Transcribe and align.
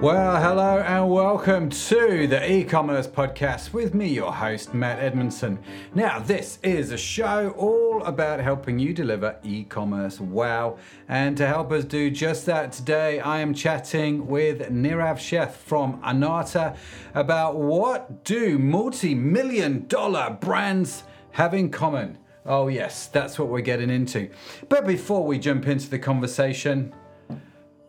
Well, 0.00 0.40
hello 0.40 0.78
and 0.78 1.10
welcome 1.10 1.68
to 1.68 2.26
the 2.26 2.50
e 2.50 2.64
commerce 2.64 3.06
podcast 3.06 3.74
with 3.74 3.92
me, 3.92 4.08
your 4.08 4.32
host, 4.32 4.72
Matt 4.72 4.98
Edmondson. 4.98 5.58
Now, 5.94 6.18
this 6.20 6.58
is 6.62 6.90
a 6.90 6.96
show 6.96 7.50
all 7.50 8.02
about 8.04 8.40
helping 8.40 8.78
you 8.78 8.94
deliver 8.94 9.36
e 9.42 9.64
commerce 9.64 10.18
wow. 10.18 10.78
And 11.06 11.36
to 11.36 11.46
help 11.46 11.70
us 11.70 11.84
do 11.84 12.10
just 12.10 12.46
that 12.46 12.72
today, 12.72 13.20
I 13.20 13.40
am 13.40 13.52
chatting 13.52 14.26
with 14.26 14.70
Nirav 14.70 15.18
Sheth 15.18 15.52
from 15.52 16.00
Anatta 16.02 16.76
about 17.14 17.56
what 17.56 18.24
do 18.24 18.58
multi 18.58 19.14
million 19.14 19.86
dollar 19.86 20.30
brands 20.40 21.04
have 21.32 21.52
in 21.52 21.68
common. 21.70 22.16
Oh, 22.46 22.68
yes, 22.68 23.08
that's 23.08 23.38
what 23.38 23.48
we're 23.48 23.60
getting 23.60 23.90
into. 23.90 24.30
But 24.70 24.86
before 24.86 25.26
we 25.26 25.38
jump 25.38 25.66
into 25.66 25.90
the 25.90 25.98
conversation, 25.98 26.94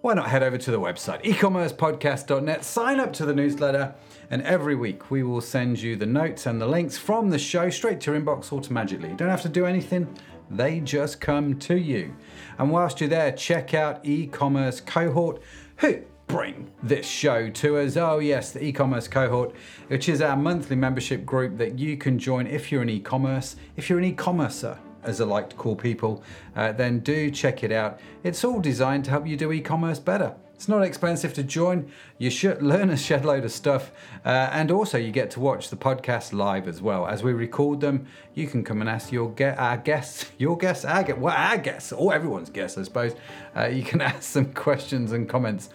why 0.01 0.15
not 0.15 0.29
head 0.29 0.41
over 0.41 0.57
to 0.57 0.71
the 0.71 0.79
website, 0.79 1.23
ecommercepodcast.net, 1.23 2.65
sign 2.65 2.99
up 2.99 3.13
to 3.13 3.23
the 3.23 3.35
newsletter, 3.35 3.93
and 4.31 4.41
every 4.41 4.75
week 4.75 5.11
we 5.11 5.21
will 5.21 5.41
send 5.41 5.79
you 5.79 5.95
the 5.95 6.07
notes 6.07 6.47
and 6.47 6.59
the 6.59 6.65
links 6.65 6.97
from 6.97 7.29
the 7.29 7.37
show 7.37 7.69
straight 7.69 8.01
to 8.01 8.11
your 8.11 8.19
inbox 8.19 8.51
automatically. 8.51 9.09
You 9.09 9.15
don't 9.15 9.29
have 9.29 9.43
to 9.43 9.49
do 9.49 9.67
anything, 9.67 10.07
they 10.49 10.79
just 10.79 11.21
come 11.21 11.59
to 11.59 11.77
you. 11.77 12.15
And 12.57 12.71
whilst 12.71 12.99
you're 12.99 13.09
there, 13.09 13.31
check 13.31 13.75
out 13.75 14.03
e-commerce 14.03 14.81
cohort, 14.81 15.39
who 15.77 15.99
bring 16.25 16.71
this 16.81 17.05
show 17.05 17.49
to 17.51 17.77
us. 17.77 17.95
Oh, 17.95 18.17
yes, 18.17 18.51
the 18.51 18.63
e 18.63 18.71
commerce 18.71 19.07
cohort, 19.07 19.53
which 19.87 20.09
is 20.09 20.21
our 20.21 20.35
monthly 20.35 20.77
membership 20.77 21.25
group 21.25 21.57
that 21.57 21.77
you 21.77 21.95
can 21.95 22.17
join 22.17 22.47
if 22.47 22.71
you're 22.71 22.81
an 22.81 22.89
e 22.89 22.99
commerce, 22.99 23.55
if 23.75 23.87
you're 23.87 23.99
an 23.99 24.05
e 24.05 24.13
commercer 24.13 24.79
as 25.03 25.21
I 25.21 25.25
like 25.25 25.49
to 25.49 25.55
call 25.55 25.75
people, 25.75 26.23
uh, 26.55 26.71
then 26.71 26.99
do 26.99 27.31
check 27.31 27.63
it 27.63 27.71
out. 27.71 27.99
It's 28.23 28.43
all 28.43 28.59
designed 28.59 29.05
to 29.05 29.11
help 29.11 29.27
you 29.27 29.37
do 29.37 29.51
e 29.51 29.61
commerce 29.61 29.99
better. 29.99 30.35
It's 30.61 30.67
not 30.67 30.83
expensive 30.83 31.33
to 31.33 31.43
join. 31.43 31.91
You 32.19 32.29
should 32.29 32.61
learn 32.71 32.91
a 32.91 32.95
shed 32.97 33.25
load 33.25 33.45
of 33.45 33.51
stuff, 33.51 33.91
uh, 34.23 34.49
and 34.51 34.69
also 34.69 34.99
you 34.99 35.11
get 35.11 35.31
to 35.31 35.39
watch 35.39 35.71
the 35.71 35.75
podcast 35.75 36.33
live 36.33 36.67
as 36.67 36.83
well 36.83 37.07
as 37.07 37.23
we 37.23 37.33
record 37.33 37.81
them. 37.81 38.05
You 38.35 38.45
can 38.45 38.63
come 38.63 38.79
and 38.79 38.87
ask 38.87 39.11
your 39.11 39.31
get 39.31 39.57
our 39.57 39.77
guests, 39.77 40.29
your 40.37 40.55
guests, 40.55 40.85
our 40.85 41.01
guests, 41.01 41.19
well, 41.19 41.35
our 41.35 41.57
guests, 41.57 41.91
or 41.91 42.13
everyone's 42.13 42.51
guests, 42.51 42.77
I 42.77 42.83
suppose. 42.83 43.15
Uh, 43.57 43.69
you 43.69 43.81
can 43.81 44.01
ask 44.11 44.21
some 44.21 44.53
questions 44.53 45.13
and 45.13 45.27
comments, 45.27 45.71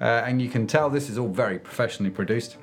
uh, 0.00 0.22
and 0.24 0.40
you 0.40 0.48
can 0.48 0.68
tell 0.68 0.88
this 0.88 1.10
is 1.10 1.18
all 1.18 1.26
very 1.26 1.58
professionally 1.58 2.12
produced. 2.12 2.58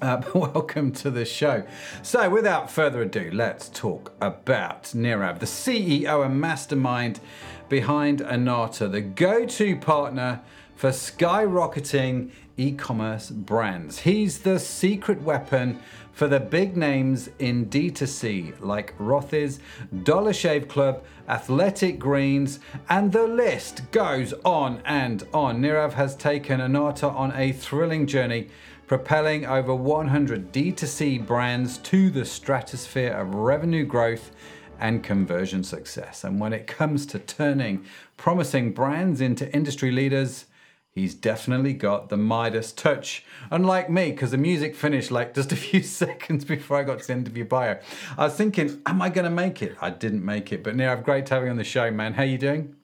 Uh, 0.00 0.22
welcome 0.34 0.90
to 0.90 1.10
the 1.10 1.26
show. 1.26 1.62
So, 2.02 2.30
without 2.30 2.70
further 2.70 3.02
ado, 3.02 3.30
let's 3.34 3.68
talk 3.68 4.12
about 4.20 4.84
Nirav, 4.84 5.40
the 5.40 5.46
CEO 5.46 6.24
and 6.24 6.40
mastermind 6.40 7.20
behind 7.68 8.22
Anatta, 8.22 8.88
the 8.88 9.02
go 9.02 9.44
to 9.44 9.76
partner 9.76 10.40
for 10.74 10.88
skyrocketing 10.88 12.30
e 12.56 12.72
commerce 12.72 13.30
brands. 13.30 13.98
He's 13.98 14.38
the 14.38 14.58
secret 14.58 15.20
weapon 15.20 15.78
for 16.12 16.28
the 16.28 16.40
big 16.40 16.76
names 16.78 17.28
in 17.38 17.66
D2C 17.66 18.60
like 18.60 18.96
Rothy's, 18.98 19.60
Dollar 20.02 20.32
Shave 20.32 20.68
Club, 20.68 21.04
Athletic 21.28 21.98
Greens, 21.98 22.58
and 22.88 23.12
the 23.12 23.26
list 23.26 23.90
goes 23.90 24.32
on 24.44 24.80
and 24.84 25.26
on. 25.34 25.60
Nirav 25.60 25.92
has 25.92 26.16
taken 26.16 26.60
Anatta 26.60 27.08
on 27.08 27.32
a 27.36 27.52
thrilling 27.52 28.06
journey 28.06 28.48
propelling 28.90 29.46
over 29.46 29.72
100 29.72 30.52
D2C 30.52 31.24
brands 31.24 31.78
to 31.78 32.10
the 32.10 32.24
stratosphere 32.24 33.12
of 33.12 33.32
revenue 33.36 33.84
growth 33.84 34.32
and 34.80 35.04
conversion 35.04 35.62
success. 35.62 36.24
And 36.24 36.40
when 36.40 36.52
it 36.52 36.66
comes 36.66 37.06
to 37.06 37.20
turning 37.20 37.84
promising 38.16 38.72
brands 38.72 39.20
into 39.20 39.48
industry 39.54 39.92
leaders, 39.92 40.46
he's 40.90 41.14
definitely 41.14 41.72
got 41.72 42.08
the 42.08 42.16
Midas 42.16 42.72
touch. 42.72 43.24
Unlike 43.52 43.90
me, 43.90 44.10
because 44.10 44.32
the 44.32 44.38
music 44.38 44.74
finished 44.74 45.12
like 45.12 45.36
just 45.36 45.52
a 45.52 45.56
few 45.70 45.84
seconds 45.84 46.44
before 46.44 46.78
I 46.78 46.82
got 46.82 46.98
to 46.98 47.06
the 47.06 47.12
end 47.12 47.28
of 47.28 47.36
your 47.36 47.46
bio. 47.46 47.78
I 48.18 48.24
was 48.24 48.34
thinking, 48.34 48.82
am 48.86 49.00
I 49.00 49.08
going 49.08 49.24
to 49.24 49.30
make 49.30 49.62
it? 49.62 49.76
I 49.80 49.90
didn't 49.90 50.24
make 50.24 50.52
it. 50.52 50.64
But 50.64 50.74
Nirav, 50.74 51.04
great 51.04 51.28
having 51.28 51.46
you 51.46 51.50
on 51.52 51.58
the 51.58 51.62
show, 51.62 51.92
man. 51.92 52.14
How 52.14 52.24
are 52.24 52.26
you 52.26 52.38
doing? 52.38 52.74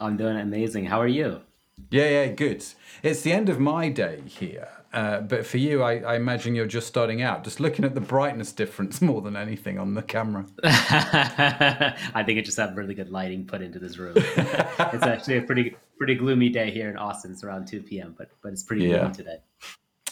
I'm 0.00 0.16
doing 0.16 0.38
amazing. 0.38 0.86
How 0.86 1.02
are 1.02 1.06
you? 1.06 1.42
Yeah, 1.90 2.08
yeah, 2.08 2.26
good. 2.28 2.64
It's 3.02 3.20
the 3.20 3.32
end 3.32 3.50
of 3.50 3.60
my 3.60 3.90
day 3.90 4.22
here. 4.24 4.70
Uh, 4.92 5.20
but 5.20 5.46
for 5.46 5.56
you, 5.56 5.82
I, 5.82 6.00
I, 6.00 6.16
imagine 6.16 6.54
you're 6.54 6.66
just 6.66 6.86
starting 6.86 7.22
out, 7.22 7.44
just 7.44 7.60
looking 7.60 7.84
at 7.84 7.94
the 7.94 8.00
brightness 8.00 8.52
difference 8.52 9.00
more 9.10 9.22
than 9.22 9.36
anything 9.36 9.78
on 9.78 9.94
the 9.94 10.02
camera. 10.02 10.44
I 10.64 12.22
think 12.26 12.38
it 12.38 12.44
just 12.44 12.58
had 12.58 12.76
really 12.76 12.94
good 12.94 13.08
lighting 13.08 13.46
put 13.46 13.62
into 13.62 13.78
this 13.78 13.96
room. 13.96 14.14
it's 14.16 15.02
actually 15.02 15.38
a 15.38 15.42
pretty 15.42 15.76
pretty 15.96 16.14
gloomy 16.14 16.50
day 16.50 16.70
here 16.70 16.90
in 16.90 16.98
Austin. 16.98 17.32
It's 17.32 17.42
around 17.42 17.68
2 17.68 17.82
p.m., 17.82 18.14
but 18.18 18.30
but 18.42 18.52
it's 18.52 18.62
pretty 18.62 18.84
yeah. 18.84 18.98
gloomy 18.98 19.14
today. 19.14 19.36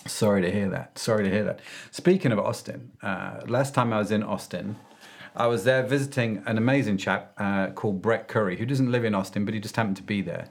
Sorry 0.06 0.40
to 0.40 0.50
hear 0.50 0.70
that. 0.70 0.98
Sorry 0.98 1.24
to 1.24 1.30
hear 1.30 1.44
that. 1.44 1.60
Speaking 1.90 2.32
of 2.32 2.38
Austin, 2.38 2.92
uh, 3.02 3.40
last 3.46 3.74
time 3.74 3.92
I 3.92 3.98
was 3.98 4.10
in 4.10 4.22
Austin, 4.22 4.76
I 5.36 5.46
was 5.46 5.64
there 5.64 5.82
visiting 5.82 6.42
an 6.46 6.56
amazing 6.56 6.96
chap 6.96 7.34
uh, 7.36 7.68
called 7.68 8.00
Brett 8.00 8.28
Curry, 8.28 8.56
who 8.56 8.64
doesn't 8.64 8.90
live 8.90 9.04
in 9.04 9.14
Austin, 9.14 9.44
but 9.44 9.52
he 9.52 9.60
just 9.60 9.76
happened 9.76 9.96
to 9.98 10.02
be 10.02 10.22
there. 10.22 10.48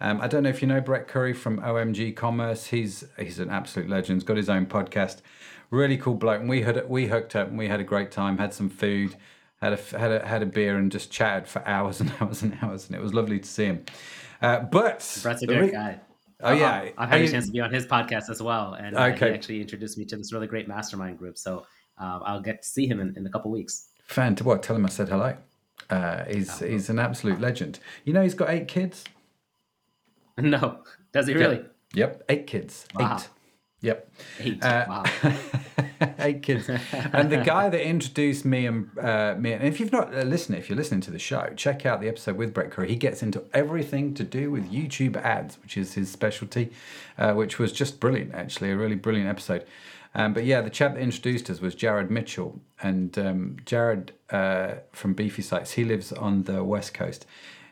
Um, 0.00 0.20
I 0.20 0.28
don't 0.28 0.42
know 0.42 0.48
if 0.48 0.62
you 0.62 0.68
know 0.68 0.80
Brett 0.80 1.08
Curry 1.08 1.34
from 1.34 1.60
OMG 1.60 2.16
Commerce. 2.16 2.66
He's 2.66 3.04
he's 3.18 3.38
an 3.38 3.50
absolute 3.50 3.88
legend. 3.88 4.20
He's 4.20 4.26
got 4.26 4.36
his 4.36 4.48
own 4.48 4.66
podcast. 4.66 5.18
Really 5.70 5.98
cool 5.98 6.14
bloke. 6.14 6.40
And 6.40 6.48
we 6.48 6.62
had 6.62 6.88
we 6.88 7.06
hooked 7.06 7.36
up 7.36 7.48
and 7.48 7.58
we 7.58 7.68
had 7.68 7.80
a 7.80 7.84
great 7.84 8.10
time. 8.10 8.38
Had 8.38 8.54
some 8.54 8.70
food, 8.70 9.16
had 9.60 9.74
a 9.74 9.98
had 9.98 10.10
a 10.10 10.26
had 10.26 10.42
a 10.42 10.46
beer 10.46 10.78
and 10.78 10.90
just 10.90 11.10
chatted 11.10 11.46
for 11.46 11.66
hours 11.68 12.00
and 12.00 12.12
hours 12.20 12.42
and 12.42 12.56
hours. 12.62 12.86
And 12.86 12.96
it 12.96 13.02
was 13.02 13.12
lovely 13.12 13.38
to 13.38 13.48
see 13.48 13.66
him. 13.66 13.84
Uh, 14.40 14.60
but 14.60 15.20
Brett's 15.22 15.42
a 15.42 15.46
great 15.46 15.60
re- 15.60 15.70
guy. 15.70 16.00
Oh 16.42 16.52
yeah, 16.52 16.88
I've 16.96 17.10
had 17.10 17.20
a 17.20 17.28
chance 17.28 17.46
to 17.46 17.52
be 17.52 17.60
on 17.60 17.70
his 17.70 17.86
podcast 17.86 18.30
as 18.30 18.40
well, 18.40 18.72
and 18.72 18.96
uh, 18.96 19.04
okay. 19.08 19.28
he 19.28 19.34
actually 19.34 19.60
introduced 19.60 19.98
me 19.98 20.06
to 20.06 20.16
this 20.16 20.32
really 20.32 20.46
great 20.46 20.66
mastermind 20.66 21.18
group. 21.18 21.36
So 21.36 21.66
uh, 22.00 22.20
I'll 22.24 22.40
get 22.40 22.62
to 22.62 22.68
see 22.68 22.86
him 22.86 22.98
in, 23.00 23.14
in 23.16 23.26
a 23.26 23.30
couple 23.30 23.50
weeks. 23.50 23.88
Fan 24.04 24.34
to 24.36 24.44
what? 24.44 24.62
Tell 24.62 24.74
him 24.74 24.86
I 24.86 24.88
said 24.88 25.10
hello. 25.10 25.36
Uh, 25.90 26.24
he's 26.24 26.62
oh, 26.62 26.66
he's 26.66 26.88
an 26.88 26.98
absolute 26.98 27.40
legend. 27.42 27.78
You 28.04 28.14
know 28.14 28.22
he's 28.22 28.32
got 28.32 28.48
eight 28.48 28.68
kids. 28.68 29.04
No, 30.50 30.82
does 31.12 31.26
he 31.26 31.34
really? 31.34 31.56
Yep, 31.56 31.68
yep. 31.94 32.22
eight 32.28 32.46
kids. 32.46 32.86
Wow. 32.94 33.16
Eight. 33.16 33.28
Yep. 33.82 34.12
Eight. 34.40 34.62
Uh, 34.64 34.86
wow. 34.88 35.04
eight 36.18 36.42
kids. 36.42 36.68
and 36.68 37.30
the 37.30 37.38
guy 37.38 37.68
that 37.68 37.82
introduced 37.82 38.44
me 38.44 38.66
and 38.66 38.90
uh, 38.98 39.34
me, 39.38 39.52
and 39.52 39.64
if 39.64 39.80
you've 39.80 39.92
not 39.92 40.14
uh, 40.14 40.22
listened, 40.22 40.58
if 40.58 40.68
you're 40.68 40.76
listening 40.76 41.00
to 41.02 41.10
the 41.10 41.18
show, 41.18 41.50
check 41.56 41.86
out 41.86 42.00
the 42.00 42.08
episode 42.08 42.36
with 42.36 42.52
Brett 42.52 42.70
Curry. 42.70 42.88
He 42.88 42.96
gets 42.96 43.22
into 43.22 43.42
everything 43.54 44.12
to 44.14 44.24
do 44.24 44.50
with 44.50 44.70
YouTube 44.70 45.16
ads, 45.16 45.58
which 45.62 45.76
is 45.78 45.94
his 45.94 46.10
specialty, 46.10 46.72
uh, 47.16 47.32
which 47.32 47.58
was 47.58 47.72
just 47.72 48.00
brilliant, 48.00 48.34
actually, 48.34 48.70
a 48.70 48.76
really 48.76 48.96
brilliant 48.96 49.28
episode. 49.28 49.64
Um, 50.14 50.34
but 50.34 50.44
yeah, 50.44 50.60
the 50.60 50.70
chap 50.70 50.94
that 50.94 51.00
introduced 51.00 51.48
us 51.50 51.60
was 51.60 51.74
Jared 51.74 52.10
Mitchell, 52.10 52.60
and 52.82 53.16
um, 53.18 53.56
Jared 53.64 54.12
uh, 54.30 54.74
from 54.92 55.14
Beefy 55.14 55.42
Sites. 55.42 55.72
He 55.72 55.84
lives 55.84 56.12
on 56.12 56.44
the 56.44 56.64
west 56.64 56.94
coast, 56.94 57.26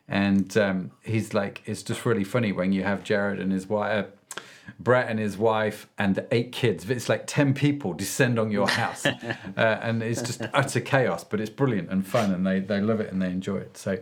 and 0.09 0.57
um, 0.57 0.91
he's 1.03 1.35
like, 1.35 1.63
it's 1.67 1.83
just 1.83 2.07
really 2.07 2.25
funny 2.25 2.53
when 2.53 2.73
you 2.73 2.83
have 2.83 3.05
Jared 3.05 3.39
and 3.39 3.53
his 3.53 3.67
wife, 3.67 4.07
uh, 4.07 4.41
Brett 4.81 5.09
and 5.09 5.19
his 5.19 5.37
wife, 5.37 5.89
and 5.99 6.15
the 6.15 6.27
eight 6.35 6.53
kids. 6.53 6.89
It's 6.89 7.09
like 7.09 7.27
ten 7.27 7.53
people 7.55 7.93
descend 7.93 8.39
on 8.39 8.51
your 8.51 8.69
house, 8.69 9.05
uh, 9.07 9.21
and 9.57 10.03
it's 10.03 10.23
just 10.23 10.43
utter 10.55 10.81
chaos. 10.81 11.25
But 11.25 11.41
it's 11.41 11.51
brilliant 11.51 11.91
and 11.91 12.07
fun, 12.07 12.33
and 12.33 12.47
they 12.47 12.61
they 12.61 12.81
love 12.81 13.01
it 13.01 13.13
and 13.13 13.21
they 13.21 13.31
enjoy 13.31 13.59
it. 13.59 13.77
So, 13.77 13.99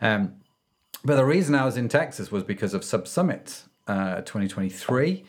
um, 0.00 0.34
but 1.04 1.16
the 1.16 1.24
reason 1.24 1.54
I 1.54 1.64
was 1.64 1.76
in 1.76 1.88
Texas 1.88 2.32
was 2.32 2.42
because 2.42 2.74
of 2.74 2.84
Sub 2.84 3.06
Summit 3.06 3.64
uh, 3.86 4.16
2023. 4.22 5.24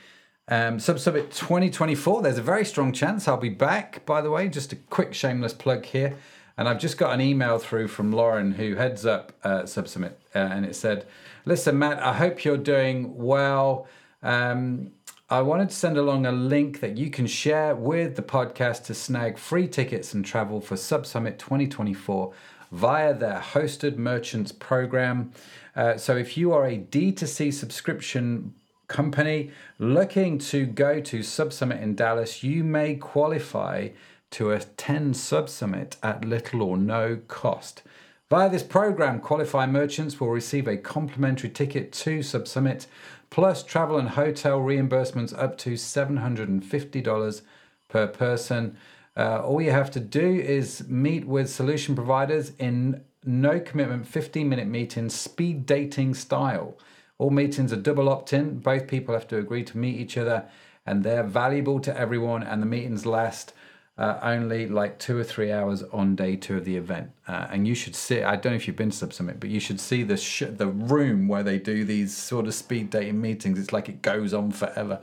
Um, 0.47 0.79
Sub 0.79 0.99
Summit 0.99 1.31
2024. 1.31 2.21
There's 2.21 2.37
a 2.37 2.41
very 2.41 2.65
strong 2.65 2.93
chance 2.93 3.27
I'll 3.27 3.37
be 3.37 3.49
back. 3.49 4.05
By 4.05 4.21
the 4.21 4.29
way, 4.31 4.47
just 4.47 4.71
a 4.71 4.75
quick 4.75 5.13
shameless 5.13 5.53
plug 5.53 5.85
here. 5.85 6.15
And 6.57 6.69
I've 6.69 6.79
just 6.79 6.97
got 6.97 7.13
an 7.13 7.21
email 7.21 7.59
through 7.59 7.89
from 7.89 8.11
Lauren, 8.11 8.53
who 8.53 8.75
heads 8.75 9.05
up 9.05 9.33
uh, 9.43 9.63
SubSummit, 9.63 10.13
uh, 10.33 10.39
and 10.39 10.65
it 10.65 10.75
said, 10.75 11.05
"Listen, 11.45 11.77
Matt, 11.77 12.01
I 12.01 12.13
hope 12.13 12.45
you're 12.45 12.57
doing 12.57 13.15
well. 13.17 13.87
Um, 14.23 14.91
I 15.29 15.41
wanted 15.41 15.69
to 15.69 15.75
send 15.75 15.97
along 15.97 16.25
a 16.25 16.31
link 16.31 16.79
that 16.79 16.97
you 16.97 17.09
can 17.09 17.27
share 17.27 17.75
with 17.75 18.15
the 18.15 18.21
podcast 18.21 18.85
to 18.85 18.93
snag 18.93 19.37
free 19.37 19.67
tickets 19.67 20.13
and 20.13 20.23
travel 20.23 20.61
for 20.61 20.75
SubSummit 20.75 21.39
2024 21.39 22.31
via 22.71 23.13
their 23.13 23.39
hosted 23.39 23.97
merchants 23.97 24.51
program. 24.51 25.31
Uh, 25.75 25.97
so 25.97 26.15
if 26.15 26.37
you 26.37 26.53
are 26.53 26.65
a 26.65 26.77
D2C 26.77 27.51
subscription 27.51 28.53
company 28.87 29.49
looking 29.79 30.37
to 30.37 30.65
go 30.67 31.01
to 31.01 31.19
SubSummit 31.19 31.81
in 31.81 31.95
Dallas, 31.95 32.43
you 32.43 32.63
may 32.63 32.95
qualify." 32.95 33.89
To 34.31 34.51
attend 34.51 35.15
Subsummit 35.15 35.95
at 36.03 36.25
little 36.25 36.61
or 36.61 36.77
no 36.77 37.17
cost. 37.27 37.83
Via 38.29 38.49
this 38.49 38.63
program, 38.63 39.19
qualified 39.19 39.71
merchants 39.71 40.19
will 40.19 40.29
receive 40.29 40.67
a 40.67 40.77
complimentary 40.77 41.49
ticket 41.49 41.91
to 41.91 42.19
Subsummit, 42.19 42.87
plus 43.29 43.63
travel 43.63 43.97
and 43.97 44.09
hotel 44.09 44.59
reimbursements 44.59 45.37
up 45.37 45.57
to 45.59 45.73
$750 45.73 47.41
per 47.87 48.07
person. 48.07 48.77
Uh, 49.15 49.41
all 49.41 49.61
you 49.61 49.71
have 49.71 49.91
to 49.91 49.99
do 49.99 50.35
is 50.39 50.87
meet 50.87 51.25
with 51.25 51.49
solution 51.49 51.95
providers 51.95 52.51
in 52.57 53.03
no 53.25 53.59
commitment 53.59 54.07
15 54.07 54.47
minute 54.47 54.67
meetings, 54.67 55.13
speed 55.15 55.65
dating 55.65 56.13
style, 56.13 56.77
All 57.17 57.29
meetings 57.29 57.71
are 57.71 57.77
double 57.77 58.09
opt 58.09 58.33
in. 58.33 58.59
Both 58.59 58.87
people 58.87 59.13
have 59.13 59.27
to 59.29 59.37
agree 59.37 59.63
to 59.63 59.77
meet 59.77 59.99
each 59.99 60.17
other, 60.17 60.49
and 60.85 61.03
they're 61.03 61.23
valuable 61.23 61.79
to 61.79 61.97
everyone. 61.97 62.43
And 62.43 62.61
the 62.61 62.65
meetings 62.65 63.05
last 63.05 63.53
uh, 63.97 64.19
only 64.21 64.67
like 64.67 64.99
two 64.99 65.17
or 65.17 65.23
three 65.23 65.51
hours 65.51 65.81
on 65.93 66.15
day 66.15 66.35
two 66.35 66.57
of 66.57 66.65
the 66.65 66.75
event. 66.75 67.11
Uh, 67.27 67.47
and 67.49 67.67
you 67.67 67.73
should 67.73 67.95
see, 67.95 68.21
I 68.23 68.35
don't 68.35 68.51
know 68.53 68.55
if 68.57 68.67
you've 68.67 68.75
been 68.75 68.89
to 68.91 68.97
Sub 68.97 69.13
Summit, 69.13 69.39
but 69.39 69.49
you 69.49 69.59
should 69.59 69.79
see 69.79 70.03
the, 70.03 70.17
sh- 70.17 70.43
the 70.49 70.67
room 70.67 71.27
where 71.27 71.43
they 71.43 71.57
do 71.59 71.85
these 71.85 72.15
sort 72.15 72.45
of 72.47 72.53
speed 72.53 72.89
dating 72.89 73.21
meetings. 73.21 73.57
It's 73.57 73.71
like 73.71 73.87
it 73.87 74.01
goes 74.01 74.33
on 74.33 74.51
forever. 74.51 74.99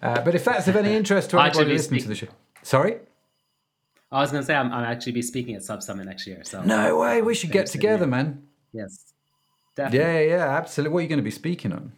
Uh, 0.00 0.22
but 0.22 0.34
if 0.34 0.44
that's 0.44 0.66
of 0.68 0.76
any 0.76 0.94
interest 0.94 1.30
to 1.30 1.40
anybody 1.40 1.72
listening 1.72 2.00
speak- 2.00 2.02
to 2.04 2.08
the 2.08 2.14
show. 2.14 2.28
Sorry? 2.62 3.00
I 4.10 4.20
was 4.20 4.30
going 4.30 4.42
to 4.42 4.46
say, 4.46 4.54
I'm, 4.54 4.72
I'm 4.72 4.84
actually 4.84 5.12
be 5.12 5.22
speaking 5.22 5.54
at 5.54 5.62
Sub 5.62 5.82
Summit 5.82 6.06
next 6.06 6.26
year. 6.26 6.42
So 6.44 6.62
No 6.62 6.98
way. 6.98 7.22
We 7.22 7.34
should 7.34 7.50
get 7.50 7.66
together, 7.66 8.06
man. 8.06 8.42
Yes. 8.72 9.12
Definitely. 9.74 9.98
Yeah, 10.28 10.36
yeah, 10.36 10.48
absolutely. 10.56 10.92
What 10.92 10.98
are 10.98 11.02
you 11.02 11.08
going 11.08 11.18
to 11.18 11.22
be 11.24 11.30
speaking 11.30 11.72
on? 11.72 11.92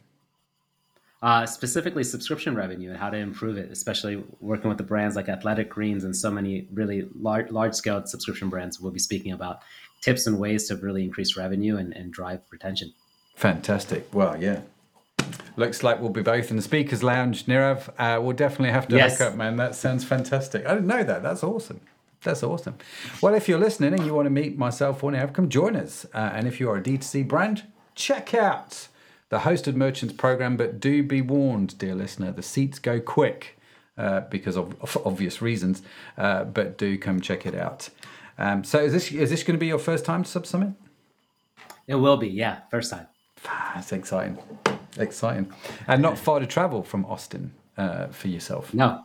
Uh, 1.25 1.47
specifically, 1.47 2.05
subscription 2.05 2.55
revenue 2.55 2.91
and 2.91 2.99
how 2.99 3.09
to 3.09 3.17
improve 3.17 3.57
it, 3.57 3.71
especially 3.73 4.23
working 4.43 4.69
with 4.69 4.77
the 4.77 4.85
brands 4.85 5.17
like 5.17 5.27
Athletic 5.27 5.71
Greens 5.71 6.05
and 6.05 6.15
so 6.15 6.31
many 6.31 6.69
really 6.71 7.09
large, 7.19 7.51
large 7.51 7.73
scale 7.73 8.05
subscription 8.05 8.51
brands. 8.51 8.79
We'll 8.79 8.93
be 8.93 8.99
speaking 8.99 9.33
about 9.33 9.63
tips 10.03 10.27
and 10.27 10.39
ways 10.39 10.69
to 10.69 10.77
really 10.77 11.03
increase 11.03 11.35
revenue 11.35 11.79
and, 11.79 11.95
and 11.95 12.13
drive 12.13 12.41
retention. 12.51 12.93
Fantastic. 13.37 14.07
Well, 14.13 14.39
yeah. 14.39 14.61
Looks 15.57 15.83
like 15.83 15.99
we'll 15.99 16.11
be 16.11 16.21
both 16.21 16.51
in 16.51 16.57
the 16.57 16.63
speakers 16.63 17.03
lounge, 17.03 17.47
Nirav. 17.47 17.89
Uh, 17.99 18.21
we'll 18.21 18.37
definitely 18.37 18.73
have 18.73 18.87
to 18.89 18.97
yes. 18.97 19.17
hook 19.17 19.29
up, 19.29 19.35
man. 19.35 19.57
That 19.57 19.75
sounds 19.75 20.05
fantastic. 20.05 20.67
I 20.67 20.75
didn't 20.75 20.89
know 20.89 21.05
that. 21.05 21.23
That's 21.23 21.43
awesome. 21.43 21.81
That's 22.23 22.43
awesome. 22.43 22.75
Well, 23.23 23.33
if 23.33 23.49
you're 23.49 23.59
listening 23.59 23.95
and 23.95 24.05
you 24.05 24.13
want 24.13 24.27
to 24.27 24.31
meet 24.31 24.59
myself 24.59 25.03
or 25.03 25.11
Nirav, 25.11 25.33
come 25.33 25.49
join 25.49 25.75
us. 25.75 26.05
Uh, 26.13 26.33
and 26.35 26.47
if 26.47 26.61
you're 26.61 26.77
a 26.77 26.83
D2C 26.83 27.27
brand, 27.27 27.63
check 27.95 28.35
out 28.35 28.89
the 29.35 29.41
hosted 29.41 29.75
merchants 29.75 30.15
program. 30.15 30.57
But 30.57 30.79
do 30.79 31.03
be 31.03 31.21
warned, 31.21 31.77
dear 31.77 31.97
listener, 31.97 32.31
the 32.31 32.43
seats 32.43 32.79
go 32.79 33.01
quick 33.01 33.59
uh, 33.99 34.21
because 34.31 34.57
of, 34.57 34.81
of, 34.81 34.97
obvious 35.05 35.43
reasons. 35.43 35.83
Uh, 36.17 36.45
but 36.45 36.79
do 36.79 36.97
come 36.97 37.21
check 37.21 37.45
it 37.45 37.55
out. 37.55 37.91
Um, 38.39 38.63
so 38.63 38.79
is 38.79 38.93
this 38.93 39.11
is 39.11 39.31
this 39.31 39.43
going 39.43 39.57
to 39.57 39.61
be 39.61 39.67
your 39.67 39.79
first 39.79 40.05
time 40.05 40.23
to 40.23 40.31
Sub 40.31 40.47
Summit? 40.47 40.75
It 41.89 41.97
will 41.97 42.17
be, 42.17 42.29
yeah, 42.29 42.61
first 42.71 42.91
time. 42.91 43.09
That's 43.75 43.93
exciting, 43.93 44.39
exciting, 44.97 45.53
and 45.87 46.01
not 46.01 46.17
far 46.17 46.39
to 46.41 46.47
travel 46.47 46.83
from 46.83 47.05
Austin 47.05 47.53
uh, 47.77 48.07
for 48.07 48.29
yourself. 48.29 48.73
No, 48.73 49.03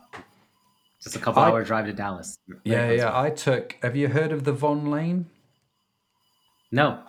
just 1.04 1.16
a 1.16 1.20
couple 1.20 1.42
I, 1.42 1.50
hour 1.50 1.64
drive 1.64 1.86
to 1.88 1.94
Dallas. 1.94 2.38
yeah, 2.64 2.92
yeah. 2.92 3.20
I 3.20 3.32
took. 3.32 3.76
Have 3.82 3.96
you 3.96 4.08
heard 4.08 4.32
of 4.32 4.46
the 4.46 4.54
Vonlane? 4.54 5.26
No. 6.72 7.04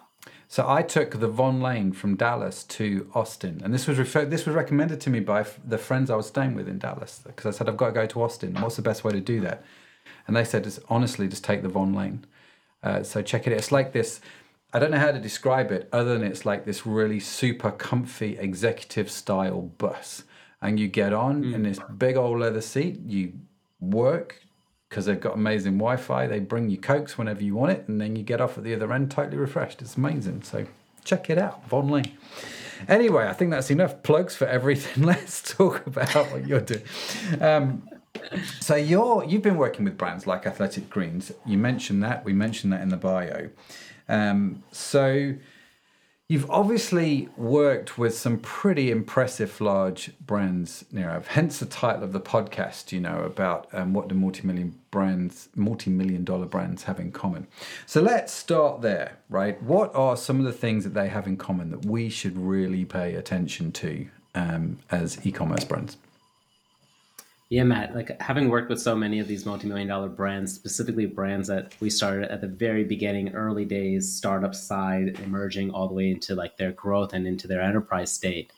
So 0.50 0.68
I 0.68 0.82
took 0.82 1.12
the 1.12 1.28
Vonlane 1.28 1.94
from 1.94 2.16
Dallas 2.16 2.64
to 2.64 3.08
Austin, 3.14 3.60
and 3.62 3.72
this 3.72 3.86
was 3.86 3.98
referred, 3.98 4.32
this 4.32 4.46
was 4.46 4.56
recommended 4.56 5.00
to 5.02 5.08
me 5.08 5.20
by 5.20 5.42
f- 5.42 5.60
the 5.64 5.78
friends 5.78 6.10
I 6.10 6.16
was 6.16 6.26
staying 6.26 6.56
with 6.56 6.68
in 6.68 6.80
Dallas 6.80 7.20
because 7.24 7.46
I 7.46 7.56
said 7.56 7.68
I've 7.68 7.76
got 7.76 7.86
to 7.86 7.92
go 7.92 8.04
to 8.04 8.22
Austin. 8.22 8.56
What's 8.60 8.74
the 8.74 8.82
best 8.82 9.04
way 9.04 9.12
to 9.12 9.20
do 9.20 9.40
that? 9.42 9.62
And 10.26 10.34
they 10.34 10.42
said, 10.42 10.64
just, 10.64 10.80
honestly, 10.88 11.28
just 11.28 11.44
take 11.44 11.62
the 11.62 11.68
Vonlane. 11.68 12.24
Uh, 12.82 13.04
so 13.04 13.22
check 13.22 13.46
it. 13.46 13.52
It's 13.52 13.70
like 13.70 13.92
this. 13.92 14.20
I 14.72 14.80
don't 14.80 14.90
know 14.90 14.98
how 14.98 15.12
to 15.12 15.20
describe 15.20 15.70
it 15.70 15.88
other 15.92 16.18
than 16.18 16.26
it's 16.26 16.44
like 16.44 16.64
this 16.64 16.84
really 16.84 17.20
super 17.20 17.70
comfy 17.70 18.36
executive 18.36 19.08
style 19.08 19.70
bus, 19.78 20.24
and 20.60 20.80
you 20.80 20.88
get 20.88 21.12
on 21.12 21.44
mm. 21.44 21.54
in 21.54 21.62
this 21.62 21.78
big 21.96 22.16
old 22.16 22.40
leather 22.40 22.60
seat. 22.60 22.98
You 23.06 23.34
work, 23.78 24.42
because 24.90 25.06
they've 25.06 25.20
got 25.20 25.34
amazing 25.34 25.78
Wi-Fi. 25.78 26.26
They 26.26 26.40
bring 26.40 26.68
you 26.68 26.76
cokes 26.76 27.16
whenever 27.16 27.42
you 27.42 27.54
want 27.54 27.72
it, 27.72 27.84
and 27.86 28.00
then 28.00 28.16
you 28.16 28.24
get 28.24 28.40
off 28.40 28.58
at 28.58 28.64
the 28.64 28.74
other 28.74 28.92
end 28.92 29.10
totally 29.10 29.38
refreshed. 29.38 29.80
It's 29.80 29.96
amazing. 29.96 30.42
So 30.42 30.66
check 31.04 31.30
it 31.30 31.38
out, 31.38 31.68
Vonlane. 31.70 32.10
Anyway, 32.88 33.26
I 33.26 33.32
think 33.32 33.52
that's 33.52 33.70
enough 33.70 34.02
plugs 34.02 34.34
for 34.34 34.46
everything. 34.46 35.04
Let's 35.06 35.42
talk 35.54 35.86
about 35.86 36.30
what 36.32 36.46
you're 36.46 36.60
doing. 36.60 36.82
Um, 37.40 37.88
so 38.58 38.74
you're 38.74 39.24
you've 39.24 39.42
been 39.42 39.56
working 39.56 39.84
with 39.84 39.96
brands 39.96 40.26
like 40.26 40.44
Athletic 40.44 40.90
Greens. 40.90 41.32
You 41.46 41.56
mentioned 41.56 42.02
that. 42.02 42.24
We 42.24 42.32
mentioned 42.32 42.72
that 42.72 42.82
in 42.82 42.88
the 42.88 42.96
bio. 42.96 43.50
Um, 44.08 44.64
so 44.72 45.34
You've 46.30 46.48
obviously 46.48 47.28
worked 47.36 47.98
with 47.98 48.16
some 48.16 48.38
pretty 48.38 48.92
impressive 48.92 49.60
large 49.60 50.12
brands, 50.20 50.84
Nirav. 50.94 51.26
Hence 51.26 51.58
the 51.58 51.66
title 51.66 52.04
of 52.04 52.12
the 52.12 52.20
podcast. 52.20 52.92
You 52.92 53.00
know 53.00 53.24
about 53.24 53.66
um, 53.72 53.94
what 53.94 54.06
do 54.06 54.14
multi-million 54.14 54.78
brands, 54.92 55.48
multi-million 55.56 56.22
dollar 56.22 56.46
brands 56.46 56.84
have 56.84 57.00
in 57.00 57.10
common. 57.10 57.48
So 57.84 58.00
let's 58.00 58.32
start 58.32 58.80
there, 58.80 59.18
right? 59.28 59.60
What 59.60 59.92
are 59.96 60.16
some 60.16 60.38
of 60.38 60.44
the 60.44 60.52
things 60.52 60.84
that 60.84 60.94
they 60.94 61.08
have 61.08 61.26
in 61.26 61.36
common 61.36 61.72
that 61.72 61.84
we 61.84 62.08
should 62.08 62.38
really 62.38 62.84
pay 62.84 63.16
attention 63.16 63.72
to 63.72 64.06
um, 64.36 64.78
as 64.88 65.26
e-commerce 65.26 65.64
brands? 65.64 65.96
Yeah, 67.50 67.64
Matt, 67.64 67.96
like 67.96 68.20
having 68.22 68.48
worked 68.48 68.70
with 68.70 68.80
so 68.80 68.94
many 68.94 69.18
of 69.18 69.26
these 69.26 69.44
multi-million 69.44 69.88
dollar 69.88 70.08
brands, 70.08 70.54
specifically 70.54 71.06
brands 71.06 71.48
that 71.48 71.74
we 71.80 71.90
started 71.90 72.30
at 72.30 72.40
the 72.40 72.46
very 72.46 72.84
beginning, 72.84 73.34
early 73.34 73.64
days, 73.64 74.10
startup 74.16 74.54
side, 74.54 75.18
emerging 75.24 75.72
all 75.72 75.88
the 75.88 75.94
way 75.94 76.12
into 76.12 76.36
like 76.36 76.56
their 76.56 76.70
growth 76.70 77.12
and 77.12 77.26
into 77.26 77.48
their 77.48 77.60
enterprise 77.60 78.12
state. 78.12 78.52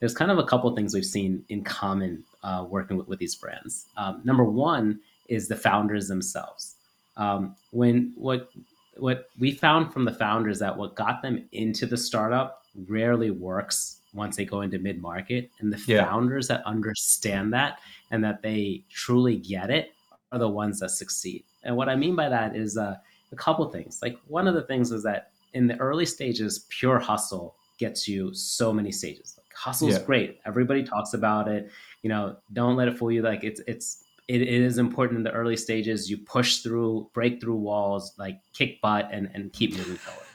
There's 0.00 0.14
kind 0.14 0.30
of 0.30 0.38
a 0.38 0.44
couple 0.44 0.70
of 0.70 0.74
things 0.74 0.94
we've 0.94 1.04
seen 1.04 1.44
in 1.50 1.62
common 1.62 2.24
uh, 2.42 2.64
working 2.66 2.96
with, 2.96 3.06
with 3.06 3.18
these 3.18 3.34
brands. 3.34 3.86
Um, 3.98 4.22
number 4.24 4.44
one 4.44 5.00
is 5.28 5.48
the 5.48 5.56
founders 5.56 6.08
themselves. 6.08 6.76
Um, 7.18 7.54
when 7.70 8.14
what 8.16 8.50
what 8.96 9.28
we 9.38 9.52
found 9.52 9.92
from 9.92 10.06
the 10.06 10.14
founders 10.14 10.58
that 10.60 10.74
what 10.76 10.94
got 10.94 11.20
them 11.20 11.46
into 11.52 11.84
the 11.84 11.98
startup 11.98 12.64
rarely 12.88 13.30
works 13.30 13.98
once 14.12 14.36
they 14.36 14.44
go 14.44 14.60
into 14.60 14.78
mid 14.78 15.00
market, 15.00 15.50
and 15.60 15.72
the 15.72 15.82
yeah. 15.86 16.04
founders 16.04 16.48
that 16.48 16.64
understand 16.66 17.52
that 17.52 17.78
and 18.10 18.22
that 18.22 18.42
they 18.42 18.84
truly 18.90 19.36
get 19.36 19.70
it 19.70 19.92
are 20.30 20.38
the 20.38 20.48
ones 20.48 20.80
that 20.80 20.90
succeed. 20.90 21.44
And 21.64 21.76
what 21.76 21.88
I 21.88 21.96
mean 21.96 22.14
by 22.16 22.28
that 22.28 22.56
is 22.56 22.76
uh, 22.76 22.96
a 23.30 23.36
couple 23.36 23.68
things. 23.70 24.00
Like 24.02 24.18
one 24.26 24.48
of 24.48 24.54
the 24.54 24.62
things 24.62 24.92
is 24.92 25.02
that 25.04 25.30
in 25.54 25.66
the 25.66 25.76
early 25.78 26.06
stages, 26.06 26.66
pure 26.68 26.98
hustle 26.98 27.56
gets 27.78 28.06
you 28.08 28.32
so 28.34 28.72
many 28.72 28.92
stages. 28.92 29.34
Like 29.38 29.46
hustle 29.54 29.88
is 29.88 29.98
yeah. 29.98 30.04
great. 30.04 30.40
Everybody 30.46 30.82
talks 30.82 31.14
about 31.14 31.48
it. 31.48 31.70
You 32.02 32.08
know, 32.08 32.36
don't 32.52 32.76
let 32.76 32.88
it 32.88 32.98
fool 32.98 33.10
you. 33.10 33.22
Like 33.22 33.44
it's 33.44 33.60
it's 33.66 34.04
it, 34.28 34.40
it 34.42 34.48
is 34.48 34.78
important 34.78 35.18
in 35.18 35.24
the 35.24 35.32
early 35.32 35.56
stages. 35.56 36.10
You 36.10 36.18
push 36.18 36.58
through, 36.58 37.10
break 37.12 37.40
through 37.40 37.56
walls, 37.56 38.14
like 38.18 38.38
kick 38.52 38.80
butt, 38.80 39.08
and 39.12 39.30
and 39.34 39.52
keep 39.52 39.76
moving 39.76 39.96
forward. 39.96 40.26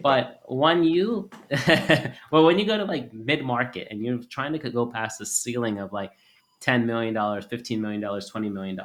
But 0.00 0.40
when 0.46 0.84
you, 0.84 1.30
well, 2.30 2.44
when 2.44 2.58
you 2.58 2.64
go 2.64 2.76
to 2.78 2.84
like 2.84 3.12
mid 3.12 3.42
market 3.42 3.88
and 3.90 4.04
you're 4.04 4.18
trying 4.18 4.52
to 4.52 4.70
go 4.70 4.86
past 4.86 5.18
the 5.18 5.26
ceiling 5.26 5.78
of 5.78 5.92
like 5.92 6.12
$10 6.62 6.84
million, 6.84 7.14
$15 7.14 7.78
million, 7.78 8.00
$20 8.00 8.52
million. 8.52 8.80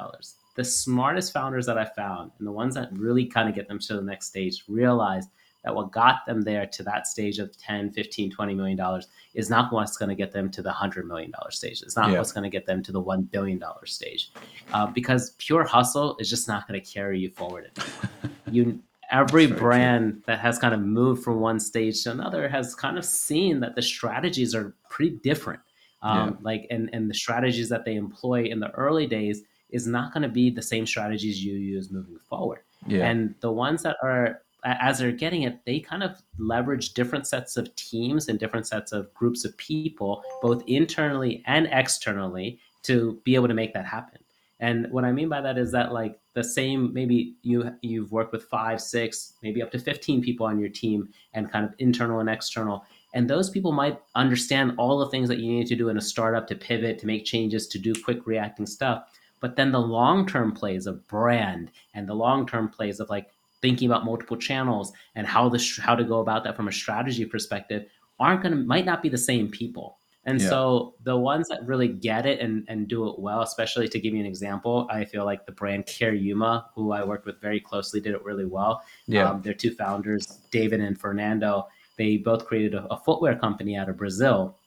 The 0.56 0.64
smartest 0.64 1.32
founders 1.32 1.66
that 1.66 1.78
I 1.78 1.84
found 1.84 2.32
and 2.38 2.46
the 2.46 2.52
ones 2.52 2.74
that 2.74 2.92
really 2.92 3.24
kind 3.26 3.48
of 3.48 3.54
get 3.54 3.68
them 3.68 3.78
to 3.78 3.94
the 3.94 4.02
next 4.02 4.26
stage 4.26 4.64
realize 4.68 5.26
that 5.64 5.74
what 5.74 5.92
got 5.92 6.24
them 6.26 6.42
there 6.42 6.66
to 6.66 6.82
that 6.84 7.06
stage 7.06 7.38
of 7.38 7.56
10, 7.58 7.90
15, 7.90 8.30
20 8.30 8.54
million 8.54 8.76
dollars 8.76 9.08
is 9.34 9.50
not 9.50 9.72
what's 9.72 9.96
going 9.96 10.08
to 10.08 10.14
get 10.14 10.32
them 10.32 10.50
to 10.50 10.62
the 10.62 10.68
100 10.68 11.06
million 11.06 11.30
dollar 11.30 11.50
stage. 11.50 11.82
It's 11.82 11.96
not 11.96 12.10
yeah. 12.10 12.18
what's 12.18 12.32
going 12.32 12.44
to 12.44 12.50
get 12.50 12.66
them 12.66 12.82
to 12.84 12.92
the 12.92 13.00
1 13.00 13.22
billion 13.22 13.58
dollar 13.58 13.86
stage. 13.86 14.30
Uh, 14.72 14.86
because 14.86 15.30
pure 15.38 15.64
hustle 15.64 16.16
is 16.18 16.30
just 16.30 16.48
not 16.48 16.66
going 16.66 16.80
to 16.80 16.92
carry 16.92 17.18
you 17.18 17.30
forward 17.30 17.70
you 18.50 18.80
every 19.10 19.46
brand 19.46 20.12
true. 20.12 20.22
that 20.26 20.38
has 20.38 20.58
kind 20.58 20.74
of 20.74 20.80
moved 20.80 21.22
from 21.22 21.40
one 21.40 21.58
stage 21.58 22.02
to 22.02 22.10
another 22.10 22.48
has 22.48 22.74
kind 22.74 22.98
of 22.98 23.04
seen 23.04 23.60
that 23.60 23.74
the 23.74 23.82
strategies 23.82 24.54
are 24.54 24.74
pretty 24.90 25.16
different 25.22 25.60
um, 26.02 26.28
yeah. 26.28 26.36
like 26.42 26.66
and 26.70 26.90
and 26.92 27.10
the 27.10 27.14
strategies 27.14 27.68
that 27.68 27.84
they 27.84 27.96
employ 27.96 28.44
in 28.44 28.60
the 28.60 28.70
early 28.72 29.06
days 29.06 29.42
is 29.70 29.86
not 29.86 30.12
going 30.12 30.22
to 30.22 30.28
be 30.28 30.50
the 30.50 30.62
same 30.62 30.86
strategies 30.86 31.44
you 31.44 31.54
use 31.54 31.90
moving 31.90 32.18
forward 32.28 32.60
yeah. 32.86 33.06
and 33.08 33.34
the 33.40 33.50
ones 33.50 33.82
that 33.82 33.96
are 34.02 34.42
as 34.64 34.98
they're 34.98 35.12
getting 35.12 35.42
it 35.42 35.64
they 35.64 35.78
kind 35.78 36.02
of 36.02 36.20
leverage 36.38 36.92
different 36.92 37.26
sets 37.26 37.56
of 37.56 37.74
teams 37.76 38.28
and 38.28 38.38
different 38.38 38.66
sets 38.66 38.92
of 38.92 39.12
groups 39.14 39.44
of 39.44 39.56
people 39.56 40.22
both 40.42 40.62
internally 40.66 41.42
and 41.46 41.68
externally 41.70 42.58
to 42.82 43.20
be 43.24 43.34
able 43.34 43.48
to 43.48 43.54
make 43.54 43.72
that 43.72 43.86
happen 43.86 44.18
and 44.60 44.90
what 44.90 45.04
i 45.04 45.12
mean 45.12 45.28
by 45.28 45.40
that 45.40 45.58
is 45.58 45.72
that 45.72 45.92
like 45.92 46.18
the 46.34 46.44
same 46.44 46.92
maybe 46.92 47.34
you 47.42 47.70
you've 47.82 48.12
worked 48.12 48.32
with 48.32 48.44
five 48.44 48.80
six 48.80 49.34
maybe 49.42 49.62
up 49.62 49.70
to 49.70 49.78
15 49.78 50.22
people 50.22 50.46
on 50.46 50.58
your 50.58 50.68
team 50.68 51.08
and 51.34 51.50
kind 51.50 51.64
of 51.64 51.74
internal 51.78 52.20
and 52.20 52.28
external 52.28 52.84
and 53.14 53.28
those 53.28 53.48
people 53.48 53.72
might 53.72 54.00
understand 54.14 54.74
all 54.76 54.98
the 54.98 55.08
things 55.08 55.28
that 55.28 55.38
you 55.38 55.50
need 55.50 55.66
to 55.68 55.76
do 55.76 55.88
in 55.88 55.96
a 55.96 56.00
startup 56.00 56.46
to 56.48 56.54
pivot, 56.54 56.98
to 56.98 57.06
make 57.06 57.24
changes, 57.24 57.66
to 57.68 57.78
do 57.78 57.94
quick 57.94 58.26
reacting 58.26 58.66
stuff. 58.66 59.04
But 59.40 59.56
then 59.56 59.72
the 59.72 59.80
long 59.80 60.26
term 60.26 60.52
plays 60.52 60.86
of 60.86 61.06
brand 61.08 61.70
and 61.94 62.08
the 62.08 62.14
long 62.14 62.46
term 62.46 62.68
plays 62.68 63.00
of 63.00 63.08
like 63.08 63.30
thinking 63.62 63.88
about 63.88 64.04
multiple 64.04 64.36
channels 64.36 64.92
and 65.14 65.26
how 65.26 65.48
the 65.48 65.80
how 65.80 65.94
to 65.94 66.04
go 66.04 66.20
about 66.20 66.44
that 66.44 66.56
from 66.56 66.68
a 66.68 66.72
strategy 66.72 67.24
perspective 67.24 67.86
aren't 68.20 68.42
going 68.42 68.52
to 68.52 68.62
might 68.62 68.84
not 68.84 69.02
be 69.02 69.08
the 69.08 69.18
same 69.18 69.50
people. 69.50 69.98
And 70.28 70.42
yeah. 70.42 70.48
so 70.50 70.94
the 71.04 71.16
ones 71.16 71.48
that 71.48 71.66
really 71.66 71.88
get 71.88 72.26
it 72.26 72.38
and, 72.40 72.62
and 72.68 72.86
do 72.86 73.08
it 73.08 73.18
well, 73.18 73.40
especially 73.40 73.88
to 73.88 73.98
give 73.98 74.12
you 74.12 74.20
an 74.20 74.26
example, 74.26 74.86
I 74.90 75.06
feel 75.06 75.24
like 75.24 75.46
the 75.46 75.52
brand 75.52 75.86
Cariuma, 75.86 76.66
who 76.74 76.92
I 76.92 77.02
worked 77.02 77.24
with 77.24 77.40
very 77.40 77.60
closely, 77.60 77.98
did 77.98 78.12
it 78.12 78.22
really 78.22 78.44
well. 78.44 78.82
Yeah. 79.06 79.30
Um, 79.30 79.40
their 79.40 79.54
two 79.54 79.74
founders, 79.74 80.26
David 80.50 80.80
and 80.80 81.00
Fernando, 81.00 81.66
they 81.96 82.18
both 82.18 82.44
created 82.44 82.74
a, 82.74 82.84
a 82.92 82.98
footwear 82.98 83.36
company 83.36 83.74
out 83.74 83.88
of 83.88 83.96
Brazil 83.96 84.58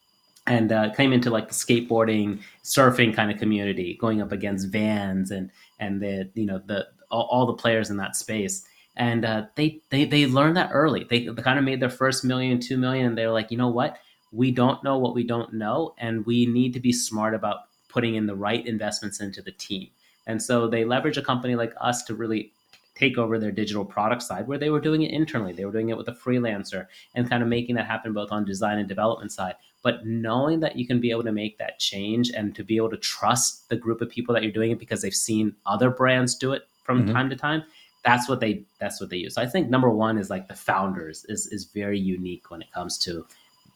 and 0.47 0.71
uh, 0.71 0.91
came 0.95 1.13
into 1.13 1.29
like 1.29 1.47
the 1.47 1.53
skateboarding, 1.53 2.41
surfing 2.63 3.13
kind 3.15 3.29
of 3.29 3.37
community, 3.37 3.99
going 4.01 4.19
up 4.19 4.31
against 4.31 4.69
Vans 4.69 5.29
and 5.29 5.51
and 5.79 6.01
the 6.01 6.27
you 6.33 6.47
know 6.47 6.59
the 6.65 6.87
all, 7.11 7.27
all 7.29 7.45
the 7.45 7.53
players 7.53 7.91
in 7.91 7.97
that 7.97 8.15
space. 8.15 8.65
And 8.95 9.23
uh, 9.25 9.45
they 9.55 9.79
they 9.91 10.05
they 10.05 10.25
learned 10.25 10.57
that 10.57 10.71
early. 10.73 11.03
They, 11.03 11.27
they 11.27 11.41
kind 11.43 11.59
of 11.59 11.65
made 11.65 11.79
their 11.79 11.91
first 11.91 12.25
million, 12.25 12.59
two 12.59 12.77
million, 12.77 13.05
and 13.05 13.15
they're 13.15 13.31
like, 13.31 13.51
you 13.51 13.57
know 13.57 13.69
what? 13.69 13.99
We 14.31 14.51
don't 14.51 14.83
know 14.83 14.97
what 14.97 15.13
we 15.13 15.23
don't 15.23 15.53
know, 15.53 15.93
and 15.97 16.25
we 16.25 16.45
need 16.45 16.73
to 16.73 16.79
be 16.79 16.93
smart 16.93 17.33
about 17.33 17.61
putting 17.89 18.15
in 18.15 18.25
the 18.25 18.35
right 18.35 18.65
investments 18.65 19.19
into 19.19 19.41
the 19.41 19.51
team. 19.51 19.89
And 20.27 20.41
so 20.41 20.67
they 20.67 20.85
leverage 20.85 21.17
a 21.17 21.21
company 21.21 21.55
like 21.55 21.73
us 21.81 22.03
to 22.03 22.15
really 22.15 22.51
take 22.95 23.17
over 23.17 23.39
their 23.39 23.51
digital 23.51 23.83
product 23.83 24.21
side 24.21 24.47
where 24.47 24.57
they 24.57 24.69
were 24.69 24.79
doing 24.79 25.01
it 25.01 25.11
internally. 25.11 25.53
They 25.53 25.65
were 25.65 25.71
doing 25.71 25.89
it 25.89 25.97
with 25.97 26.07
a 26.07 26.13
freelancer 26.13 26.87
and 27.15 27.29
kind 27.29 27.41
of 27.41 27.49
making 27.49 27.75
that 27.75 27.87
happen 27.87 28.13
both 28.13 28.31
on 28.31 28.45
design 28.45 28.77
and 28.77 28.87
development 28.87 29.31
side. 29.31 29.55
But 29.81 30.05
knowing 30.05 30.59
that 30.59 30.75
you 30.75 30.85
can 30.85 30.99
be 30.99 31.09
able 31.09 31.23
to 31.23 31.31
make 31.31 31.57
that 31.57 31.79
change 31.79 32.29
and 32.29 32.55
to 32.55 32.63
be 32.63 32.77
able 32.77 32.91
to 32.91 32.97
trust 32.97 33.69
the 33.69 33.75
group 33.75 34.01
of 34.01 34.09
people 34.09 34.33
that 34.33 34.43
you're 34.43 34.51
doing 34.51 34.71
it 34.71 34.79
because 34.79 35.01
they've 35.01 35.13
seen 35.13 35.55
other 35.65 35.89
brands 35.89 36.35
do 36.35 36.53
it 36.53 36.67
from 36.83 37.03
mm-hmm. 37.03 37.13
time 37.13 37.29
to 37.29 37.35
time, 37.35 37.63
that's 38.03 38.27
what 38.27 38.39
they 38.39 38.63
that's 38.79 38.99
what 38.99 39.09
they 39.09 39.17
use. 39.17 39.35
So 39.35 39.41
I 39.41 39.47
think 39.47 39.69
number 39.69 39.89
one 39.89 40.17
is 40.17 40.29
like 40.29 40.47
the 40.47 40.55
founders 40.55 41.25
is 41.25 41.47
is 41.47 41.65
very 41.65 41.99
unique 41.99 42.49
when 42.49 42.61
it 42.61 42.71
comes 42.71 42.97
to 42.99 43.25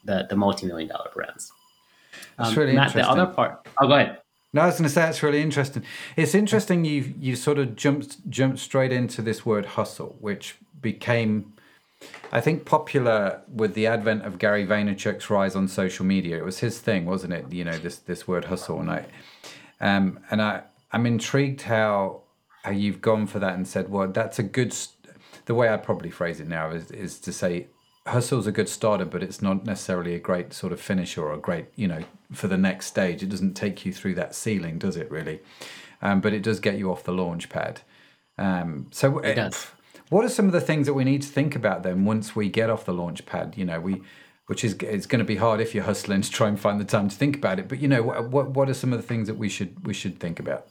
the 0.05 0.25
the 0.29 0.35
multi 0.35 0.65
million 0.67 0.89
dollar 0.89 1.09
brands. 1.13 1.51
That's 2.37 2.51
um, 2.51 2.55
really 2.55 2.73
Matt, 2.73 2.87
interesting. 2.87 3.15
The 3.15 3.21
other 3.23 3.33
part. 3.33 3.67
Oh, 3.81 3.87
go 3.87 3.93
ahead. 3.93 4.21
No, 4.53 4.61
I 4.61 4.67
was 4.67 4.75
going 4.75 4.83
to 4.83 4.89
say 4.89 5.01
that's 5.01 5.21
really 5.21 5.41
interesting. 5.41 5.83
It's 6.15 6.33
interesting 6.33 6.85
you 6.85 7.13
you 7.19 7.35
sort 7.35 7.59
of 7.59 7.75
jumped 7.75 8.29
jumped 8.29 8.59
straight 8.59 8.93
into 8.93 9.21
this 9.21 9.45
word 9.45 9.65
hustle, 9.65 10.15
which 10.21 10.55
became, 10.81 11.53
I 12.31 12.39
think, 12.39 12.63
popular 12.63 13.41
with 13.49 13.73
the 13.73 13.87
advent 13.87 14.25
of 14.25 14.39
Gary 14.39 14.65
Vaynerchuk's 14.65 15.29
rise 15.29 15.57
on 15.57 15.67
social 15.67 16.05
media. 16.05 16.37
It 16.37 16.45
was 16.45 16.59
his 16.59 16.79
thing, 16.79 17.05
wasn't 17.05 17.33
it? 17.33 17.51
You 17.51 17.65
know, 17.65 17.77
this 17.77 17.97
this 17.97 18.29
word 18.29 18.45
hustle, 18.45 18.79
and 18.79 18.91
I, 18.91 19.05
um, 19.81 20.21
and 20.31 20.41
I 20.41 20.61
I'm 20.93 21.05
intrigued 21.05 21.63
how 21.63 22.21
how 22.63 22.71
you've 22.71 23.01
gone 23.01 23.27
for 23.27 23.39
that 23.39 23.55
and 23.55 23.67
said, 23.67 23.89
well, 23.89 24.07
that's 24.07 24.39
a 24.39 24.43
good. 24.43 24.73
The 25.47 25.53
way 25.53 25.67
I'd 25.67 25.83
probably 25.83 26.09
phrase 26.11 26.39
it 26.39 26.47
now 26.47 26.71
is 26.71 26.91
is 26.91 27.19
to 27.19 27.33
say 27.33 27.67
hustle's 28.07 28.47
a 28.47 28.51
good 28.51 28.69
starter, 28.69 29.05
but 29.05 29.23
it's 29.23 29.41
not 29.41 29.65
necessarily 29.65 30.13
a 30.13 30.19
great 30.19 30.53
sort 30.53 30.71
of 30.71 30.79
finisher 30.79 31.23
or 31.23 31.33
a 31.33 31.37
great, 31.37 31.65
you 31.75 31.87
know, 31.87 32.03
for 32.31 32.47
the 32.47 32.57
next 32.57 32.87
stage. 32.87 33.23
It 33.23 33.29
doesn't 33.29 33.55
take 33.55 33.85
you 33.85 33.93
through 33.93 34.15
that 34.15 34.35
ceiling, 34.35 34.77
does 34.77 34.95
it 34.95 35.09
really? 35.09 35.39
Um, 36.01 36.21
but 36.21 36.33
it 36.33 36.43
does 36.43 36.59
get 36.59 36.77
you 36.77 36.91
off 36.91 37.03
the 37.03 37.13
launch 37.13 37.49
pad. 37.49 37.81
Um, 38.37 38.87
so 38.91 39.19
it 39.19 39.35
does. 39.35 39.67
What 40.09 40.23
are 40.23 40.29
some 40.29 40.45
of 40.45 40.51
the 40.51 40.61
things 40.61 40.85
that 40.85 40.93
we 40.93 41.03
need 41.03 41.23
to 41.23 41.27
think 41.27 41.55
about 41.55 41.81
then 41.81 42.05
once 42.05 42.35
we 42.35 42.47
get 42.47 42.69
off 42.69 42.85
the 42.85 42.93
launch 42.93 43.25
pad? 43.25 43.55
You 43.57 43.65
know, 43.65 43.79
we, 43.79 44.03
which 44.45 44.63
is 44.63 44.75
it's 44.81 45.07
going 45.07 45.19
to 45.19 45.25
be 45.25 45.37
hard 45.37 45.59
if 45.59 45.73
you're 45.73 45.83
hustling 45.83 46.21
to 46.21 46.29
try 46.29 46.47
and 46.47 46.59
find 46.59 46.79
the 46.79 46.85
time 46.85 47.09
to 47.09 47.15
think 47.15 47.37
about 47.37 47.57
it. 47.57 47.67
But 47.67 47.79
you 47.79 47.87
know, 47.87 48.03
what 48.03 48.51
what 48.51 48.69
are 48.69 48.75
some 48.75 48.93
of 48.93 49.01
the 49.01 49.07
things 49.07 49.27
that 49.27 49.37
we 49.37 49.49
should 49.49 49.85
we 49.87 49.95
should 49.95 50.19
think 50.19 50.39
about? 50.39 50.67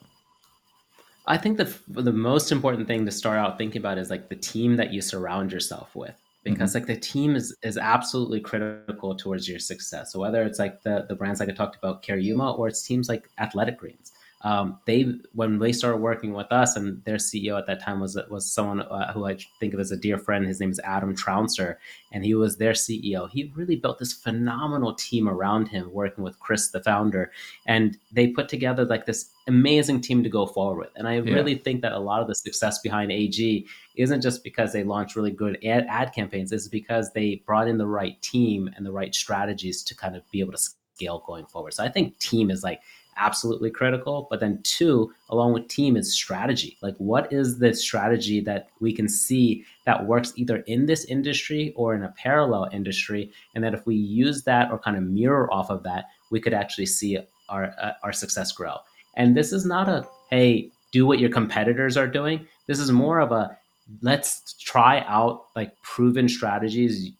I 1.27 1.37
think 1.37 1.57
the 1.57 1.77
the 1.89 2.13
most 2.13 2.53
important 2.53 2.87
thing 2.87 3.07
to 3.07 3.11
start 3.11 3.39
out 3.39 3.59
thinking 3.59 3.81
about 3.81 3.99
is 3.99 4.09
like 4.09 4.29
the 4.29 4.37
team 4.37 4.77
that 4.77 4.93
you 4.93 5.01
surround 5.01 5.51
yourself 5.51 5.97
with 5.97 6.15
because 6.45 6.71
mm-hmm. 6.71 6.79
like 6.79 6.87
the 6.87 7.01
team 7.01 7.35
is 7.35 7.57
is 7.63 7.77
absolutely 7.77 8.41
critical 8.41 9.17
towards 9.17 9.49
your 9.49 9.59
success. 9.59 10.13
So 10.13 10.21
whether 10.21 10.43
it's 10.45 10.59
like 10.59 10.83
the 10.83 11.07
the 11.09 11.17
brands 11.17 11.41
like 11.41 11.49
I 11.49 11.53
talked 11.53 11.77
about, 11.77 12.03
Cariuma, 12.03 12.57
or 12.59 12.69
it's 12.69 12.83
teams 12.83 13.09
like 13.09 13.29
Athletic 13.39 13.79
Greens, 13.79 14.13
um, 14.43 14.79
they 14.87 15.15
when 15.33 15.59
they 15.59 15.73
started 15.73 15.99
working 15.99 16.35
with 16.35 16.53
us, 16.53 16.77
and 16.77 17.03
their 17.05 17.17
CEO 17.17 17.59
at 17.59 17.67
that 17.67 17.83
time 17.83 17.99
was 17.99 18.19
was 18.31 18.51
someone 18.51 18.83
uh, 18.83 19.11
who 19.13 19.25
I 19.25 19.39
think 19.59 19.73
of 19.73 19.81
as 19.81 19.91
a 19.91 19.97
dear 19.97 20.19
friend. 20.19 20.47
His 20.47 20.61
name 20.61 20.71
is 20.71 20.81
Adam 20.85 21.17
Trouncer, 21.17 21.77
and 22.13 22.25
he 22.25 22.35
was 22.35 22.59
their 22.59 22.75
CEO. 22.75 23.29
He 23.31 23.51
really 23.57 23.77
built 23.77 23.99
this 23.99 24.13
phenomenal 24.13 24.95
team 24.95 25.29
around 25.29 25.69
him, 25.69 25.91
working 25.93 26.23
with 26.23 26.39
Chris, 26.41 26.71
the 26.71 26.83
founder, 26.83 27.33
and 27.67 27.97
they 28.13 28.29
put 28.29 28.51
together 28.51 28.85
like 28.85 29.07
this 29.07 29.31
amazing 29.47 30.01
team 30.01 30.23
to 30.23 30.29
go 30.29 30.47
forward 30.47 30.79
with. 30.79 30.91
And 30.97 31.07
I 31.07 31.19
yeah. 31.19 31.35
really 31.35 31.57
think 31.57 31.83
that 31.83 31.93
a 31.93 31.99
lot 31.99 32.23
of 32.23 32.29
the 32.29 32.35
success 32.35 32.79
behind 32.79 33.13
AG 33.13 33.67
isn't 33.97 34.23
just 34.23 34.43
because 34.43 34.73
they 34.73 34.85
launched 34.85 35.17
really 35.17 35.31
good 35.31 35.59
ad, 35.65 35.87
ad 35.89 36.13
campaigns; 36.13 36.53
it's 36.53 36.69
because 36.69 37.13
they 37.13 37.43
brought 37.47 37.69
in 37.69 37.79
the 37.79 37.87
right 37.87 38.21
team 38.23 38.71
and 38.77 38.85
the 38.85 38.93
right 38.93 39.15
strategies 39.15 39.83
to 39.85 39.95
kind 39.95 40.17
of 40.17 40.29
be 40.31 40.41
able 40.41 40.53
to 40.53 40.59
scale 40.59 41.23
going 41.27 41.47
forward. 41.47 41.75
So 41.75 41.85
I 41.85 41.89
think 41.89 42.19
team 42.19 42.51
is 42.51 42.63
like 42.63 42.81
absolutely 43.17 43.71
critical. 43.71 44.27
But 44.31 44.41
then, 44.41 44.61
two, 44.63 45.13
along 45.31 45.53
with 45.53 45.69
team, 45.69 45.97
is 45.97 46.15
strategy. 46.15 46.77
Like, 46.83 46.97
what 46.99 47.33
is 47.33 47.59
the 47.59 47.75
strategy 47.75 48.41
that 48.41 48.69
we 48.81 48.93
can 48.93 49.09
see 49.09 49.65
that 49.85 50.07
works 50.07 50.33
either 50.37 50.59
in 50.59 50.87
this 50.87 51.05
industry 51.05 51.73
or 51.77 51.95
in 51.95 52.03
a 52.03 52.15
parallel 52.17 52.69
industry? 52.73 53.31
And 53.55 53.63
that 53.65 53.75
if 53.75 53.87
we 53.87 53.95
use 53.95 54.43
that 54.45 54.71
or 54.71 54.79
kind 54.79 54.97
of 54.97 55.03
mirror 55.03 55.53
off 55.53 55.71
of 55.71 55.83
that, 55.85 56.07
we 56.31 56.41
could 56.41 56.55
actually 56.55 56.87
see 56.87 57.19
our, 57.49 57.75
uh, 57.81 57.93
our 58.03 58.13
success 58.13 58.53
grow. 58.53 58.77
And 59.17 59.37
this 59.37 59.53
is 59.53 59.65
not 59.65 59.89
a, 59.89 60.07
hey, 60.31 60.71
do 60.93 61.07
what 61.07 61.19
your 61.19 61.31
competitors 61.31 61.97
are 61.97 62.07
doing. 62.07 62.47
This 62.67 62.79
is 62.79 62.91
more 62.91 63.21
of 63.21 63.33
a, 63.33 63.57
let's 64.01 64.55
try 64.55 65.05
out 65.07 65.47
like 65.55 65.81
proven 65.83 66.29
strategies 66.29 67.11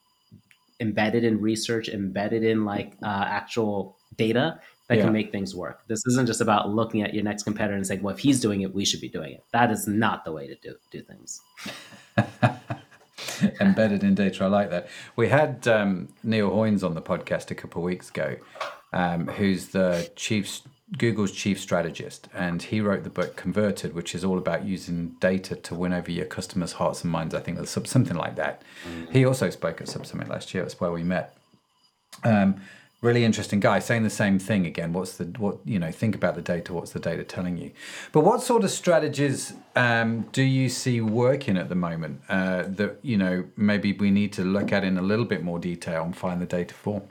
embedded 0.81 1.25
in 1.25 1.41
research, 1.41 1.89
embedded 1.89 2.45
in 2.45 2.65
like 2.65 2.93
uh, 3.03 3.25
actual 3.27 3.97
data 4.17 4.61
that 4.89 4.99
yeah. 4.99 5.05
can 5.05 5.13
make 5.13 5.33
things 5.33 5.55
work. 5.55 5.81
This 5.89 6.05
isn't 6.07 6.27
just 6.27 6.41
about 6.41 6.71
looking 6.71 7.03
at 7.03 7.15
your 7.15 7.25
next 7.25 7.45
competitor 7.45 7.75
and 7.75 7.87
saying, 7.87 8.03
well, 8.03 8.15
if 8.15 8.21
he's 8.21 8.41
doing 8.41 8.61
it, 8.61 8.75
we 8.75 8.85
should 8.85 9.01
be 9.01 9.09
doing 9.09 9.33
it. 9.33 9.45
That 9.53 9.71
is 9.71 9.87
not 9.87 10.25
the 10.25 10.33
way 10.33 10.47
to 10.47 10.55
do, 10.57 10.75
do 10.91 11.03
things. 11.03 11.41
Embedded 13.61 14.05
in 14.05 14.15
data. 14.15 14.45
I 14.45 14.49
like 14.49 14.71
that. 14.71 14.89
We 15.17 15.29
had 15.29 15.67
um, 15.67 16.09
Neil 16.23 16.51
Hoyne 16.51 16.83
on 16.85 16.95
the 16.95 17.03
podcast 17.03 17.51
a 17.51 17.55
couple 17.55 17.81
of 17.81 17.87
weeks 17.87 18.11
ago, 18.11 18.37
um, 18.93 19.27
who's 19.27 19.69
the 19.69 20.11
chief 20.17 20.61
Google's 20.99 21.33
chief 21.33 21.59
strategist, 21.59 22.29
and 22.35 22.63
he 22.63 22.81
wrote 22.81 23.05
the 23.05 23.11
book 23.11 23.37
Converted, 23.37 23.95
which 23.95 24.15
is 24.15 24.25
all 24.25 24.39
about 24.39 24.65
using 24.65 25.17
data 25.19 25.57
to 25.57 25.75
win 25.75 25.93
over 25.93 26.11
your 26.11 26.27
customers' 26.27 26.73
hearts 26.73 27.03
and 27.03 27.11
minds. 27.11 27.35
I 27.35 27.41
think 27.41 27.57
that's 27.57 27.71
something 27.91 28.17
like 28.17 28.37
that. 28.37 28.63
Mm-hmm. 28.87 29.13
He 29.13 29.25
also 29.25 29.51
spoke 29.51 29.81
at 29.81 29.89
Sub 29.89 30.07
Summit 30.07 30.29
last 30.29 30.53
year. 30.53 30.63
That's 30.63 30.81
where 30.81 30.93
we 30.93 31.03
met. 31.03 31.37
Um, 32.23 32.61
really 33.05 33.25
interesting 33.25 33.61
guy 33.61 33.79
saying 33.79 34.03
the 34.03 34.09
same 34.09 34.39
thing 34.39 34.65
again 34.65 34.93
what's 34.95 35.19
the 35.19 35.25
what 35.39 35.59
you 35.67 35.79
know 35.79 35.93
think 35.93 36.15
about 36.15 36.35
the 36.35 36.41
data 36.41 36.73
what's 36.73 36.93
the 36.93 36.99
data 36.99 37.23
telling 37.23 37.59
you 37.59 37.71
but 38.13 38.25
what 38.25 38.43
sort 38.43 38.65
of 38.65 38.71
strategies 38.71 39.53
um, 39.77 40.23
do 40.33 40.43
you 40.43 40.71
see 40.71 41.03
working 41.03 41.59
at 41.59 41.69
the 41.69 41.75
moment 41.75 42.23
uh, 42.31 42.63
that 42.67 42.99
you 43.03 43.19
know 43.19 43.45
maybe 43.59 43.93
we 43.93 44.11
need 44.11 44.33
to 44.33 44.43
look 44.43 44.73
at 44.73 44.85
in 44.85 44.97
a 44.97 45.03
little 45.03 45.27
bit 45.27 45.45
more 45.45 45.59
detail 45.59 46.03
and 46.03 46.17
find 46.17 46.41
the 46.41 46.47
data 46.47 46.73
for 46.73 47.03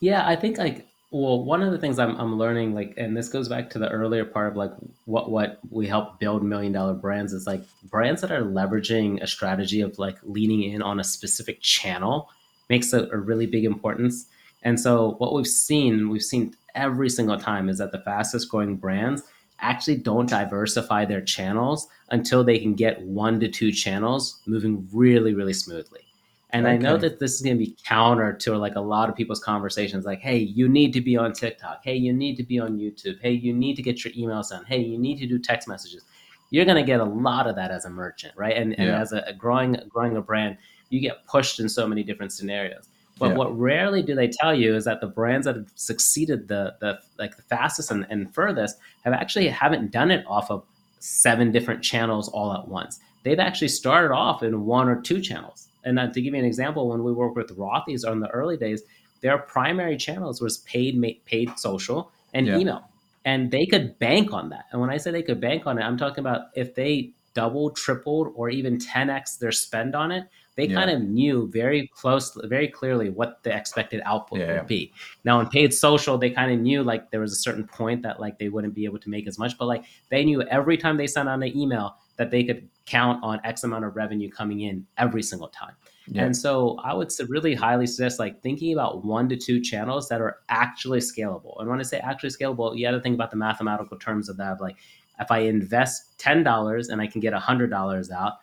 yeah 0.00 0.26
i 0.26 0.34
think 0.34 0.58
like 0.58 0.84
well 1.10 1.44
one 1.44 1.62
of 1.62 1.72
the 1.72 1.78
things 1.78 1.98
I'm, 1.98 2.16
I'm 2.16 2.36
learning 2.36 2.74
like 2.74 2.94
and 2.96 3.16
this 3.16 3.28
goes 3.28 3.48
back 3.48 3.70
to 3.70 3.78
the 3.78 3.88
earlier 3.88 4.24
part 4.24 4.48
of 4.48 4.56
like 4.56 4.72
what 5.04 5.30
what 5.30 5.58
we 5.70 5.86
help 5.86 6.18
build 6.18 6.42
million 6.42 6.72
dollar 6.72 6.94
brands 6.94 7.32
is 7.32 7.46
like 7.46 7.62
brands 7.84 8.20
that 8.22 8.32
are 8.32 8.42
leveraging 8.42 9.22
a 9.22 9.26
strategy 9.26 9.80
of 9.80 9.98
like 9.98 10.18
leaning 10.24 10.62
in 10.62 10.82
on 10.82 10.98
a 11.00 11.04
specific 11.04 11.60
channel 11.60 12.28
makes 12.68 12.92
a, 12.92 13.08
a 13.10 13.18
really 13.18 13.46
big 13.46 13.64
importance. 13.64 14.26
And 14.62 14.80
so 14.80 15.14
what 15.18 15.34
we've 15.34 15.46
seen, 15.46 16.08
we've 16.08 16.22
seen 16.22 16.54
every 16.74 17.08
single 17.08 17.38
time 17.38 17.68
is 17.68 17.78
that 17.78 17.92
the 17.92 18.00
fastest 18.00 18.50
growing 18.50 18.76
brands 18.76 19.22
actually 19.60 19.96
don't 19.96 20.28
diversify 20.28 21.04
their 21.04 21.22
channels 21.22 21.86
until 22.10 22.44
they 22.44 22.58
can 22.58 22.74
get 22.74 23.00
one 23.02 23.40
to 23.40 23.48
two 23.48 23.72
channels 23.72 24.40
moving 24.46 24.86
really, 24.92 25.34
really 25.34 25.54
smoothly. 25.54 26.05
And 26.50 26.64
okay. 26.64 26.74
I 26.74 26.78
know 26.78 26.96
that 26.96 27.18
this 27.18 27.34
is 27.34 27.42
going 27.42 27.58
to 27.58 27.64
be 27.64 27.76
counter 27.84 28.32
to 28.32 28.56
like 28.56 28.76
a 28.76 28.80
lot 28.80 29.08
of 29.08 29.16
people's 29.16 29.42
conversations 29.42 30.04
like, 30.04 30.20
hey, 30.20 30.38
you 30.38 30.68
need 30.68 30.92
to 30.92 31.00
be 31.00 31.16
on 31.16 31.32
TikTok. 31.32 31.80
Hey, 31.82 31.96
you 31.96 32.12
need 32.12 32.36
to 32.36 32.44
be 32.44 32.60
on 32.60 32.78
YouTube. 32.78 33.20
Hey, 33.20 33.32
you 33.32 33.52
need 33.52 33.74
to 33.76 33.82
get 33.82 34.04
your 34.04 34.12
emails 34.14 34.50
done. 34.50 34.64
Hey, 34.64 34.78
you 34.78 34.96
need 34.96 35.18
to 35.18 35.26
do 35.26 35.38
text 35.38 35.66
messages. 35.66 36.04
You're 36.50 36.64
going 36.64 36.76
to 36.76 36.86
get 36.86 37.00
a 37.00 37.04
lot 37.04 37.48
of 37.48 37.56
that 37.56 37.72
as 37.72 37.84
a 37.84 37.90
merchant, 37.90 38.34
right? 38.36 38.56
And, 38.56 38.78
and 38.78 38.90
as 38.90 39.12
a, 39.12 39.24
a 39.26 39.32
growing 39.32 39.76
growing 39.88 40.16
a 40.16 40.22
brand, 40.22 40.58
you 40.90 41.00
get 41.00 41.26
pushed 41.26 41.58
in 41.58 41.68
so 41.68 41.88
many 41.88 42.04
different 42.04 42.32
scenarios. 42.32 42.88
But 43.18 43.30
yeah. 43.30 43.36
what 43.36 43.58
rarely 43.58 44.02
do 44.02 44.14
they 44.14 44.28
tell 44.28 44.54
you 44.54 44.76
is 44.76 44.84
that 44.84 45.00
the 45.00 45.06
brands 45.06 45.46
that 45.46 45.56
have 45.56 45.72
succeeded 45.74 46.48
the 46.48 46.76
the 46.80 47.00
like 47.18 47.36
the 47.36 47.42
fastest 47.42 47.90
and, 47.90 48.06
and 48.08 48.32
furthest 48.32 48.76
have 49.04 49.14
actually 49.14 49.48
haven't 49.48 49.90
done 49.90 50.10
it 50.10 50.24
off 50.28 50.50
of 50.50 50.64
seven 51.00 51.50
different 51.50 51.82
channels 51.82 52.28
all 52.28 52.52
at 52.52 52.68
once. 52.68 53.00
They've 53.22 53.40
actually 53.40 53.68
started 53.68 54.14
off 54.14 54.42
in 54.42 54.66
one 54.66 54.88
or 54.88 55.00
two 55.00 55.20
channels. 55.20 55.65
And 55.86 55.98
to 56.12 56.20
give 56.20 56.34
you 56.34 56.40
an 56.40 56.44
example, 56.44 56.88
when 56.88 57.02
we 57.02 57.12
worked 57.12 57.36
with 57.36 57.56
Rothy's 57.56 58.04
on 58.04 58.20
the 58.20 58.28
early 58.28 58.56
days, 58.56 58.82
their 59.22 59.38
primary 59.38 59.96
channels 59.96 60.42
was 60.42 60.58
paid 60.58 61.00
paid 61.24 61.58
social 61.58 62.10
and 62.34 62.46
yeah. 62.46 62.58
email. 62.58 62.90
And 63.24 63.50
they 63.50 63.66
could 63.66 63.98
bank 63.98 64.32
on 64.32 64.50
that. 64.50 64.66
And 64.70 64.80
when 64.80 64.90
I 64.90 64.98
say 64.98 65.10
they 65.10 65.22
could 65.22 65.40
bank 65.40 65.66
on 65.66 65.78
it, 65.78 65.82
I'm 65.82 65.96
talking 65.96 66.20
about 66.20 66.48
if 66.54 66.74
they 66.74 67.12
doubled, 67.34 67.76
tripled, 67.76 68.32
or 68.34 68.50
even 68.50 68.78
10x 68.78 69.38
their 69.38 69.52
spend 69.52 69.94
on 69.94 70.10
it, 70.12 70.24
they 70.56 70.66
yeah. 70.66 70.74
kind 70.74 70.90
of 70.90 71.02
knew 71.02 71.48
very 71.52 71.88
close, 71.94 72.36
very 72.44 72.68
clearly 72.68 73.10
what 73.10 73.42
the 73.42 73.54
expected 73.54 74.00
output 74.04 74.40
yeah. 74.40 74.54
would 74.54 74.66
be. 74.66 74.92
Now 75.24 75.40
in 75.40 75.48
paid 75.48 75.74
social, 75.74 76.16
they 76.18 76.30
kind 76.30 76.50
of 76.50 76.58
knew 76.58 76.82
like 76.82 77.10
there 77.10 77.20
was 77.20 77.32
a 77.32 77.36
certain 77.36 77.66
point 77.66 78.02
that 78.02 78.20
like 78.20 78.38
they 78.38 78.48
wouldn't 78.48 78.74
be 78.74 78.86
able 78.86 78.98
to 79.00 79.10
make 79.10 79.26
as 79.28 79.38
much, 79.38 79.58
but 79.58 79.66
like 79.66 79.84
they 80.08 80.24
knew 80.24 80.42
every 80.42 80.78
time 80.78 80.96
they 80.96 81.06
sent 81.06 81.28
out 81.28 81.42
an 81.42 81.56
email 81.56 81.96
that 82.16 82.30
they 82.30 82.44
could 82.44 82.68
count 82.86 83.22
on 83.22 83.40
X 83.44 83.64
amount 83.64 83.84
of 83.84 83.96
revenue 83.96 84.30
coming 84.30 84.60
in 84.60 84.86
every 84.96 85.22
single 85.22 85.48
time. 85.48 85.74
Yeah. 86.08 86.24
And 86.24 86.36
so 86.36 86.78
I 86.82 86.94
would 86.94 87.10
really 87.28 87.54
highly 87.54 87.86
suggest 87.86 88.18
like 88.18 88.40
thinking 88.42 88.72
about 88.72 89.04
one 89.04 89.28
to 89.28 89.36
two 89.36 89.60
channels 89.60 90.08
that 90.08 90.20
are 90.20 90.38
actually 90.48 91.00
scalable. 91.00 91.60
And 91.60 91.68
when 91.68 91.80
I 91.80 91.82
say 91.82 91.98
actually 91.98 92.30
scalable, 92.30 92.76
you 92.76 92.86
got 92.86 92.92
to 92.92 93.00
think 93.00 93.14
about 93.14 93.30
the 93.30 93.36
mathematical 93.36 93.98
terms 93.98 94.28
of 94.28 94.36
that. 94.36 94.60
Like 94.60 94.76
if 95.18 95.30
I 95.30 95.38
invest 95.38 96.16
$10 96.18 96.88
and 96.90 97.00
I 97.00 97.06
can 97.06 97.20
get 97.20 97.34
$100 97.34 98.10
out, 98.10 98.34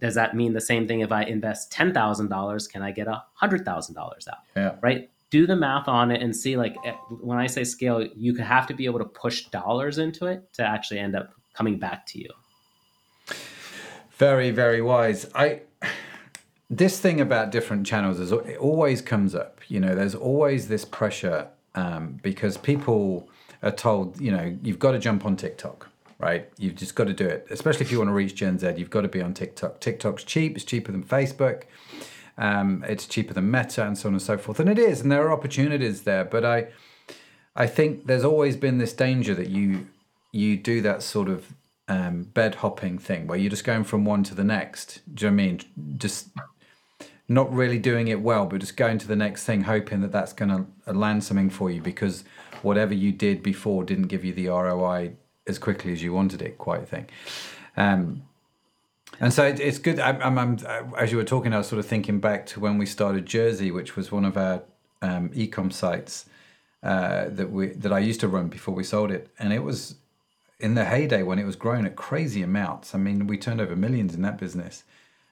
does 0.00 0.14
that 0.14 0.36
mean 0.36 0.52
the 0.52 0.60
same 0.60 0.86
thing 0.86 1.00
if 1.00 1.10
I 1.10 1.22
invest 1.24 1.72
$10,000, 1.72 2.70
can 2.70 2.82
I 2.82 2.92
get 2.92 3.08
$100,000 3.08 3.98
out? 3.98 4.36
Yeah. 4.54 4.74
Right? 4.80 5.10
Do 5.30 5.46
the 5.46 5.56
math 5.56 5.88
on 5.88 6.10
it 6.10 6.22
and 6.22 6.34
see 6.34 6.56
like 6.56 6.76
eh, 6.84 6.92
when 7.20 7.38
I 7.38 7.46
say 7.46 7.64
scale, 7.64 8.06
you 8.16 8.32
could 8.32 8.44
have 8.44 8.66
to 8.68 8.74
be 8.74 8.86
able 8.86 8.98
to 8.98 9.04
push 9.04 9.46
dollars 9.46 9.98
into 9.98 10.26
it 10.26 10.52
to 10.54 10.64
actually 10.64 11.00
end 11.00 11.16
up 11.16 11.34
coming 11.54 11.78
back 11.78 12.06
to 12.06 12.18
you. 12.18 12.28
Very, 14.18 14.50
very 14.50 14.82
wise. 14.82 15.30
I 15.34 15.60
this 16.68 17.00
thing 17.00 17.20
about 17.20 17.50
different 17.50 17.86
channels 17.86 18.18
is 18.18 18.32
it 18.32 18.58
always 18.58 19.00
comes 19.00 19.34
up. 19.34 19.60
You 19.68 19.80
know, 19.80 19.94
there's 19.94 20.14
always 20.14 20.68
this 20.68 20.84
pressure 20.84 21.48
um, 21.74 22.18
because 22.22 22.58
people 22.58 23.28
are 23.62 23.70
told, 23.70 24.20
you 24.20 24.30
know, 24.30 24.56
you've 24.62 24.78
got 24.78 24.92
to 24.92 24.98
jump 24.98 25.24
on 25.24 25.36
TikTok, 25.36 25.88
right? 26.18 26.50
You've 26.58 26.74
just 26.74 26.94
got 26.94 27.06
to 27.06 27.14
do 27.14 27.26
it. 27.26 27.46
Especially 27.48 27.86
if 27.86 27.92
you 27.92 27.98
want 27.98 28.08
to 28.08 28.12
reach 28.12 28.34
Gen 28.34 28.58
Z, 28.58 28.74
you've 28.76 28.90
got 28.90 29.02
to 29.02 29.08
be 29.08 29.22
on 29.22 29.34
TikTok. 29.34 29.80
TikTok's 29.80 30.24
cheap. 30.24 30.56
It's 30.56 30.64
cheaper 30.64 30.92
than 30.92 31.04
Facebook. 31.04 31.62
Um, 32.36 32.84
it's 32.88 33.06
cheaper 33.06 33.34
than 33.34 33.50
Meta, 33.50 33.86
and 33.86 33.96
so 33.96 34.08
on 34.08 34.14
and 34.14 34.22
so 34.22 34.36
forth. 34.36 34.60
And 34.60 34.68
it 34.68 34.78
is, 34.78 35.00
and 35.00 35.10
there 35.10 35.26
are 35.26 35.32
opportunities 35.32 36.02
there. 36.02 36.24
But 36.24 36.44
I, 36.44 36.68
I 37.56 37.66
think 37.66 38.06
there's 38.06 38.24
always 38.24 38.56
been 38.56 38.78
this 38.78 38.92
danger 38.92 39.34
that 39.34 39.48
you 39.48 39.86
you 40.32 40.56
do 40.56 40.80
that 40.82 41.02
sort 41.02 41.28
of 41.28 41.54
um, 41.88 42.24
bed 42.24 42.56
hopping 42.56 42.98
thing 42.98 43.26
where 43.26 43.38
you're 43.38 43.50
just 43.50 43.64
going 43.64 43.84
from 43.84 44.04
one 44.04 44.22
to 44.24 44.34
the 44.34 44.44
next. 44.44 45.00
Do 45.14 45.26
you 45.26 45.30
know 45.30 45.34
I 45.34 45.36
mean? 45.36 45.60
Just 45.96 46.28
not 47.28 47.52
really 47.52 47.78
doing 47.78 48.08
it 48.08 48.20
well, 48.20 48.46
but 48.46 48.60
just 48.60 48.76
going 48.76 48.98
to 48.98 49.06
the 49.06 49.16
next 49.16 49.44
thing, 49.44 49.62
hoping 49.62 50.00
that 50.00 50.12
that's 50.12 50.32
going 50.32 50.66
to 50.86 50.92
land 50.92 51.24
something 51.24 51.50
for 51.50 51.70
you 51.70 51.82
because 51.82 52.24
whatever 52.62 52.94
you 52.94 53.12
did 53.12 53.42
before 53.42 53.84
didn't 53.84 54.06
give 54.06 54.24
you 54.24 54.32
the 54.32 54.48
ROI 54.48 55.12
as 55.46 55.58
quickly 55.58 55.92
as 55.92 56.02
you 56.02 56.12
wanted 56.12 56.42
it, 56.42 56.58
quite 56.58 56.82
a 56.82 56.86
thing. 56.86 57.06
Um, 57.76 58.22
and 59.20 59.32
so 59.32 59.44
it, 59.44 59.60
it's 59.60 59.78
good. 59.78 59.98
I'm, 59.98 60.20
I'm, 60.22 60.38
I'm, 60.38 60.94
as 60.96 61.10
you 61.10 61.18
were 61.18 61.24
talking, 61.24 61.52
I 61.52 61.58
was 61.58 61.66
sort 61.66 61.80
of 61.80 61.86
thinking 61.86 62.20
back 62.20 62.46
to 62.46 62.60
when 62.60 62.78
we 62.78 62.86
started 62.86 63.26
Jersey, 63.26 63.70
which 63.70 63.96
was 63.96 64.12
one 64.12 64.24
of 64.24 64.36
our 64.36 64.62
um, 65.02 65.30
ecom 65.30 65.72
sites 65.72 66.26
uh, 66.82 67.26
that 67.30 67.50
we 67.50 67.68
that 67.68 67.92
I 67.92 67.98
used 67.98 68.20
to 68.20 68.28
run 68.28 68.48
before 68.48 68.74
we 68.74 68.84
sold 68.84 69.10
it, 69.10 69.28
and 69.38 69.52
it 69.52 69.60
was 69.60 69.96
in 70.60 70.74
the 70.74 70.84
heyday 70.84 71.22
when 71.22 71.38
it 71.38 71.44
was 71.44 71.56
growing 71.56 71.86
at 71.86 71.96
crazy 71.96 72.42
amounts. 72.42 72.94
I 72.94 72.98
mean, 72.98 73.26
we 73.26 73.38
turned 73.38 73.60
over 73.60 73.76
millions 73.76 74.14
in 74.14 74.22
that 74.22 74.38
business. 74.38 74.84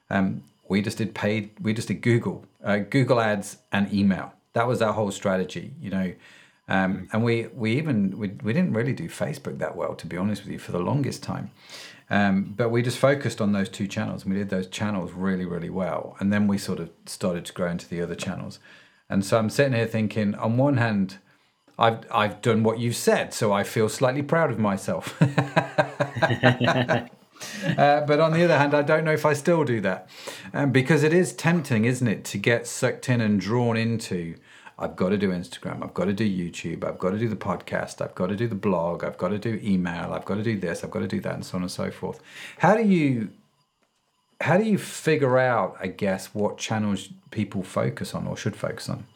Um, 0.09 0.43
we 0.69 0.83
just 0.83 0.99
did 0.99 1.15
paid 1.15 1.51
we 1.61 1.73
just 1.73 1.89
did 1.89 2.01
google 2.01 2.45
uh, 2.65 2.79
google 2.79 3.21
ads 3.21 3.59
and 3.73 3.93
email 3.93 4.33
that 4.53 4.67
was 4.67 4.83
our 4.83 4.93
whole 4.93 5.11
strategy 5.11 5.73
you 5.81 5.91
know 5.91 6.13
um, 6.69 6.97
mm. 6.97 7.09
and 7.13 7.25
we 7.25 7.47
we 7.55 7.77
even 7.77 8.17
we, 8.19 8.29
we 8.43 8.53
didn't 8.53 8.73
really 8.73 8.93
do 8.93 9.09
facebook 9.09 9.59
that 9.59 9.77
well 9.77 9.95
to 9.95 10.07
be 10.07 10.17
honest 10.17 10.43
with 10.43 10.53
you 10.53 10.59
for 10.59 10.73
the 10.73 10.79
longest 10.79 11.23
time 11.23 11.51
um, 12.09 12.55
but 12.57 12.69
we 12.69 12.83
just 12.83 12.99
focused 12.99 13.41
on 13.41 13.53
those 13.53 13.69
two 13.69 13.89
channels 13.89 14.23
and 14.23 14.33
we 14.33 14.39
did 14.39 14.49
those 14.49 14.67
channels 14.67 15.13
really 15.13 15.45
really 15.45 15.71
well 15.71 16.17
and 16.21 16.33
then 16.33 16.47
we 16.47 16.59
sort 16.59 16.81
of 16.81 16.91
started 17.07 17.45
to 17.45 17.53
grow 17.53 17.71
into 17.71 17.89
the 17.89 18.01
other 18.01 18.15
channels 18.15 18.59
and 19.09 19.25
so 19.25 19.39
i'm 19.39 19.51
sitting 19.51 19.73
here 19.73 19.87
thinking 19.87 20.35
on 20.37 20.57
one 20.57 20.77
hand 20.77 21.19
I've 21.79 22.01
I've 22.11 22.43
done 22.43 22.63
what 22.63 22.79
you've 22.79 22.97
said, 22.97 23.35
so 23.35 23.53
I 23.53 23.65
feel 23.65 23.89
slightly 23.89 24.23
proud 24.23 24.51
of 24.51 24.59
myself. 24.59 25.15
Uh, 27.77 28.01
but 28.07 28.19
on 28.19 28.33
the 28.33 28.43
other 28.43 28.57
hand, 28.57 28.73
I 28.73 28.81
don't 28.81 29.05
know 29.05 29.13
if 29.13 29.27
I 29.27 29.35
still 29.35 29.63
do 29.63 29.81
that. 29.83 30.09
Um, 30.55 30.73
because 30.73 31.03
it 31.03 31.13
is 31.13 31.35
tempting, 31.35 31.85
isn't 31.85 32.09
it, 32.09 32.25
to 32.27 32.39
get 32.39 32.67
sucked 32.67 33.11
in 33.11 33.21
and 33.21 33.39
drawn 33.39 33.77
into 33.77 34.37
I've 34.79 34.95
got 34.95 35.09
to 35.09 35.19
do 35.19 35.31
Instagram, 35.31 35.83
I've 35.83 35.95
got 35.95 36.05
to 36.05 36.13
do 36.13 36.25
YouTube, 36.25 36.85
I've 36.85 36.99
got 36.99 37.11
to 37.11 37.19
do 37.19 37.29
the 37.29 37.37
podcast, 37.37 38.03
I've 38.03 38.15
got 38.15 38.27
to 38.27 38.37
do 38.37 38.47
the 38.47 38.55
blog, 38.55 39.05
I've 39.05 39.17
got 39.17 39.29
to 39.29 39.39
do 39.39 39.59
email, 39.63 40.13
I've 40.13 40.27
got 40.27 40.35
to 40.35 40.43
do 40.43 40.59
this, 40.59 40.85
I've 40.85 40.91
got 40.91 41.01
to 41.01 41.09
do 41.09 41.21
that, 41.21 41.35
and 41.35 41.47
so 41.47 41.57
on 41.57 41.63
and 41.63 41.71
so 41.71 41.91
forth. 41.91 42.21
How 42.59 42.77
do 42.77 42.83
you 42.83 43.31
how 44.43 44.59
do 44.59 44.65
you 44.65 44.77
figure 44.77 45.39
out, 45.39 45.79
I 45.81 45.87
guess, 45.87 46.35
what 46.35 46.59
channels 46.59 47.09
people 47.31 47.63
focus 47.63 48.15
on 48.15 48.27
or 48.27 48.37
should 48.37 48.55
focus 48.55 48.91
on? 48.91 49.07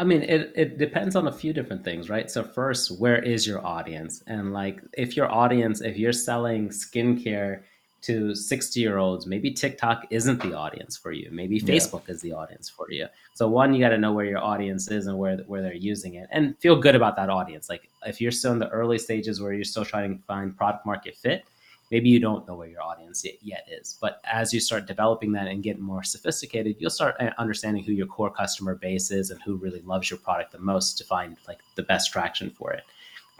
I 0.00 0.04
mean, 0.04 0.22
it, 0.22 0.50
it 0.56 0.78
depends 0.78 1.14
on 1.14 1.28
a 1.28 1.32
few 1.32 1.52
different 1.52 1.84
things, 1.84 2.08
right? 2.08 2.30
So, 2.30 2.42
first, 2.42 2.98
where 2.98 3.22
is 3.22 3.46
your 3.46 3.64
audience? 3.66 4.24
And 4.26 4.50
like, 4.50 4.80
if 4.94 5.14
your 5.14 5.30
audience, 5.30 5.82
if 5.82 5.98
you're 5.98 6.14
selling 6.14 6.70
skincare 6.70 7.60
to 8.02 8.34
60 8.34 8.80
year 8.80 8.96
olds, 8.96 9.26
maybe 9.26 9.50
TikTok 9.50 10.06
isn't 10.08 10.40
the 10.40 10.54
audience 10.54 10.96
for 10.96 11.12
you. 11.12 11.28
Maybe 11.30 11.60
Facebook 11.60 12.04
yeah. 12.08 12.14
is 12.14 12.22
the 12.22 12.32
audience 12.32 12.66
for 12.66 12.90
you. 12.90 13.08
So, 13.34 13.46
one, 13.46 13.74
you 13.74 13.80
got 13.80 13.90
to 13.90 13.98
know 13.98 14.14
where 14.14 14.24
your 14.24 14.42
audience 14.42 14.90
is 14.90 15.06
and 15.06 15.18
where, 15.18 15.36
where 15.48 15.60
they're 15.60 15.74
using 15.74 16.14
it 16.14 16.30
and 16.32 16.56
feel 16.60 16.76
good 16.76 16.94
about 16.94 17.14
that 17.16 17.28
audience. 17.28 17.68
Like, 17.68 17.90
if 18.06 18.22
you're 18.22 18.32
still 18.32 18.52
in 18.52 18.58
the 18.58 18.70
early 18.70 18.96
stages 18.96 19.38
where 19.42 19.52
you're 19.52 19.64
still 19.64 19.84
trying 19.84 20.16
to 20.16 20.24
find 20.24 20.56
product 20.56 20.86
market 20.86 21.14
fit, 21.14 21.44
maybe 21.90 22.08
you 22.08 22.20
don't 22.20 22.46
know 22.46 22.54
where 22.54 22.68
your 22.68 22.82
audience 22.82 23.24
yet 23.42 23.66
is 23.70 23.96
but 24.00 24.20
as 24.24 24.52
you 24.52 24.60
start 24.60 24.86
developing 24.86 25.32
that 25.32 25.48
and 25.48 25.62
get 25.62 25.78
more 25.78 26.02
sophisticated 26.02 26.76
you'll 26.78 26.90
start 26.90 27.14
uh, 27.20 27.30
understanding 27.38 27.82
who 27.82 27.92
your 27.92 28.06
core 28.06 28.30
customer 28.30 28.74
base 28.74 29.10
is 29.10 29.30
and 29.30 29.40
who 29.42 29.56
really 29.56 29.82
loves 29.82 30.10
your 30.10 30.18
product 30.18 30.52
the 30.52 30.58
most 30.58 30.98
to 30.98 31.04
find 31.04 31.36
like 31.48 31.58
the 31.74 31.82
best 31.82 32.12
traction 32.12 32.50
for 32.50 32.72
it. 32.72 32.84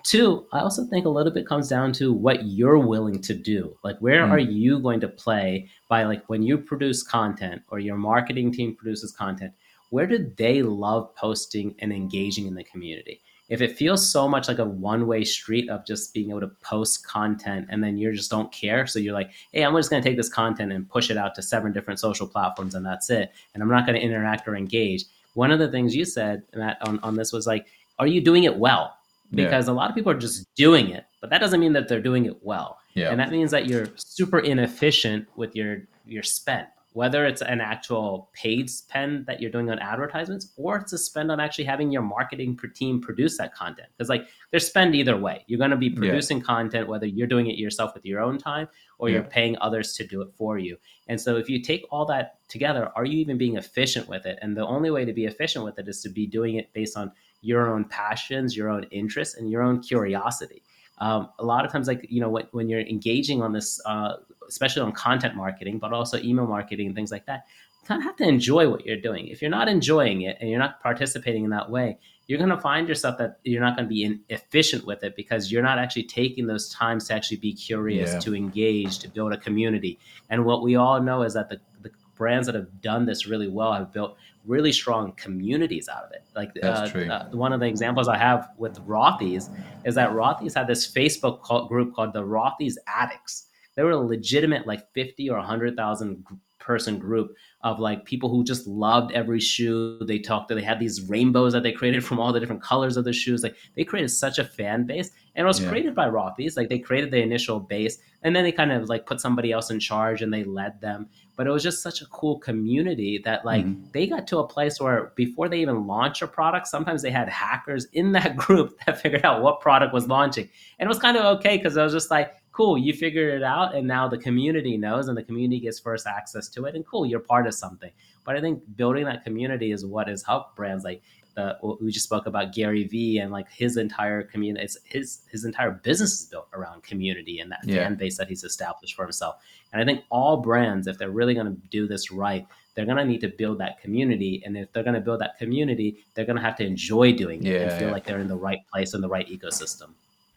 Two 0.03 0.47
i 0.53 0.61
also 0.61 0.85
think 0.87 1.05
a 1.05 1.11
little 1.11 1.33
bit 1.33 1.47
comes 1.47 1.69
down 1.69 1.93
to 1.93 2.13
what 2.13 2.47
you're 2.47 2.79
willing 2.79 3.21
to 3.21 3.35
do. 3.35 3.77
Like 3.85 3.99
where 3.99 4.27
mm. 4.27 4.31
are 4.31 4.39
you 4.39 4.81
going 4.81 5.01
to 5.01 5.09
play 5.09 5.69
by 5.89 6.05
like 6.05 6.27
when 6.29 6.43
you 6.43 6.57
produce 6.57 7.03
content 7.03 7.63
or 7.69 7.79
your 7.79 7.97
marketing 7.97 8.53
team 8.53 8.75
produces 8.75 9.13
content 9.13 9.53
where 9.91 10.07
do 10.07 10.33
they 10.37 10.63
love 10.63 11.15
posting 11.17 11.75
and 11.81 11.93
engaging 11.93 12.47
in 12.47 12.55
the 12.55 12.65
community 12.65 13.21
if 13.51 13.61
it 13.61 13.77
feels 13.77 14.09
so 14.09 14.29
much 14.29 14.47
like 14.47 14.61
a 14.61 14.65
one 14.65 15.09
way 15.09 15.25
street 15.25 15.69
of 15.69 15.85
just 15.85 16.15
being 16.15 16.31
able 16.31 16.41
to 16.41 16.51
post 16.63 17.05
content 17.07 17.67
and 17.69 17.83
then 17.83 17.99
you 17.99 18.13
just 18.13 18.31
don't 18.31 18.51
care. 18.53 18.87
So 18.87 19.01
you're 19.01 19.13
like, 19.13 19.33
hey, 19.53 19.65
I'm 19.65 19.75
just 19.75 19.91
going 19.91 20.01
to 20.01 20.09
take 20.09 20.17
this 20.17 20.29
content 20.29 20.73
and 20.73 20.89
push 20.89 21.11
it 21.11 21.17
out 21.17 21.35
to 21.35 21.43
seven 21.43 21.73
different 21.73 21.99
social 21.99 22.29
platforms 22.29 22.77
and 22.77 22.87
that's 22.87 23.11
it. 23.11 23.33
And 23.53 23.63
I'm 23.63 23.69
not 23.69 23.87
going 23.87 23.99
to 23.99 24.05
interact 24.05 24.47
or 24.47 24.55
engage. 24.55 25.05
One 25.35 25.51
of 25.51 25.59
the 25.59 25.69
things 25.69 25.97
you 25.97 26.05
said, 26.05 26.45
Matt, 26.55 26.79
on, 26.87 27.01
on 27.01 27.17
this 27.17 27.33
was 27.33 27.47
like, 27.47 27.67
are 27.99 28.07
you 28.07 28.21
doing 28.21 28.45
it 28.45 28.57
well? 28.57 28.97
Because 29.33 29.67
yeah. 29.67 29.73
a 29.73 29.75
lot 29.75 29.91
of 29.91 29.97
people 29.97 30.13
are 30.13 30.19
just 30.19 30.53
doing 30.55 30.91
it, 30.91 31.05
but 31.21 31.31
that 31.31 31.39
doesn't 31.39 31.61
mean 31.61 31.73
that 31.73 31.89
they're 31.89 32.01
doing 32.01 32.27
it 32.27 32.37
well. 32.43 32.79
Yeah. 32.95 33.11
And 33.11 33.19
that 33.19 33.31
means 33.31 33.51
that 33.51 33.67
you're 33.67 33.89
super 33.97 34.39
inefficient 34.39 35.27
with 35.37 35.55
your 35.55 35.83
your 36.05 36.25
spend 36.25 36.67
whether 36.93 37.25
it's 37.25 37.41
an 37.41 37.61
actual 37.61 38.31
paid 38.33 38.69
spend 38.69 39.25
that 39.27 39.41
you're 39.41 39.51
doing 39.51 39.71
on 39.71 39.79
advertisements 39.79 40.53
or 40.57 40.77
it's 40.77 40.93
a 40.93 40.99
spend 40.99 41.31
on 41.31 41.39
actually 41.39 41.65
having 41.65 41.91
your 41.93 42.03
marketing 42.03 42.59
team 42.75 43.01
produce 43.01 43.39
that 43.39 43.55
content. 43.55 43.89
Because 43.97 44.09
like 44.09 44.27
there's 44.51 44.67
spend 44.67 44.95
either 44.97 45.17
way. 45.17 45.45
You're 45.47 45.59
going 45.59 45.71
to 45.71 45.77
be 45.77 45.91
producing 45.91 46.39
yeah. 46.39 46.45
content 46.45 46.89
whether 46.89 47.07
you're 47.07 47.29
doing 47.29 47.47
it 47.47 47.57
yourself 47.57 47.95
with 47.95 48.05
your 48.05 48.21
own 48.21 48.39
time 48.39 48.69
or 48.99 49.09
yeah. 49.09 49.17
you're 49.17 49.25
paying 49.25 49.57
others 49.61 49.95
to 49.95 50.07
do 50.07 50.21
it 50.23 50.33
for 50.37 50.59
you. 50.59 50.77
And 51.07 51.21
so 51.21 51.37
if 51.37 51.49
you 51.49 51.63
take 51.63 51.85
all 51.91 52.05
that 52.07 52.39
together 52.49 52.91
are 52.97 53.05
you 53.05 53.19
even 53.19 53.39
being 53.39 53.57
efficient 53.57 54.09
with 54.09 54.27
it? 54.27 54.39
And 54.43 54.57
the 54.57 54.67
only 54.67 54.91
way 54.91 55.05
to 55.05 55.13
be 55.13 55.27
efficient 55.27 55.65
with 55.65 55.79
it 55.79 55.87
is 55.87 56.03
to 56.03 56.09
be 56.09 56.27
doing 56.27 56.57
it 56.57 56.73
based 56.73 56.97
on 56.97 57.13
your 57.43 57.73
own 57.73 57.85
passions 57.87 58.57
your 58.57 58.69
own 58.69 58.85
interests 58.85 59.37
and 59.37 59.51
your 59.51 59.63
own 59.63 59.81
curiosity 59.81 60.63
um, 61.01 61.29
a 61.39 61.45
lot 61.45 61.65
of 61.65 61.73
times 61.73 61.89
like 61.89 62.07
you 62.09 62.21
know 62.21 62.29
when, 62.29 62.47
when 62.53 62.69
you're 62.69 62.81
engaging 62.81 63.43
on 63.43 63.53
this 63.53 63.81
uh, 63.87 64.15
especially 64.51 64.83
on 64.83 64.93
content 64.93 65.35
marketing, 65.35 65.79
but 65.79 65.93
also 65.93 66.19
email 66.19 66.47
marketing 66.47 66.87
and 66.87 66.95
things 66.95 67.11
like 67.11 67.25
that. 67.27 67.47
You 67.83 67.87
kind 67.87 68.01
of 68.01 68.05
have 68.05 68.17
to 68.17 68.25
enjoy 68.25 68.69
what 68.69 68.85
you're 68.85 69.01
doing. 69.01 69.29
If 69.29 69.41
you're 69.41 69.51
not 69.51 69.69
enjoying 69.69 70.23
it 70.23 70.37
and 70.41 70.51
you're 70.51 70.59
not 70.59 70.83
participating 70.83 71.45
in 71.45 71.51
that 71.51 71.71
way, 71.71 71.99
you're 72.27 72.39
going 72.39 72.51
to 72.51 72.61
find 72.61 72.87
yourself 72.87 73.17
that 73.19 73.39
you're 73.43 73.63
not 73.63 73.77
going 73.77 73.89
to 73.89 73.93
be 73.93 74.21
efficient 74.29 74.87
with 74.87 75.03
it 75.03 75.17
because 75.17 75.51
you're 75.51 75.63
not 75.63 75.79
actually 75.79 76.05
taking 76.05 76.47
those 76.47 76.69
times 76.73 77.09
to 77.09 77.15
actually 77.15 77.39
be 77.39 77.53
curious, 77.53 78.13
yeah. 78.13 78.19
to 78.21 78.37
engage, 78.37 78.99
to 79.01 79.09
build 79.09 79.33
a 79.33 79.37
community. 79.37 79.99
And 80.29 80.45
what 80.45 80.63
we 80.63 80.77
all 80.77 81.01
know 81.01 81.23
is 81.23 81.35
that 81.35 81.49
the, 81.49 81.61
the 81.83 81.91
brands 82.21 82.47
that 82.47 82.55
have 82.55 82.83
done 82.83 83.07
this 83.07 83.27
really 83.27 83.49
well 83.49 83.73
have 83.73 83.95
built 83.95 84.15
really 84.45 84.73
strong 84.73 85.13
communities 85.13 85.89
out 85.89 86.05
of 86.05 86.13
it. 86.13 86.23
Like 86.37 86.51
uh, 86.63 86.67
uh, 86.67 87.31
one 87.31 87.55
of 87.55 87.61
the 87.61 87.67
examples 87.67 88.09
I 88.09 88.19
have 88.19 88.51
with 88.59 88.79
Rothy's 88.87 89.49
is 89.87 89.95
that 89.95 90.11
Rothy's 90.11 90.55
had 90.55 90.67
this 90.67 90.87
Facebook 90.93 91.41
call, 91.41 91.67
group 91.67 91.95
called 91.95 92.13
the 92.13 92.23
Rothy's 92.23 92.79
Addicts, 92.87 93.47
they 93.75 93.85
were 93.85 93.93
a 93.93 93.97
legitimate 93.97 94.67
like 94.67 94.93
50 94.93 95.31
or 95.31 95.39
100,000 95.39 96.27
person 96.59 96.99
group 96.99 97.35
of 97.63 97.81
like 97.81 98.05
people 98.05 98.29
who 98.29 98.45
just 98.45 98.67
loved 98.67 99.13
every 99.13 99.41
shoe. 99.41 99.99
They 100.07 100.19
talked, 100.19 100.51
they 100.51 100.63
had 100.63 100.79
these 100.79 101.09
rainbows 101.09 101.55
that 101.55 101.63
they 101.63 101.73
created 101.73 102.05
from 102.09 102.21
all 102.21 102.33
the 102.33 102.41
different 102.41 102.63
colors 102.63 102.99
of 102.99 103.05
the 103.05 103.15
shoes. 103.15 103.43
Like 103.43 103.57
they 103.77 103.85
created 103.85 104.11
such 104.11 104.39
a 104.39 104.45
fan 104.45 104.85
base. 104.85 105.11
And 105.35 105.45
it 105.45 105.47
was 105.47 105.61
yeah. 105.61 105.69
created 105.69 105.95
by 105.95 106.09
Rothy's. 106.09 106.57
Like 106.57 106.69
they 106.69 106.79
created 106.79 107.11
the 107.11 107.23
initial 107.23 107.61
base 107.61 107.99
and 108.23 108.35
then 108.35 108.45
they 108.45 108.53
kind 108.53 108.73
of 108.73 108.89
like 108.89 109.07
put 109.07 109.21
somebody 109.21 109.53
else 109.53 109.71
in 109.71 109.81
charge 109.81 110.23
and 110.23 110.33
they 110.33 110.45
led 110.45 110.81
them. 110.81 111.09
But 111.37 111.47
it 111.47 111.51
was 111.51 111.63
just 111.63 111.83
such 111.83 112.03
a 112.03 112.07
cool 112.07 112.39
community 112.39 113.21
that 113.25 113.45
like 113.45 113.65
mm-hmm. 113.65 113.85
they 113.93 114.07
got 114.07 114.27
to 114.29 114.39
a 114.39 114.47
place 114.47 114.81
where 114.81 115.13
before 115.15 115.49
they 115.49 115.61
even 115.61 115.87
launched 115.87 116.21
a 116.23 116.27
product, 116.27 116.67
sometimes 116.67 117.03
they 117.03 117.11
had 117.11 117.29
hackers 117.29 117.87
in 117.93 118.13
that 118.19 118.37
group 118.37 118.79
that 118.87 119.01
figured 119.01 119.25
out 119.25 119.43
what 119.43 119.61
product 119.61 119.95
was 119.95 120.07
launching. 120.07 120.49
And 120.79 120.87
it 120.87 120.89
was 120.89 120.99
kind 120.99 121.17
of 121.17 121.39
okay 121.39 121.57
because 121.57 121.77
it 121.77 121.83
was 121.83 121.93
just 121.93 122.11
like 122.11 122.35
cool, 122.53 122.77
you 122.77 122.93
figured 122.93 123.35
it 123.35 123.43
out, 123.43 123.75
and 123.75 123.87
now 123.87 124.09
the 124.09 124.19
community 124.19 124.77
knows, 124.77 125.09
and 125.09 125.17
the 125.17 125.23
community 125.23 125.61
gets 125.61 125.79
first 125.79 126.07
access 126.07 126.49
to 126.49 126.65
it, 126.67 126.75
and 126.75 126.87
cool, 126.87 127.07
you're 127.07 127.21
part 127.21 127.47
of 127.47 127.55
something. 127.55 127.91
But 128.25 128.37
I 128.37 128.41
think 128.41 128.63
building 128.77 129.05
that 129.07 129.25
community 129.25 129.73
is 129.73 129.87
what 129.87 130.09
has 130.09 130.23
helped 130.23 130.57
brands 130.57 130.85
like 130.85 131.03
the 131.35 131.57
we 131.81 131.91
just 131.91 132.05
spoke 132.05 132.27
about 132.27 132.53
Gary 132.53 132.85
Vee 132.85 133.19
and 133.19 133.31
like 133.31 133.51
his 133.51 133.77
entire 133.77 134.23
community. 134.23 134.65
It's 134.65 134.79
his 134.85 135.21
his 135.31 135.45
entire 135.45 135.71
business 135.71 136.21
is 136.21 136.27
built 136.27 136.49
around 136.53 136.83
community 136.83 137.41
and 137.41 137.51
that 137.53 137.61
yeah. 137.65 137.85
fan 137.85 137.95
base 137.97 138.19
that 138.19 138.29
he's 138.29 138.45
established 138.45 138.95
for 138.95 139.05
himself. 139.05 139.37
And 139.73 139.81
I 139.81 139.85
think 139.85 140.05
all 140.11 140.39
brands, 140.39 140.87
if 140.87 140.99
they're 140.99 141.11
really 141.11 141.35
going 141.35 141.47
to 141.47 141.61
do 141.71 141.87
this 141.87 142.11
right, 142.11 142.47
they're 142.75 142.85
going 142.85 142.97
to 142.97 143.05
need 143.05 143.21
to 143.21 143.29
build 143.29 143.59
that 143.59 143.81
community. 143.81 144.43
And 144.45 144.57
if 144.57 144.73
they're 144.73 144.83
going 144.83 144.95
to 144.95 145.01
build 145.01 145.21
that 145.21 145.39
community, 145.39 146.05
they're 146.15 146.25
going 146.25 146.37
to 146.37 146.43
have 146.43 146.57
to 146.57 146.65
enjoy 146.65 147.13
doing 147.13 147.45
it 147.45 147.53
yeah, 147.53 147.61
and 147.61 147.73
feel 147.73 147.89
yeah. 147.89 147.93
like 147.93 148.05
they're 148.05 148.21
in 148.21 148.29
the 148.29 148.37
right 148.37 148.61
place 148.73 148.95
in 148.95 149.01
the 149.01 149.09
right 149.09 149.29
ecosystem. 149.29 149.91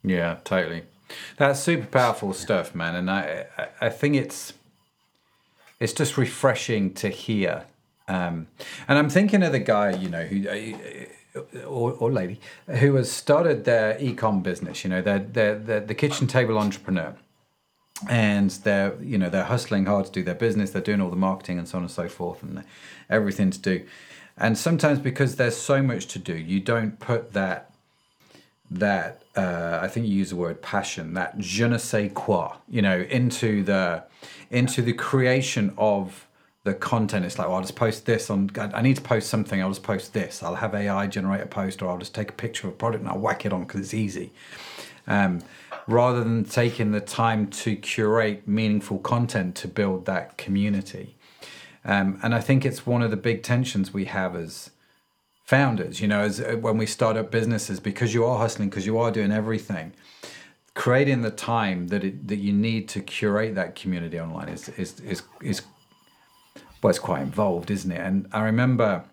Yeah, 0.03 0.37
totally. 0.43 0.83
That's 1.37 1.59
super 1.59 1.85
powerful 1.85 2.33
stuff, 2.33 2.75
man. 2.75 2.95
And 2.95 3.09
I, 3.09 3.45
I 3.79 3.89
think 3.89 4.15
it's, 4.15 4.53
it's 5.79 5.93
just 5.93 6.17
refreshing 6.17 6.93
to 6.95 7.09
hear. 7.09 7.65
Um, 8.13 8.47
and 8.87 8.99
I'm 8.99 9.09
thinking 9.09 9.41
of 9.41 9.51
the 9.51 9.59
guy, 9.59 9.91
you 9.91 10.09
know, 10.09 10.23
who, 10.23 10.47
uh, 10.47 11.39
or, 11.65 11.93
or 11.93 12.11
lady, 12.11 12.39
who 12.67 12.93
has 12.95 13.11
started 13.11 13.65
their 13.65 13.97
e-com 13.99 14.43
business. 14.43 14.83
You 14.83 14.91
know, 14.91 15.01
they're, 15.01 15.19
they're 15.19 15.79
the 15.79 15.95
kitchen 15.95 16.27
table 16.27 16.57
entrepreneur 16.59 17.15
and 18.09 18.49
they're 18.65 18.95
you 19.01 19.17
know 19.17 19.29
they're 19.29 19.45
hustling 19.45 19.85
hard 19.85 20.05
to 20.05 20.11
do 20.11 20.23
their 20.23 20.35
business 20.35 20.71
they're 20.71 20.81
doing 20.81 20.99
all 20.99 21.11
the 21.11 21.15
marketing 21.15 21.57
and 21.57 21.69
so 21.69 21.77
on 21.77 21.83
and 21.83 21.91
so 21.91 22.09
forth 22.09 22.43
and 22.43 22.63
everything 23.09 23.49
to 23.49 23.59
do 23.59 23.85
and 24.35 24.57
sometimes 24.57 24.99
because 24.99 25.35
there's 25.37 25.55
so 25.55 25.81
much 25.81 26.07
to 26.07 26.19
do 26.19 26.35
you 26.35 26.59
don't 26.59 26.99
put 26.99 27.31
that 27.33 27.71
that 28.69 29.21
uh, 29.37 29.79
I 29.81 29.87
think 29.87 30.07
you 30.07 30.15
use 30.15 30.31
the 30.31 30.35
word 30.35 30.61
passion 30.61 31.13
that 31.13 31.37
je 31.37 31.67
ne 31.67 31.77
sais 31.77 32.11
quoi 32.13 32.57
you 32.67 32.81
know 32.81 33.01
into 33.01 33.63
the 33.63 34.03
into 34.49 34.81
the 34.81 34.93
creation 34.93 35.73
of 35.77 36.27
the 36.63 36.73
content 36.73 37.25
it's 37.25 37.37
like 37.37 37.47
well, 37.47 37.57
I'll 37.57 37.63
just 37.63 37.75
post 37.75 38.05
this 38.05 38.29
on 38.29 38.49
I 38.57 38.81
need 38.81 38.95
to 38.95 39.01
post 39.01 39.29
something 39.29 39.61
I'll 39.61 39.69
just 39.69 39.83
post 39.83 40.13
this 40.13 40.41
I'll 40.41 40.55
have 40.55 40.73
AI 40.73 41.07
generate 41.07 41.41
a 41.41 41.45
post 41.45 41.81
or 41.81 41.89
I'll 41.89 41.97
just 41.97 42.15
take 42.15 42.29
a 42.29 42.33
picture 42.33 42.67
of 42.67 42.73
a 42.73 42.77
product 42.77 43.01
and 43.01 43.09
I'll 43.09 43.19
whack 43.19 43.45
it 43.45 43.53
on 43.53 43.63
because 43.63 43.81
it's 43.81 43.93
easy 43.93 44.31
um, 45.07 45.41
rather 45.87 46.23
than 46.23 46.43
taking 46.43 46.91
the 46.91 47.01
time 47.01 47.47
to 47.47 47.75
curate 47.75 48.47
meaningful 48.47 48.99
content 48.99 49.55
to 49.55 49.67
build 49.67 50.05
that 50.05 50.37
community. 50.37 51.15
Um, 51.85 52.19
and 52.23 52.33
I 52.33 52.39
think 52.39 52.65
it's 52.65 52.85
one 52.85 53.01
of 53.01 53.11
the 53.11 53.17
big 53.17 53.43
tensions 53.43 53.93
we 53.93 54.05
have 54.05 54.35
as 54.35 54.71
founders, 55.43 55.99
you 55.99 56.07
know, 56.07 56.21
as 56.21 56.39
uh, 56.39 56.55
when 56.59 56.77
we 56.77 56.85
start 56.85 57.17
up 57.17 57.29
businesses, 57.29 57.79
because 57.81 58.13
you 58.13 58.23
are 58.25 58.37
hustling, 58.37 58.69
because 58.69 58.85
you 58.85 58.97
are 58.97 59.11
doing 59.11 59.31
everything, 59.31 59.91
creating 60.73 61.21
the 61.21 61.31
time 61.31 61.89
that 61.89 62.03
it, 62.05 62.27
that 62.29 62.37
you 62.37 62.53
need 62.53 62.87
to 62.89 63.01
curate 63.01 63.55
that 63.55 63.75
community 63.75 64.17
online 64.19 64.47
is 64.47 64.69
is 64.69 64.99
is 65.01 65.23
is 65.41 65.61
well, 66.83 66.89
it's 66.89 66.99
quite 66.99 67.21
involved, 67.21 67.71
isn't 67.71 67.91
it? 67.91 67.99
And 67.99 68.27
I 68.33 68.41
remember, 68.41 69.05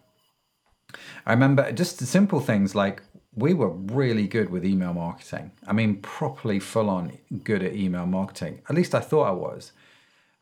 I 1.24 1.32
remember 1.32 1.70
just 1.70 2.00
the 2.00 2.06
simple 2.06 2.40
things 2.40 2.74
like 2.74 3.02
we 3.34 3.54
were 3.54 3.70
really 3.70 4.26
good 4.26 4.50
with 4.50 4.64
email 4.64 4.92
marketing. 4.92 5.52
I 5.66 5.72
mean, 5.72 5.96
properly 6.02 6.58
full 6.58 6.90
on 6.90 7.16
good 7.44 7.62
at 7.62 7.74
email 7.74 8.06
marketing. 8.06 8.62
At 8.68 8.74
least 8.74 8.94
I 8.94 9.00
thought 9.00 9.28
I 9.28 9.32
was. 9.32 9.70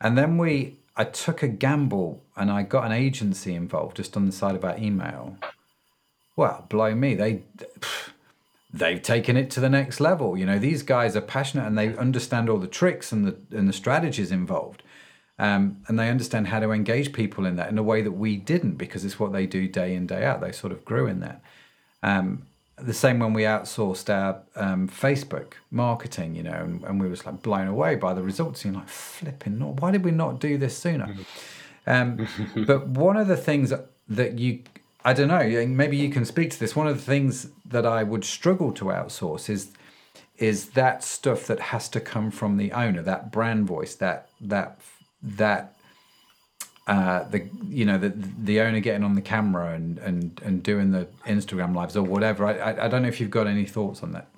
And 0.00 0.16
then 0.16 0.38
we, 0.38 0.78
I 0.96 1.04
took 1.04 1.42
a 1.42 1.48
gamble 1.48 2.24
and 2.34 2.50
I 2.50 2.62
got 2.62 2.86
an 2.86 2.92
agency 2.92 3.54
involved 3.54 3.98
just 3.98 4.16
on 4.16 4.24
the 4.24 4.32
side 4.32 4.54
of 4.54 4.64
our 4.64 4.78
email. 4.78 5.36
Well, 6.34 6.64
blow 6.70 6.94
me, 6.94 7.14
they, 7.14 7.42
they've 8.72 9.02
taken 9.02 9.36
it 9.36 9.50
to 9.50 9.60
the 9.60 9.68
next 9.68 10.00
level. 10.00 10.38
You 10.38 10.46
know, 10.46 10.58
these 10.58 10.82
guys 10.82 11.14
are 11.14 11.20
passionate 11.20 11.66
and 11.66 11.76
they 11.76 11.94
understand 11.96 12.48
all 12.48 12.58
the 12.58 12.66
tricks 12.66 13.12
and 13.12 13.26
the 13.26 13.36
and 13.56 13.68
the 13.68 13.72
strategies 13.72 14.30
involved. 14.30 14.82
Um, 15.38 15.82
and 15.86 15.98
they 15.98 16.10
understand 16.10 16.48
how 16.48 16.58
to 16.58 16.72
engage 16.72 17.12
people 17.12 17.46
in 17.46 17.56
that 17.56 17.68
in 17.70 17.78
a 17.78 17.82
way 17.82 18.02
that 18.02 18.12
we 18.12 18.36
didn't 18.36 18.72
because 18.72 19.04
it's 19.04 19.20
what 19.20 19.32
they 19.32 19.46
do 19.46 19.68
day 19.68 19.94
in 19.94 20.06
day 20.06 20.24
out. 20.24 20.40
They 20.40 20.52
sort 20.52 20.72
of 20.72 20.84
grew 20.84 21.06
in 21.06 21.20
that. 21.20 21.40
Um, 22.02 22.42
the 22.80 22.94
same 22.94 23.18
when 23.18 23.32
we 23.32 23.42
outsourced 23.42 24.12
our 24.12 24.40
um, 24.56 24.88
Facebook 24.88 25.54
marketing, 25.70 26.34
you 26.34 26.42
know, 26.42 26.52
and, 26.52 26.82
and, 26.84 27.00
we 27.00 27.08
was 27.08 27.26
like 27.26 27.42
blown 27.42 27.66
away 27.66 27.96
by 27.96 28.14
the 28.14 28.22
results. 28.22 28.64
You're 28.64 28.74
like, 28.74 28.88
flipping, 28.88 29.58
not, 29.58 29.80
why 29.80 29.90
did 29.90 30.04
we 30.04 30.12
not 30.12 30.38
do 30.38 30.56
this 30.58 30.78
sooner? 30.78 31.06
Mm-hmm. 31.86 32.24
Um, 32.56 32.64
but 32.66 32.86
one 32.86 33.16
of 33.16 33.26
the 33.26 33.36
things 33.36 33.72
that 34.08 34.38
you, 34.38 34.60
I 35.04 35.12
don't 35.12 35.28
know, 35.28 35.66
maybe 35.66 35.96
you 35.96 36.10
can 36.10 36.24
speak 36.24 36.50
to 36.50 36.60
this. 36.60 36.76
One 36.76 36.86
of 36.86 36.96
the 36.96 37.02
things 37.02 37.48
that 37.64 37.86
I 37.86 38.02
would 38.02 38.24
struggle 38.24 38.72
to 38.72 38.86
outsource 38.86 39.48
is 39.48 39.72
is 40.36 40.70
that 40.70 41.02
stuff 41.02 41.48
that 41.48 41.58
has 41.58 41.88
to 41.88 42.00
come 42.00 42.30
from 42.30 42.58
the 42.58 42.70
owner, 42.70 43.02
that 43.02 43.32
brand 43.32 43.66
voice, 43.66 43.96
that 43.96 44.28
that 44.40 44.80
that 45.22 45.78
uh, 46.88 47.24
the 47.24 47.46
you 47.68 47.84
know 47.84 47.98
the 47.98 48.08
the 48.08 48.60
owner 48.60 48.80
getting 48.80 49.04
on 49.04 49.14
the 49.14 49.20
camera 49.20 49.74
and 49.74 49.98
and 49.98 50.40
and 50.42 50.62
doing 50.62 50.90
the 50.90 51.06
Instagram 51.26 51.74
lives 51.74 51.96
or 51.96 52.02
whatever. 52.02 52.46
I 52.46 52.86
I, 52.86 52.88
don't 52.88 53.02
know 53.02 53.08
if 53.08 53.20
you've 53.20 53.30
got 53.30 53.46
any 53.46 53.66
thoughts 53.66 54.02
on 54.02 54.12
that. 54.12 54.28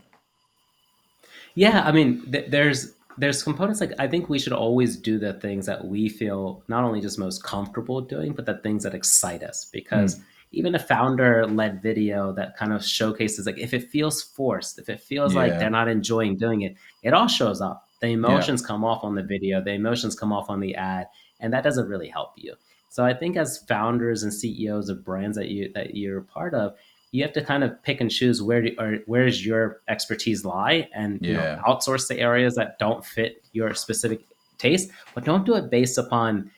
Yeah, 1.54 1.82
I 1.84 1.92
mean, 1.92 2.28
th- 2.30 2.50
there's 2.50 2.94
there's 3.18 3.42
components 3.44 3.80
like 3.80 3.92
I 4.00 4.08
think 4.08 4.28
we 4.28 4.40
should 4.40 4.52
always 4.52 4.96
do 4.96 5.16
the 5.16 5.34
things 5.34 5.66
that 5.66 5.84
we 5.84 6.08
feel 6.08 6.64
not 6.66 6.82
only 6.82 7.00
just 7.00 7.20
most 7.20 7.44
comfortable 7.44 8.00
doing, 8.00 8.32
but 8.32 8.46
the 8.46 8.58
things 8.58 8.82
that 8.82 8.94
excite 8.94 9.44
us. 9.44 9.66
Because 9.72 10.16
mm. 10.16 10.22
even 10.50 10.74
a 10.74 10.80
founder 10.80 11.46
led 11.46 11.80
video 11.80 12.32
that 12.32 12.56
kind 12.56 12.72
of 12.72 12.84
showcases 12.84 13.46
like 13.46 13.58
if 13.58 13.72
it 13.74 13.90
feels 13.90 14.22
forced, 14.22 14.80
if 14.80 14.88
it 14.88 15.00
feels 15.00 15.34
yeah. 15.34 15.40
like 15.40 15.58
they're 15.60 15.70
not 15.70 15.86
enjoying 15.86 16.36
doing 16.36 16.62
it, 16.62 16.76
it 17.04 17.14
all 17.14 17.28
shows 17.28 17.60
up. 17.60 17.86
The 18.00 18.08
emotions 18.08 18.62
yeah. 18.62 18.68
come 18.68 18.84
off 18.84 19.04
on 19.04 19.14
the 19.14 19.22
video, 19.22 19.62
the 19.62 19.72
emotions 19.72 20.14
come 20.14 20.32
off 20.32 20.48
on 20.48 20.60
the 20.60 20.74
ad 20.74 21.08
and 21.40 21.52
that 21.52 21.64
doesn't 21.64 21.88
really 21.88 22.08
help 22.08 22.32
you. 22.36 22.54
So 22.88 23.04
I 23.04 23.14
think 23.14 23.36
as 23.36 23.58
founders 23.68 24.22
and 24.22 24.32
CEOs 24.32 24.88
of 24.88 25.04
brands 25.04 25.36
that 25.36 25.48
you 25.48 25.70
that 25.74 25.94
you're 25.94 26.22
part 26.22 26.54
of, 26.54 26.74
you 27.12 27.22
have 27.22 27.32
to 27.34 27.44
kind 27.44 27.64
of 27.64 27.80
pick 27.82 28.00
and 28.00 28.10
choose 28.10 28.42
where 28.42 28.62
do, 28.62 28.74
or 28.78 28.98
where's 29.06 29.44
your 29.44 29.80
expertise 29.88 30.44
lie, 30.44 30.88
and 30.94 31.20
yeah. 31.22 31.28
you 31.28 31.36
know, 31.36 31.62
outsource 31.66 32.08
the 32.08 32.18
areas 32.18 32.54
that 32.56 32.78
don't 32.78 33.04
fit 33.04 33.44
your 33.52 33.74
specific 33.74 34.22
taste, 34.58 34.90
but 35.14 35.24
don't 35.24 35.46
do 35.46 35.54
it 35.54 35.70
based 35.70 35.98
upon 35.98 36.50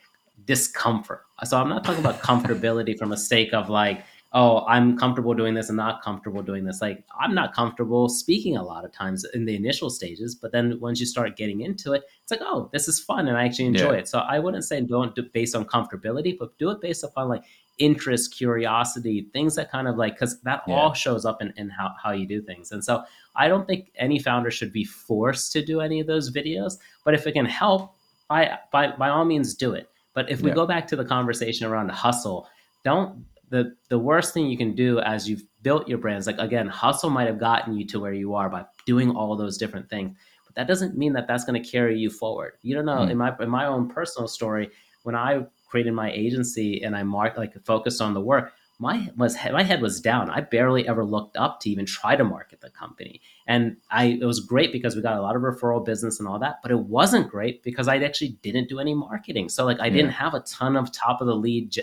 discomfort. 0.46 1.22
So 1.44 1.61
I'm 1.61 1.68
not 1.68 1.85
talking 1.85 2.00
about 2.00 2.20
comfortability 2.22 2.98
from 2.98 3.12
a 3.12 3.16
sake 3.16 3.52
of 3.52 3.68
like 3.68 4.05
oh, 4.35 4.64
I'm 4.66 4.97
comfortable 4.97 5.35
doing 5.35 5.55
this 5.55 5.68
and 5.68 5.77
not 5.77 6.03
comfortable 6.03 6.42
doing 6.42 6.64
this. 6.64 6.81
Like 6.81 7.05
I'm 7.18 7.35
not 7.35 7.53
comfortable 7.53 8.09
speaking 8.09 8.57
a 8.57 8.62
lot 8.62 8.85
of 8.85 8.92
times 8.92 9.27
in 9.35 9.45
the 9.45 9.55
initial 9.55 9.90
stages, 9.90 10.35
but 10.35 10.53
then 10.53 10.81
once 10.81 11.01
you 11.01 11.07
start 11.07 11.37
getting 11.37 11.61
into 11.61 11.92
it, 11.92 12.05
it's 12.23 12.31
like, 12.31 12.40
oh, 12.42 12.71
this 12.73 12.88
is 12.88 12.99
fun 12.99 13.29
and 13.29 13.37
I 13.37 13.45
actually 13.45 13.66
enjoy 13.66 13.92
yeah. 13.92 13.99
it. 13.99 14.09
So 14.09 14.21
I 14.21 14.38
wouldn't 14.38 14.64
say 14.64 14.81
don't 14.81 15.14
do 15.14 15.23
it 15.23 15.33
based 15.33 15.55
on 15.55 15.66
comfortability, 15.66 16.38
but 16.38 16.57
do 16.59 16.71
it 16.71 16.81
based 16.81 17.05
upon 17.05 17.29
like 17.29 17.42
interest, 17.79 18.35
curiosity, 18.35 19.29
things 19.33 19.55
that 19.57 19.71
kind 19.71 19.87
of 19.87 19.97
like 19.97 20.14
because 20.14 20.40
that 20.42 20.62
yeah. 20.66 20.75
all 20.75 20.95
shows 20.95 21.27
up 21.27 21.42
in, 21.42 21.53
in 21.57 21.68
how, 21.68 21.95
how 22.03 22.12
you 22.12 22.27
do 22.27 22.40
things. 22.40 22.73
And 22.73 22.83
so 22.83 23.05
I 23.37 23.49
don't 23.49 23.66
think 23.66 23.90
any 23.97 24.18
founder 24.18 24.51
should 24.51 24.73
be 24.73 24.85
forced 24.85 25.53
to 25.53 25.64
do 25.64 25.81
any 25.81 26.01
of 26.01 26.07
those 26.07 26.33
videos, 26.33 26.79
but 27.05 27.12
if 27.12 27.27
it 27.27 27.33
can 27.33 27.47
help, 27.47 27.95
by 28.29 28.59
by 28.71 28.92
by 28.97 29.11
all 29.11 29.27
means 29.27 29.55
do 29.55 29.73
it. 29.73 29.90
But 30.14 30.31
if 30.31 30.40
we 30.40 30.49
yeah. 30.49 30.55
go 30.55 30.66
back 30.66 30.87
to 30.88 30.97
the 30.97 31.05
conversation 31.05 31.66
around 31.66 31.90
hustle, 31.90 32.49
don't 32.85 33.25
the 33.52 33.76
the 33.90 33.98
worst 33.98 34.32
thing 34.32 34.46
you 34.46 34.56
can 34.56 34.74
do 34.74 34.98
as 35.00 35.28
you've 35.28 35.44
built 35.60 35.86
your 35.86 35.98
brands 35.98 36.26
like 36.26 36.38
again 36.38 36.66
hustle 36.66 37.10
might 37.10 37.26
have 37.26 37.38
gotten 37.38 37.76
you 37.76 37.86
to 37.86 38.00
where 38.00 38.14
you 38.14 38.34
are 38.34 38.48
by 38.48 38.64
doing 38.86 39.10
all 39.10 39.36
those 39.36 39.58
different 39.58 39.88
things 39.90 40.16
but 40.46 40.54
that 40.54 40.66
doesn't 40.66 40.96
mean 40.96 41.12
that 41.12 41.28
that's 41.28 41.44
going 41.44 41.62
to 41.62 41.70
carry 41.70 41.96
you 41.96 42.08
forward 42.08 42.54
you 42.62 42.74
don't 42.74 42.86
know 42.86 43.00
mm. 43.00 43.10
in 43.10 43.18
my 43.18 43.32
in 43.40 43.50
my 43.50 43.66
own 43.66 43.86
personal 43.88 44.26
story 44.26 44.70
when 45.02 45.14
i 45.14 45.44
created 45.68 45.92
my 45.92 46.10
agency 46.12 46.82
and 46.82 46.96
i 46.96 47.02
marked 47.02 47.36
like 47.36 47.52
focused 47.64 48.00
on 48.00 48.14
the 48.14 48.20
work 48.20 48.54
my 48.78 49.08
was 49.16 49.37
my 49.52 49.62
head 49.62 49.80
was 49.80 50.00
down. 50.00 50.30
I 50.30 50.40
barely 50.40 50.88
ever 50.88 51.04
looked 51.04 51.37
up 51.37 51.61
to 51.61 51.70
even 51.70 51.87
try 51.87 52.16
to 52.16 52.24
market 52.24 52.61
the 52.61 52.70
company. 52.70 53.20
And 53.46 53.76
I 53.90 54.18
it 54.20 54.24
was 54.24 54.40
great 54.40 54.72
because 54.72 54.96
we 54.96 55.02
got 55.02 55.16
a 55.16 55.22
lot 55.22 55.37
of 55.37 55.42
referral 55.42 55.85
business 55.85 56.18
and 56.18 56.28
all 56.28 56.38
that, 56.40 56.56
but 56.62 56.72
it 56.72 56.78
wasn't 56.78 57.30
great 57.30 57.62
because 57.62 57.88
I 57.88 57.98
actually 57.98 58.38
didn't 58.42 58.68
do 58.68 58.80
any 58.80 58.94
marketing. 58.94 59.48
So 59.48 59.64
like 59.64 59.80
I 59.80 59.87
yeah. 59.87 59.92
didn't 59.92 60.12
have 60.12 60.35
a 60.35 60.40
ton 60.40 60.76
of 60.76 60.90
top 60.92 61.20
of 61.20 61.26
the 61.26 61.37
lead 61.37 61.74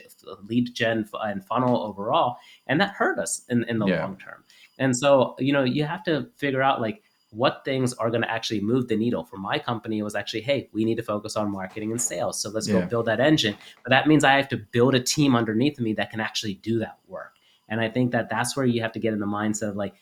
lead 0.43 0.73
gen 0.73 1.07
and 1.21 1.45
funnel 1.45 1.81
overall, 1.81 2.37
and 2.67 2.81
that 2.81 2.91
hurt 2.91 3.19
us 3.19 3.43
in 3.49 3.63
in 3.65 3.79
the 3.79 3.87
yeah. 3.87 4.03
long 4.03 4.17
term. 4.17 4.43
And 4.79 4.95
so, 4.95 5.35
you 5.37 5.53
know, 5.53 5.63
you 5.63 5.83
have 5.83 6.03
to 6.05 6.29
figure 6.37 6.61
out 6.61 6.81
like 6.81 7.03
what 7.31 7.63
things 7.63 7.93
are 7.93 8.09
going 8.09 8.23
to 8.23 8.31
actually 8.31 8.59
move 8.59 8.87
the 8.87 8.95
needle. 8.95 9.23
For 9.23 9.37
my 9.37 9.59
company 9.59 10.01
was 10.01 10.15
actually 10.15 10.41
hey 10.41 10.69
we 10.73 10.85
need 10.85 10.95
to 10.95 11.03
focus 11.03 11.35
on 11.35 11.51
marketing 11.51 11.91
and 11.91 12.01
sales 12.01 12.39
so 12.41 12.49
let's 12.49 12.67
yeah. 12.67 12.81
go 12.81 12.85
build 12.87 13.05
that 13.05 13.19
engine. 13.19 13.55
But 13.83 13.91
that 13.91 14.07
means 14.07 14.23
i 14.23 14.33
have 14.33 14.49
to 14.49 14.57
build 14.57 14.95
a 14.95 14.99
team 14.99 15.35
underneath 15.35 15.79
me 15.79 15.93
that 15.93 16.11
can 16.11 16.19
actually 16.19 16.55
do 16.55 16.79
that 16.79 16.97
work. 17.07 17.35
And 17.67 17.81
i 17.81 17.89
think 17.89 18.11
that 18.11 18.29
that's 18.29 18.55
where 18.57 18.65
you 18.65 18.81
have 18.81 18.91
to 18.93 18.99
get 18.99 19.13
in 19.13 19.19
the 19.19 19.27
mindset 19.27 19.69
of 19.69 19.75
like 19.75 19.93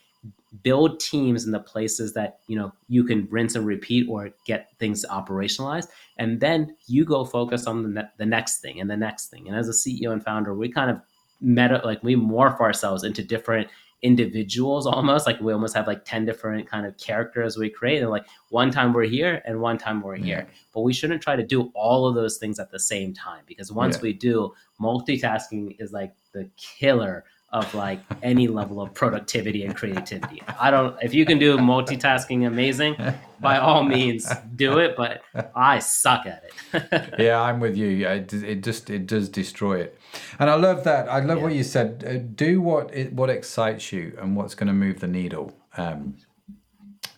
build 0.63 0.99
teams 0.99 1.45
in 1.45 1.51
the 1.51 1.59
places 1.59 2.13
that 2.13 2.39
you 2.47 2.57
know 2.57 2.71
you 2.87 3.03
can 3.03 3.27
rinse 3.29 3.55
and 3.55 3.65
repeat 3.65 4.07
or 4.09 4.29
get 4.45 4.69
things 4.79 5.05
operationalized 5.09 5.87
and 6.17 6.39
then 6.39 6.75
you 6.87 7.03
go 7.05 7.25
focus 7.25 7.67
on 7.67 7.83
the, 7.83 7.89
ne- 7.89 8.09
the 8.17 8.25
next 8.25 8.59
thing 8.59 8.79
and 8.79 8.89
the 8.89 8.97
next 8.97 9.27
thing. 9.27 9.47
And 9.47 9.57
as 9.57 9.67
a 9.67 9.73
ceo 9.73 10.11
and 10.11 10.23
founder 10.23 10.53
we 10.53 10.69
kind 10.69 10.89
of 10.89 11.01
meta 11.41 11.81
like 11.83 12.01
we 12.03 12.15
morph 12.15 12.59
ourselves 12.59 13.03
into 13.03 13.23
different 13.23 13.67
individuals 14.03 14.85
almost 14.85 15.25
like 15.25 15.39
we 15.41 15.51
almost 15.51 15.75
have 15.75 15.87
like 15.87 16.05
10 16.05 16.23
different 16.23 16.69
kind 16.69 16.85
of 16.85 16.95
characters 16.97 17.57
we 17.57 17.67
create 17.67 17.99
and 18.01 18.11
like 18.11 18.27
one 18.49 18.69
time 18.69 18.93
we're 18.93 19.03
here 19.03 19.41
and 19.45 19.59
one 19.59 19.77
time 19.77 20.01
we're 20.01 20.15
here 20.15 20.47
but 20.71 20.81
we 20.81 20.93
shouldn't 20.93 21.21
try 21.21 21.35
to 21.35 21.43
do 21.43 21.71
all 21.73 22.07
of 22.07 22.13
those 22.13 22.37
things 22.37 22.59
at 22.59 22.69
the 22.69 22.79
same 22.79 23.11
time 23.11 23.41
because 23.47 23.71
once 23.71 23.95
yeah. 23.95 24.03
we 24.03 24.13
do 24.13 24.53
multitasking 24.79 25.75
is 25.79 25.91
like 25.93 26.13
the 26.31 26.47
killer 26.57 27.25
of 27.51 27.73
like 27.73 28.01
any 28.23 28.47
level 28.47 28.81
of 28.81 28.93
productivity 28.93 29.63
and 29.63 29.75
creativity. 29.75 30.43
I 30.59 30.69
don't 30.69 30.95
if 31.01 31.13
you 31.13 31.25
can 31.25 31.39
do 31.39 31.57
multitasking 31.57 32.45
amazing, 32.45 32.97
by 33.39 33.57
all 33.57 33.83
means 33.83 34.29
do 34.55 34.79
it, 34.79 34.95
but 34.97 35.21
I 35.55 35.79
suck 35.79 36.25
at 36.25 36.43
it. 36.43 37.13
yeah, 37.19 37.41
I'm 37.41 37.59
with 37.59 37.77
you. 37.77 38.07
It, 38.07 38.33
it 38.33 38.63
just 38.63 38.89
it 38.89 39.07
does 39.07 39.29
destroy 39.29 39.79
it. 39.79 39.97
And 40.39 40.49
I 40.49 40.55
love 40.55 40.83
that. 40.83 41.07
I 41.09 41.19
love 41.19 41.37
yeah. 41.37 41.43
what 41.43 41.53
you 41.53 41.63
said. 41.63 42.03
Uh, 42.05 42.17
do 42.35 42.61
what 42.61 42.93
it, 42.93 43.13
what 43.13 43.29
excites 43.29 43.93
you 43.93 44.17
and 44.21 44.35
what's 44.35 44.55
going 44.55 44.67
to 44.67 44.73
move 44.73 44.99
the 44.99 45.07
needle. 45.07 45.57
Um, 45.77 46.17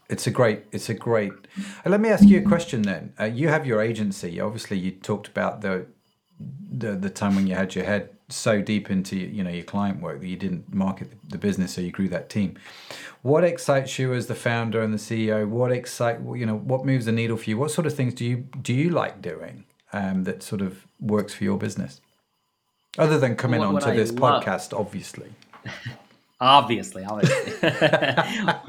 it's 0.10 0.28
a 0.28 0.32
great 0.32 0.66
it's 0.72 0.90
a 0.90 0.94
great 0.94 1.32
let 1.86 2.02
me 2.02 2.10
ask 2.10 2.24
you 2.26 2.40
a 2.40 2.42
question 2.42 2.82
then 2.82 3.14
uh, 3.20 3.26
you 3.26 3.48
have 3.48 3.64
your 3.66 3.80
agency 3.80 4.42
obviously 4.42 4.76
you 4.76 4.90
talked 4.90 5.28
about 5.28 5.62
the, 5.62 5.86
the 6.40 6.96
the 6.96 7.12
time 7.12 7.36
when 7.36 7.46
you 7.46 7.54
had 7.54 7.76
your 7.76 7.86
head 7.86 8.10
so 8.30 8.62
deep 8.62 8.90
into 8.90 9.16
you 9.16 9.44
know 9.44 9.50
your 9.50 9.64
client 9.64 10.02
work 10.02 10.22
that 10.22 10.28
you 10.28 10.38
didn't 10.38 10.74
market 10.74 11.12
the 11.28 11.38
business, 11.38 11.74
so 11.74 11.82
you 11.82 11.92
grew 11.92 12.10
that 12.10 12.30
team. 12.30 12.58
What 13.22 13.44
excites 13.44 14.00
you 14.00 14.14
as 14.14 14.28
the 14.28 14.36
founder 14.36 14.82
and 14.82 14.94
the 14.94 14.98
CEO? 14.98 15.48
What 15.48 15.72
excite 15.72 16.20
you 16.36 16.46
know 16.46 16.58
what 16.58 16.86
moves 16.86 17.06
the 17.06 17.12
needle 17.12 17.38
for 17.38 17.50
you? 17.50 17.58
What 17.58 17.72
sort 17.72 17.88
of 17.88 17.94
things 17.94 18.14
do 18.14 18.26
you 18.26 18.48
do 18.62 18.74
you 18.74 18.90
like 18.90 19.22
doing 19.22 19.66
um, 19.94 20.24
that 20.24 20.44
sort 20.44 20.62
of 20.62 20.86
works 21.00 21.34
for 21.34 21.44
your 21.44 21.58
business? 21.58 22.02
Other 22.98 23.20
than 23.20 23.36
coming 23.36 23.60
what, 23.60 23.84
onto 23.84 23.96
this 23.96 24.12
love. 24.12 24.44
podcast, 24.44 24.78
obviously. 24.78 25.32
obviously, 26.42 27.04
obviously. 27.04 27.70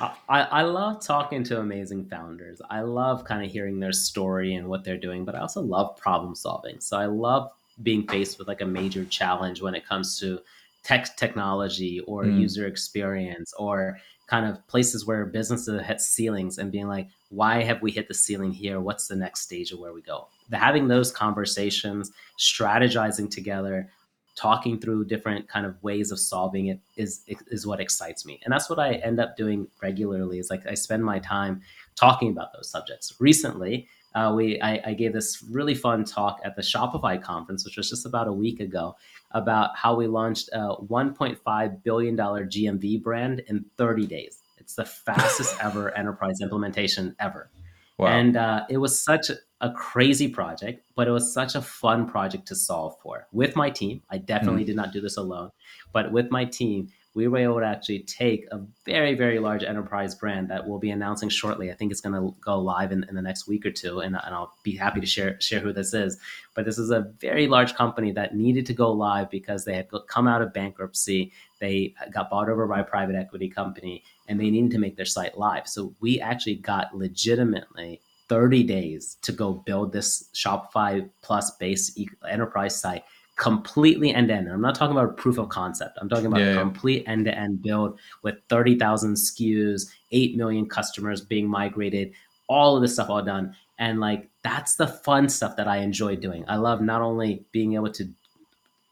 I, 0.00 0.42
I 0.42 0.62
love 0.62 1.04
talking 1.04 1.44
to 1.44 1.60
amazing 1.60 2.06
founders. 2.06 2.60
I 2.70 2.80
love 2.80 3.24
kind 3.24 3.44
of 3.44 3.50
hearing 3.50 3.80
their 3.80 3.92
story 3.92 4.54
and 4.54 4.68
what 4.68 4.84
they're 4.84 4.96
doing, 4.96 5.24
but 5.24 5.34
I 5.34 5.40
also 5.40 5.60
love 5.60 5.96
problem 5.96 6.34
solving. 6.34 6.80
So 6.80 6.96
I 6.96 7.06
love 7.06 7.50
being 7.82 8.06
faced 8.08 8.38
with 8.38 8.48
like 8.48 8.60
a 8.60 8.66
major 8.66 9.04
challenge 9.04 9.62
when 9.62 9.74
it 9.74 9.86
comes 9.86 10.18
to 10.20 10.40
tech 10.82 11.16
technology 11.16 12.00
or 12.06 12.24
mm. 12.24 12.40
user 12.40 12.66
experience 12.66 13.52
or 13.58 13.98
kind 14.26 14.46
of 14.46 14.66
places 14.68 15.06
where 15.06 15.26
businesses 15.26 15.84
hit 15.84 16.00
ceilings 16.00 16.58
and 16.58 16.70
being 16.70 16.88
like 16.88 17.08
why 17.30 17.62
have 17.62 17.80
we 17.80 17.92
hit 17.92 18.08
the 18.08 18.14
ceiling 18.14 18.52
here? 18.52 18.80
What's 18.80 19.06
the 19.06 19.16
next 19.16 19.42
stage 19.42 19.72
of 19.72 19.78
where 19.78 19.92
we 19.92 20.02
go? 20.02 20.28
The, 20.50 20.58
having 20.58 20.88
those 20.88 21.10
conversations 21.12 22.10
strategizing 22.38 23.30
together 23.30 23.88
talking 24.36 24.80
through 24.80 25.04
different 25.04 25.48
kind 25.48 25.66
of 25.66 25.80
ways 25.82 26.10
of 26.10 26.18
solving 26.18 26.66
it 26.66 26.80
is 26.96 27.22
is 27.26 27.66
what 27.66 27.80
excites 27.80 28.24
me. 28.24 28.40
And 28.44 28.52
that's 28.52 28.70
what 28.70 28.78
i 28.78 28.94
end 28.94 29.20
up 29.20 29.36
doing 29.36 29.68
regularly 29.82 30.38
is 30.38 30.50
like 30.50 30.66
i 30.66 30.74
spend 30.74 31.04
my 31.04 31.18
time 31.18 31.62
talking 31.94 32.30
about 32.30 32.52
those 32.52 32.70
subjects. 32.70 33.14
Recently 33.20 33.88
uh, 34.14 34.32
we 34.34 34.60
I, 34.60 34.80
I, 34.86 34.94
gave 34.94 35.12
this 35.12 35.42
really 35.50 35.74
fun 35.74 36.04
talk 36.04 36.40
at 36.44 36.56
the 36.56 36.62
Shopify 36.62 37.22
conference, 37.22 37.64
which 37.64 37.76
was 37.76 37.90
just 37.90 38.04
about 38.04 38.26
a 38.26 38.32
week 38.32 38.58
ago, 38.58 38.96
about 39.30 39.76
how 39.76 39.94
we 39.94 40.08
launched 40.08 40.48
a 40.52 40.74
1.5 40.76 41.82
billion 41.84 42.16
dollar 42.16 42.44
GMV 42.44 43.02
brand 43.02 43.42
in 43.46 43.64
30 43.76 44.06
days. 44.06 44.42
It's 44.58 44.74
the 44.74 44.84
fastest 44.84 45.56
ever 45.62 45.96
enterprise 45.96 46.40
implementation 46.40 47.14
ever, 47.20 47.50
wow. 47.98 48.08
and 48.08 48.36
uh, 48.36 48.64
it 48.68 48.78
was 48.78 48.98
such 48.98 49.30
a, 49.30 49.70
crazy 49.74 50.26
project, 50.26 50.82
but 50.96 51.06
it 51.06 51.10
was 51.10 51.34
such 51.34 51.54
a 51.54 51.60
fun 51.60 52.08
project 52.08 52.48
to 52.48 52.54
solve 52.54 52.96
for 53.02 53.28
with 53.30 53.54
my 53.56 53.68
team. 53.68 54.02
I 54.10 54.16
definitely 54.16 54.62
mm. 54.62 54.68
did 54.68 54.76
not 54.76 54.92
do 54.92 55.02
this 55.02 55.18
alone, 55.18 55.50
but 55.92 56.10
with 56.10 56.30
my 56.30 56.46
team 56.46 56.88
we 57.14 57.26
were 57.26 57.38
able 57.38 57.58
to 57.58 57.66
actually 57.66 58.00
take 58.00 58.46
a 58.52 58.60
very, 58.84 59.14
very 59.14 59.40
large 59.40 59.64
enterprise 59.64 60.14
brand 60.14 60.48
that 60.48 60.66
we'll 60.66 60.78
be 60.78 60.90
announcing 60.90 61.28
shortly. 61.28 61.70
I 61.70 61.74
think 61.74 61.90
it's 61.90 62.00
going 62.00 62.14
to 62.14 62.34
go 62.40 62.58
live 62.60 62.92
in, 62.92 63.04
in 63.08 63.16
the 63.16 63.22
next 63.22 63.48
week 63.48 63.66
or 63.66 63.72
two, 63.72 63.98
and, 64.00 64.16
and 64.24 64.34
I'll 64.34 64.52
be 64.62 64.76
happy 64.76 65.00
to 65.00 65.06
share 65.06 65.40
share 65.40 65.58
who 65.58 65.72
this 65.72 65.92
is. 65.92 66.18
But 66.54 66.66
this 66.66 66.78
is 66.78 66.90
a 66.90 67.12
very 67.20 67.48
large 67.48 67.74
company 67.74 68.12
that 68.12 68.36
needed 68.36 68.64
to 68.66 68.74
go 68.74 68.92
live 68.92 69.28
because 69.28 69.64
they 69.64 69.74
had 69.74 69.88
come 70.08 70.28
out 70.28 70.40
of 70.40 70.52
bankruptcy. 70.52 71.32
They 71.58 71.94
got 72.12 72.30
bought 72.30 72.48
over 72.48 72.66
by 72.68 72.80
a 72.80 72.84
private 72.84 73.16
equity 73.16 73.48
company, 73.48 74.04
and 74.28 74.38
they 74.38 74.50
needed 74.50 74.70
to 74.72 74.78
make 74.78 74.96
their 74.96 75.04
site 75.04 75.36
live. 75.36 75.66
So 75.66 75.94
we 76.00 76.20
actually 76.20 76.56
got 76.56 76.96
legitimately 76.96 78.00
30 78.28 78.62
days 78.62 79.16
to 79.22 79.32
go 79.32 79.52
build 79.52 79.92
this 79.92 80.28
Shopify 80.32 81.10
Plus 81.22 81.50
based 81.56 81.98
enterprise 82.28 82.80
site 82.80 83.02
completely 83.40 84.14
end 84.14 84.28
to 84.28 84.34
end. 84.34 84.48
I'm 84.48 84.60
not 84.60 84.74
talking 84.74 84.94
about 84.94 85.16
proof 85.16 85.38
of 85.38 85.48
concept. 85.48 85.96
I'm 86.00 86.10
talking 86.10 86.26
about 86.26 86.40
yeah, 86.40 86.52
a 86.52 86.58
complete 86.58 87.04
end 87.06 87.24
to 87.24 87.36
end 87.36 87.62
build 87.62 87.98
with 88.22 88.36
30,000 88.50 89.14
SKUs, 89.14 89.90
8 90.12 90.36
million 90.36 90.68
customers 90.68 91.22
being 91.22 91.48
migrated, 91.48 92.12
all 92.48 92.76
of 92.76 92.82
this 92.82 92.92
stuff 92.92 93.08
all 93.08 93.22
done. 93.22 93.56
And 93.78 93.98
like, 93.98 94.28
that's 94.44 94.76
the 94.76 94.86
fun 94.86 95.30
stuff 95.30 95.56
that 95.56 95.66
I 95.66 95.78
enjoy 95.78 96.16
doing. 96.16 96.44
I 96.48 96.56
love 96.56 96.82
not 96.82 97.00
only 97.00 97.42
being 97.50 97.74
able 97.74 97.90
to 97.92 98.06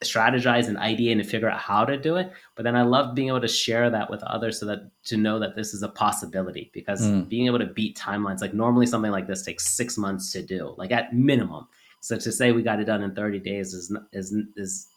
strategize 0.02 0.68
and 0.68 0.78
idea 0.78 1.12
and 1.12 1.26
figure 1.26 1.50
out 1.50 1.60
how 1.60 1.84
to 1.84 1.98
do 1.98 2.16
it, 2.16 2.32
but 2.54 2.62
then 2.62 2.74
I 2.74 2.82
love 2.82 3.14
being 3.14 3.28
able 3.28 3.42
to 3.42 3.48
share 3.48 3.90
that 3.90 4.08
with 4.08 4.22
others 4.22 4.58
so 4.58 4.64
that 4.64 4.90
to 5.06 5.18
know 5.18 5.38
that 5.40 5.56
this 5.56 5.74
is 5.74 5.82
a 5.82 5.88
possibility 5.88 6.70
because 6.72 7.02
mm. 7.02 7.28
being 7.28 7.46
able 7.46 7.58
to 7.58 7.66
beat 7.66 7.98
timelines, 7.98 8.40
like 8.40 8.54
normally 8.54 8.86
something 8.86 9.10
like 9.10 9.26
this 9.26 9.42
takes 9.42 9.66
six 9.66 9.98
months 9.98 10.32
to 10.32 10.42
do, 10.42 10.74
like 10.78 10.90
at 10.90 11.14
minimum 11.14 11.66
so 12.00 12.16
to 12.18 12.32
say 12.32 12.52
we 12.52 12.62
got 12.62 12.80
it 12.80 12.84
done 12.84 13.02
in 13.02 13.14
30 13.14 13.40
days 13.40 13.74
is 13.74 13.94
is 14.12 14.34
is 14.56 14.88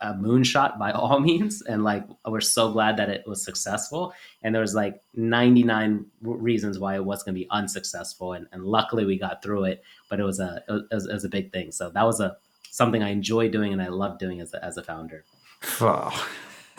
a 0.00 0.14
moonshot 0.14 0.78
by 0.78 0.92
all 0.92 1.20
means. 1.20 1.62
And 1.62 1.84
like 1.84 2.04
we're 2.26 2.40
so 2.40 2.72
glad 2.72 2.96
that 2.98 3.08
it 3.08 3.24
was 3.26 3.44
successful. 3.44 4.12
And 4.42 4.54
there 4.54 4.62
was 4.62 4.74
like 4.74 5.00
99 5.14 6.06
reasons 6.22 6.78
why 6.78 6.96
it 6.96 7.04
was 7.04 7.22
going 7.22 7.34
to 7.34 7.40
be 7.40 7.48
unsuccessful. 7.50 8.34
And, 8.34 8.46
and 8.52 8.64
luckily 8.64 9.04
we 9.04 9.18
got 9.18 9.42
through 9.42 9.64
it. 9.64 9.82
But 10.08 10.20
it 10.20 10.24
was 10.24 10.40
a 10.40 10.62
it 10.68 10.84
was, 10.92 11.06
it 11.06 11.12
was, 11.12 11.24
a 11.24 11.28
big 11.28 11.52
thing. 11.52 11.72
So 11.72 11.90
that 11.90 12.04
was 12.04 12.20
a 12.20 12.36
something 12.72 13.02
i 13.02 13.08
enjoy 13.08 13.48
doing 13.48 13.72
and 13.72 13.82
i 13.82 13.88
love 13.88 14.16
doing 14.16 14.40
as 14.40 14.54
a, 14.54 14.64
as 14.64 14.76
a 14.76 14.82
founder. 14.82 15.24
Oh. 15.80 16.28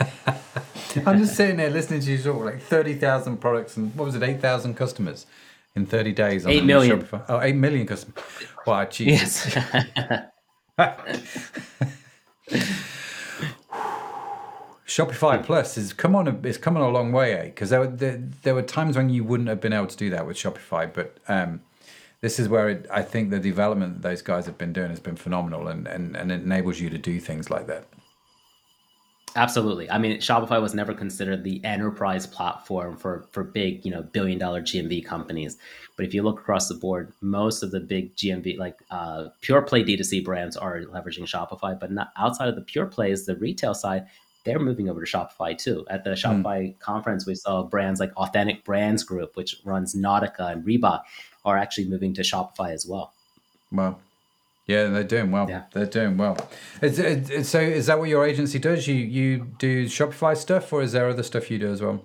i'm 1.06 1.18
just 1.18 1.36
sitting 1.36 1.58
there 1.58 1.70
listening 1.70 2.00
to 2.00 2.10
you 2.10 2.18
talk 2.18 2.42
like 2.42 2.60
30000 2.62 3.36
products 3.36 3.76
and 3.76 3.94
what 3.94 4.06
was 4.06 4.14
it? 4.14 4.22
8000 4.22 4.74
customers 4.74 5.26
in 5.74 5.86
30 5.86 6.12
days. 6.12 6.46
On 6.46 6.52
8 6.52 6.64
million. 6.64 7.02
Shopify. 7.02 7.24
Oh, 7.28 7.40
8 7.40 7.54
million 7.54 7.86
customers. 7.86 8.24
Wow, 8.64 8.84
Jesus. 8.84 9.56
Yes. 9.56 10.28
Shopify 14.86 15.42
Plus 15.42 15.78
is 15.78 15.92
come 15.92 16.14
on 16.14 16.40
it's 16.44 16.58
coming 16.58 16.82
a 16.82 16.88
long 16.88 17.12
way, 17.12 17.34
eh? 17.34 17.44
Because 17.46 17.70
there 17.70 17.80
were 17.80 17.88
there, 17.88 18.22
there, 18.42 18.54
were 18.54 18.62
times 18.62 18.96
when 18.96 19.08
you 19.08 19.24
wouldn't 19.24 19.48
have 19.48 19.60
been 19.60 19.72
able 19.72 19.86
to 19.86 19.96
do 19.96 20.10
that 20.10 20.26
with 20.26 20.36
Shopify, 20.36 20.92
but 20.92 21.18
um, 21.28 21.62
this 22.20 22.38
is 22.38 22.48
where 22.48 22.68
it, 22.68 22.86
I 22.90 23.02
think 23.02 23.30
the 23.30 23.40
development 23.40 24.02
those 24.02 24.22
guys 24.22 24.46
have 24.46 24.58
been 24.58 24.72
doing 24.72 24.90
has 24.90 25.00
been 25.00 25.16
phenomenal, 25.16 25.66
and, 25.66 25.88
and, 25.88 26.14
and 26.14 26.30
it 26.30 26.42
enables 26.42 26.78
you 26.78 26.90
to 26.90 26.98
do 26.98 27.18
things 27.20 27.50
like 27.50 27.66
that. 27.68 27.86
Absolutely. 29.34 29.90
I 29.90 29.98
mean, 29.98 30.18
Shopify 30.18 30.60
was 30.60 30.74
never 30.74 30.92
considered 30.92 31.42
the 31.42 31.64
enterprise 31.64 32.26
platform 32.26 32.96
for 32.96 33.26
for 33.32 33.42
big, 33.42 33.84
you 33.84 33.90
know, 33.90 34.02
billion 34.02 34.38
dollar 34.38 34.60
GMV 34.60 35.04
companies. 35.04 35.56
But 35.96 36.06
if 36.06 36.14
you 36.14 36.22
look 36.22 36.40
across 36.40 36.68
the 36.68 36.74
board, 36.74 37.12
most 37.20 37.62
of 37.62 37.70
the 37.70 37.80
big 37.80 38.14
GMV, 38.16 38.58
like 38.58 38.78
uh, 38.90 39.28
pure 39.40 39.62
play 39.62 39.84
D2C 39.84 40.24
brands, 40.24 40.56
are 40.56 40.80
leveraging 40.80 41.24
Shopify. 41.24 41.78
But 41.78 41.92
not 41.92 42.12
outside 42.16 42.48
of 42.48 42.56
the 42.56 42.62
pure 42.62 42.86
plays, 42.86 43.24
the 43.24 43.36
retail 43.36 43.74
side, 43.74 44.06
they're 44.44 44.58
moving 44.58 44.88
over 44.88 45.04
to 45.04 45.10
Shopify 45.10 45.56
too. 45.56 45.86
At 45.88 46.04
the 46.04 46.10
hmm. 46.10 46.16
Shopify 46.16 46.68
mm. 46.68 46.78
conference, 46.80 47.26
we 47.26 47.34
saw 47.34 47.62
brands 47.62 48.00
like 48.00 48.14
Authentic 48.16 48.64
Brands 48.64 49.02
Group, 49.02 49.36
which 49.36 49.56
runs 49.64 49.94
Nautica 49.94 50.52
and 50.52 50.64
Reebok, 50.64 51.02
are 51.44 51.56
actually 51.56 51.88
moving 51.88 52.12
to 52.14 52.22
Shopify 52.22 52.72
as 52.72 52.86
well. 52.86 53.12
Wow. 53.70 53.98
Yeah, 54.66 54.88
they're 54.88 55.04
doing 55.04 55.30
well. 55.30 55.48
Yeah. 55.48 55.64
They're 55.72 55.86
doing 55.86 56.16
well. 56.16 56.36
So, 56.80 57.60
is 57.60 57.86
that 57.86 57.98
what 57.98 58.08
your 58.08 58.24
agency 58.24 58.58
does? 58.58 58.86
You 58.86 58.94
you 58.94 59.52
do 59.58 59.86
Shopify 59.86 60.36
stuff, 60.36 60.72
or 60.72 60.82
is 60.82 60.92
there 60.92 61.08
other 61.08 61.22
stuff 61.24 61.50
you 61.50 61.58
do 61.58 61.70
as 61.72 61.82
well? 61.82 62.04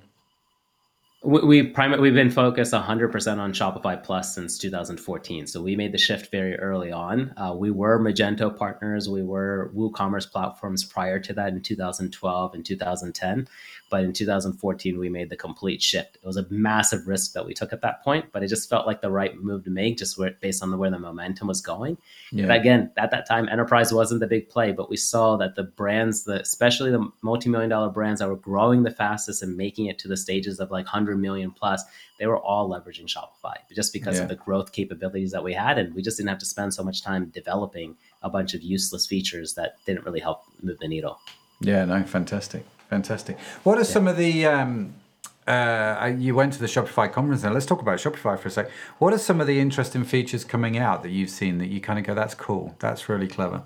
We, 1.24 1.42
we 1.42 1.64
prim- 1.64 2.00
we've 2.00 2.14
been 2.14 2.30
focused 2.30 2.74
100% 2.74 3.38
on 3.40 3.52
Shopify 3.52 4.02
Plus 4.02 4.36
since 4.36 4.58
2014. 4.60 5.48
So 5.48 5.62
we 5.62 5.76
made 5.76 5.92
the 5.92 5.98
shift 5.98 6.32
very 6.32 6.56
early 6.58 6.92
on. 6.92 7.34
Uh, 7.36 7.56
we 7.58 7.72
were 7.72 8.00
Magento 8.00 8.56
partners. 8.56 9.10
We 9.10 9.24
were 9.24 9.72
WooCommerce 9.76 10.32
platforms 10.32 10.84
prior 10.84 11.20
to 11.20 11.34
that 11.34 11.54
in 11.54 11.62
2012 11.62 12.54
and 12.54 12.64
2010. 12.64 13.48
But 13.90 14.04
in 14.04 14.12
2014, 14.14 15.00
we 15.00 15.10
made 15.10 15.30
the 15.30 15.38
complete 15.38 15.82
shift. 15.82 16.18
It 16.22 16.26
was 16.26 16.38
a 16.38 16.46
massive 16.50 17.08
risk 17.08 17.34
that 17.34 17.46
we 17.46 17.54
took 17.54 17.72
at 17.72 17.82
that 17.82 18.04
point, 18.04 18.26
but 18.34 18.44
it 18.44 18.48
just 18.48 18.70
felt 18.70 18.86
like 18.86 19.02
the 19.02 19.10
right 19.10 19.42
move 19.42 19.64
to 19.64 19.70
make, 19.70 19.98
just 19.98 20.18
where, 20.18 20.36
based 20.42 20.62
on 20.62 20.72
the, 20.72 20.78
where 20.78 20.92
the 20.92 21.00
momentum 21.00 21.48
was 21.48 21.62
going. 21.62 21.98
Yeah. 22.32 22.54
again, 22.54 22.92
at 22.98 23.12
that 23.12 23.28
time, 23.28 23.48
enterprise 23.48 23.94
wasn't 23.94 24.20
the 24.20 24.28
big 24.28 24.50
play, 24.50 24.74
but 24.74 24.90
we 24.90 24.98
saw 24.98 25.38
that 25.38 25.56
the 25.56 25.64
brands, 25.64 26.26
the, 26.26 26.42
especially 26.42 26.92
the 26.92 27.10
multi-million 27.22 27.70
dollar 27.70 27.90
brands 27.90 28.20
that 28.20 28.28
were 28.28 28.36
growing 28.36 28.84
the 28.84 28.92
fastest 28.92 29.42
and 29.42 29.56
making 29.56 29.86
it 29.86 29.98
to 30.00 30.10
the 30.10 30.18
stages 30.18 30.60
of 30.60 30.70
like 30.70 30.86
100 30.86 31.07
million 31.16 31.52
plus, 31.52 31.84
they 32.20 32.28
were 32.28 32.38
all 32.38 32.70
leveraging 32.70 33.08
Shopify 33.08 33.56
just 33.74 33.94
because 33.94 34.18
yeah. 34.18 34.24
of 34.24 34.30
the 34.30 34.36
growth 34.36 34.72
capabilities 34.72 35.32
that 35.32 35.44
we 35.44 35.54
had. 35.54 35.78
And 35.78 35.94
we 35.94 36.02
just 36.02 36.18
didn't 36.18 36.30
have 36.30 36.40
to 36.40 36.46
spend 36.46 36.74
so 36.74 36.84
much 36.84 37.04
time 37.04 37.26
developing 37.34 37.96
a 38.22 38.30
bunch 38.30 38.54
of 38.54 38.62
useless 38.62 39.06
features 39.06 39.54
that 39.54 39.78
didn't 39.86 40.06
really 40.06 40.20
help 40.20 40.44
move 40.62 40.80
the 40.80 40.88
needle. 40.88 41.20
Yeah, 41.62 41.86
no, 41.86 42.04
fantastic. 42.04 42.66
fantastic. 42.90 43.40
What 43.64 43.78
are 43.78 43.82
yeah. 43.82 43.86
some 43.86 44.08
of 44.08 44.18
the 44.18 44.46
um, 44.46 44.96
uh, 45.48 46.14
you 46.18 46.36
went 46.36 46.54
to 46.54 46.60
the 46.60 46.66
Shopify 46.66 47.12
conference 47.12 47.44
now. 47.44 47.52
Let's 47.54 47.66
talk 47.66 47.82
about 47.82 48.00
Shopify 48.00 48.38
for 48.38 48.50
a 48.50 48.52
sec. 48.52 48.70
What 49.00 49.14
are 49.14 49.18
some 49.18 49.40
of 49.40 49.48
the 49.48 49.60
interesting 49.60 50.04
features 50.04 50.44
coming 50.44 50.78
out 50.78 51.04
that 51.04 51.10
you've 51.10 51.30
seen 51.30 51.58
that 51.60 51.68
you 51.68 51.80
kind 51.80 51.98
of 51.98 52.06
go, 52.06 52.14
that's 52.14 52.36
cool, 52.36 52.76
that's 52.80 53.08
really 53.08 53.28
clever? 53.28 53.64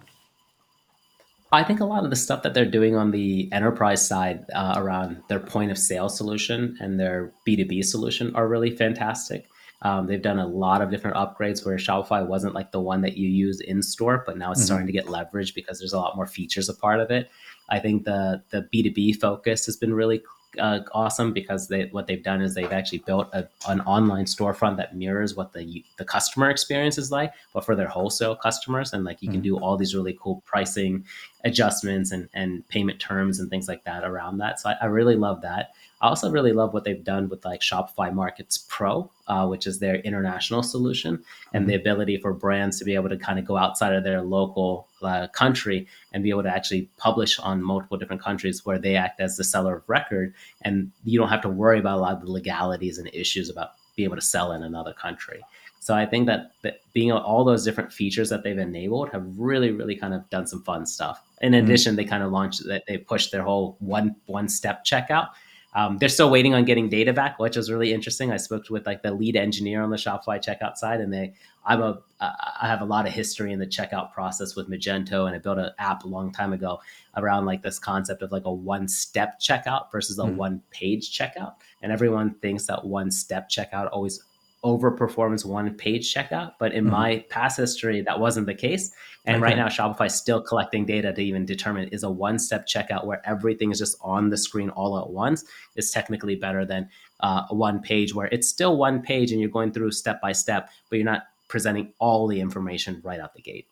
I 1.53 1.63
think 1.63 1.81
a 1.81 1.85
lot 1.85 2.05
of 2.05 2.09
the 2.09 2.15
stuff 2.15 2.43
that 2.43 2.53
they're 2.53 2.65
doing 2.65 2.95
on 2.95 3.11
the 3.11 3.49
enterprise 3.51 4.07
side 4.07 4.45
uh, 4.53 4.75
around 4.77 5.21
their 5.27 5.39
point 5.39 5.69
of 5.69 5.77
sale 5.77 6.07
solution 6.07 6.77
and 6.79 6.97
their 6.97 7.33
B2B 7.45 7.83
solution 7.83 8.33
are 8.35 8.47
really 8.47 8.69
fantastic. 8.69 9.49
Um, 9.81 10.07
they've 10.07 10.21
done 10.21 10.39
a 10.39 10.47
lot 10.47 10.81
of 10.81 10.91
different 10.91 11.17
upgrades 11.17 11.65
where 11.65 11.75
Shopify 11.75 12.25
wasn't 12.25 12.53
like 12.53 12.71
the 12.71 12.79
one 12.79 13.01
that 13.01 13.17
you 13.17 13.27
use 13.27 13.59
in 13.59 13.81
store, 13.81 14.23
but 14.25 14.37
now 14.37 14.51
it's 14.51 14.61
mm-hmm. 14.61 14.65
starting 14.65 14.87
to 14.87 14.93
get 14.93 15.09
leverage 15.09 15.53
because 15.53 15.79
there's 15.79 15.93
a 15.93 15.97
lot 15.97 16.15
more 16.15 16.27
features 16.27 16.69
a 16.69 16.73
part 16.73 16.99
of 16.99 17.09
it. 17.11 17.29
I 17.67 17.79
think 17.79 18.05
the 18.05 18.43
the 18.51 18.67
B2B 18.73 19.19
focus 19.19 19.65
has 19.65 19.75
been 19.75 19.93
really 19.93 20.21
uh, 20.59 20.79
awesome 20.93 21.31
because 21.33 21.67
they 21.67 21.85
what 21.85 22.07
they've 22.07 22.23
done 22.23 22.41
is 22.41 22.53
they've 22.53 22.71
actually 22.71 22.99
built 22.99 23.29
a, 23.33 23.47
an 23.67 23.81
online 23.81 24.25
storefront 24.25 24.77
that 24.77 24.95
mirrors 24.95 25.35
what 25.35 25.53
the 25.53 25.83
the 25.97 26.05
customer 26.05 26.49
experience 26.49 26.97
is 26.97 27.11
like, 27.11 27.33
but 27.53 27.65
for 27.65 27.75
their 27.75 27.87
wholesale 27.87 28.35
customers, 28.35 28.93
and 28.93 29.03
like 29.03 29.21
you 29.21 29.29
mm-hmm. 29.29 29.35
can 29.35 29.41
do 29.41 29.57
all 29.57 29.77
these 29.77 29.95
really 29.95 30.17
cool 30.21 30.43
pricing 30.45 31.05
adjustments 31.43 32.11
and 32.11 32.29
and 32.33 32.67
payment 32.67 32.99
terms 32.99 33.39
and 33.39 33.49
things 33.49 33.67
like 33.67 33.83
that 33.85 34.03
around 34.03 34.37
that. 34.37 34.59
So 34.59 34.69
I, 34.69 34.75
I 34.81 34.85
really 34.85 35.15
love 35.15 35.41
that. 35.41 35.73
I 36.01 36.07
also 36.07 36.31
really 36.31 36.51
love 36.51 36.73
what 36.73 36.83
they've 36.83 37.03
done 37.03 37.29
with 37.29 37.45
like 37.45 37.61
Shopify 37.61 38.11
Markets 38.11 38.65
Pro, 38.67 39.11
uh, 39.27 39.45
which 39.47 39.67
is 39.67 39.77
their 39.77 39.95
international 39.97 40.63
solution, 40.63 41.23
and 41.53 41.67
the 41.67 41.73
mm-hmm. 41.73 41.81
ability 41.81 42.17
for 42.17 42.33
brands 42.33 42.79
to 42.79 42.85
be 42.85 42.95
able 42.95 43.09
to 43.09 43.17
kind 43.17 43.37
of 43.37 43.45
go 43.45 43.55
outside 43.55 43.93
of 43.93 44.03
their 44.03 44.21
local 44.23 44.87
uh, 45.03 45.27
country 45.27 45.87
and 46.11 46.23
be 46.23 46.31
able 46.31 46.43
to 46.43 46.49
actually 46.49 46.89
publish 46.97 47.37
on 47.39 47.61
multiple 47.61 47.97
different 47.97 48.21
countries 48.21 48.65
where 48.65 48.79
they 48.79 48.95
act 48.95 49.19
as 49.19 49.37
the 49.37 49.43
seller 49.43 49.77
of 49.77 49.83
record, 49.87 50.33
and 50.63 50.91
you 51.03 51.19
don't 51.19 51.29
have 51.29 51.41
to 51.41 51.49
worry 51.49 51.79
about 51.79 51.99
a 51.99 52.01
lot 52.01 52.13
of 52.13 52.21
the 52.21 52.31
legalities 52.31 52.97
and 52.97 53.07
issues 53.13 53.49
about 53.49 53.71
being 53.95 54.05
able 54.05 54.15
to 54.15 54.21
sell 54.21 54.53
in 54.53 54.63
another 54.63 54.93
country. 54.93 55.41
So 55.81 55.95
I 55.95 56.05
think 56.05 56.27
that, 56.27 56.51
that 56.61 56.81
being 56.93 57.11
all 57.11 57.43
those 57.43 57.65
different 57.65 57.91
features 57.91 58.29
that 58.29 58.43
they've 58.43 58.57
enabled 58.57 59.09
have 59.09 59.25
really, 59.35 59.71
really 59.71 59.95
kind 59.95 60.13
of 60.13 60.29
done 60.29 60.45
some 60.45 60.63
fun 60.63 60.85
stuff. 60.85 61.23
In 61.41 61.51
mm-hmm. 61.51 61.65
addition, 61.65 61.91
mm-hmm. 61.91 61.97
they 61.97 62.05
kind 62.05 62.23
of 62.23 62.31
launched 62.31 62.65
that 62.67 62.83
they 62.87 62.97
pushed 62.97 63.31
their 63.31 63.43
whole 63.43 63.75
one 63.79 64.15
one 64.25 64.47
step 64.47 64.85
checkout 64.85 65.29
um, 65.73 65.97
they're 65.97 66.09
still 66.09 66.29
waiting 66.29 66.53
on 66.53 66.65
getting 66.65 66.89
data 66.89 67.13
back, 67.13 67.39
which 67.39 67.55
was 67.55 67.71
really 67.71 67.93
interesting. 67.93 68.31
I 68.31 68.37
spoke 68.37 68.69
with 68.69 68.85
like 68.85 69.03
the 69.03 69.13
lead 69.13 69.37
engineer 69.37 69.81
on 69.81 69.89
the 69.89 69.95
Shopify 69.95 70.43
checkout 70.43 70.75
side, 70.75 70.99
and 70.99 71.13
they, 71.13 71.33
I'm 71.65 71.81
a, 71.81 71.99
I 72.19 72.67
have 72.67 72.81
a 72.81 72.85
lot 72.85 73.07
of 73.07 73.13
history 73.13 73.53
in 73.53 73.59
the 73.59 73.67
checkout 73.67 74.11
process 74.11 74.55
with 74.55 74.69
Magento, 74.69 75.27
and 75.27 75.35
I 75.35 75.39
built 75.39 75.59
an 75.59 75.71
app 75.79 76.03
a 76.03 76.07
long 76.07 76.31
time 76.33 76.51
ago 76.51 76.81
around 77.15 77.45
like 77.45 77.63
this 77.63 77.79
concept 77.79 78.21
of 78.21 78.33
like 78.33 78.45
a 78.45 78.51
one-step 78.51 79.39
checkout 79.39 79.91
versus 79.91 80.19
a 80.19 80.23
mm. 80.23 80.35
one-page 80.35 81.17
checkout. 81.17 81.53
And 81.81 81.91
everyone 81.91 82.35
thinks 82.35 82.65
that 82.67 82.83
one-step 82.83 83.49
checkout 83.49 83.89
always 83.93 84.21
overperforms 84.63 85.45
one 85.45 85.73
page 85.73 86.13
checkout. 86.13 86.53
But 86.59 86.73
in 86.73 86.85
mm-hmm. 86.85 86.93
my 86.93 87.25
past 87.29 87.57
history, 87.57 88.01
that 88.01 88.19
wasn't 88.19 88.45
the 88.45 88.53
case. 88.53 88.91
And 89.25 89.37
okay. 89.37 89.43
right 89.43 89.57
now, 89.57 89.67
Shopify 89.67 90.07
is 90.07 90.15
still 90.15 90.41
collecting 90.41 90.85
data 90.85 91.13
to 91.13 91.21
even 91.21 91.45
determine 91.45 91.89
is 91.89 92.03
a 92.03 92.09
one 92.09 92.39
step 92.39 92.67
checkout 92.67 93.05
where 93.05 93.21
everything 93.25 93.71
is 93.71 93.79
just 93.79 93.97
on 94.01 94.29
the 94.29 94.37
screen 94.37 94.69
all 94.69 94.99
at 94.99 95.09
once 95.09 95.45
is 95.75 95.91
technically 95.91 96.35
better 96.35 96.65
than 96.65 96.89
uh, 97.19 97.45
one 97.49 97.81
page 97.81 98.15
where 98.15 98.27
it's 98.27 98.47
still 98.47 98.77
one 98.77 99.01
page 99.01 99.31
and 99.31 99.39
you're 99.39 99.49
going 99.49 99.71
through 99.71 99.91
step 99.91 100.21
by 100.21 100.31
step, 100.31 100.69
but 100.89 100.95
you're 100.97 101.05
not 101.05 101.23
presenting 101.47 101.93
all 101.99 102.27
the 102.27 102.39
information 102.39 103.01
right 103.03 103.19
out 103.19 103.33
the 103.35 103.41
gate. 103.41 103.67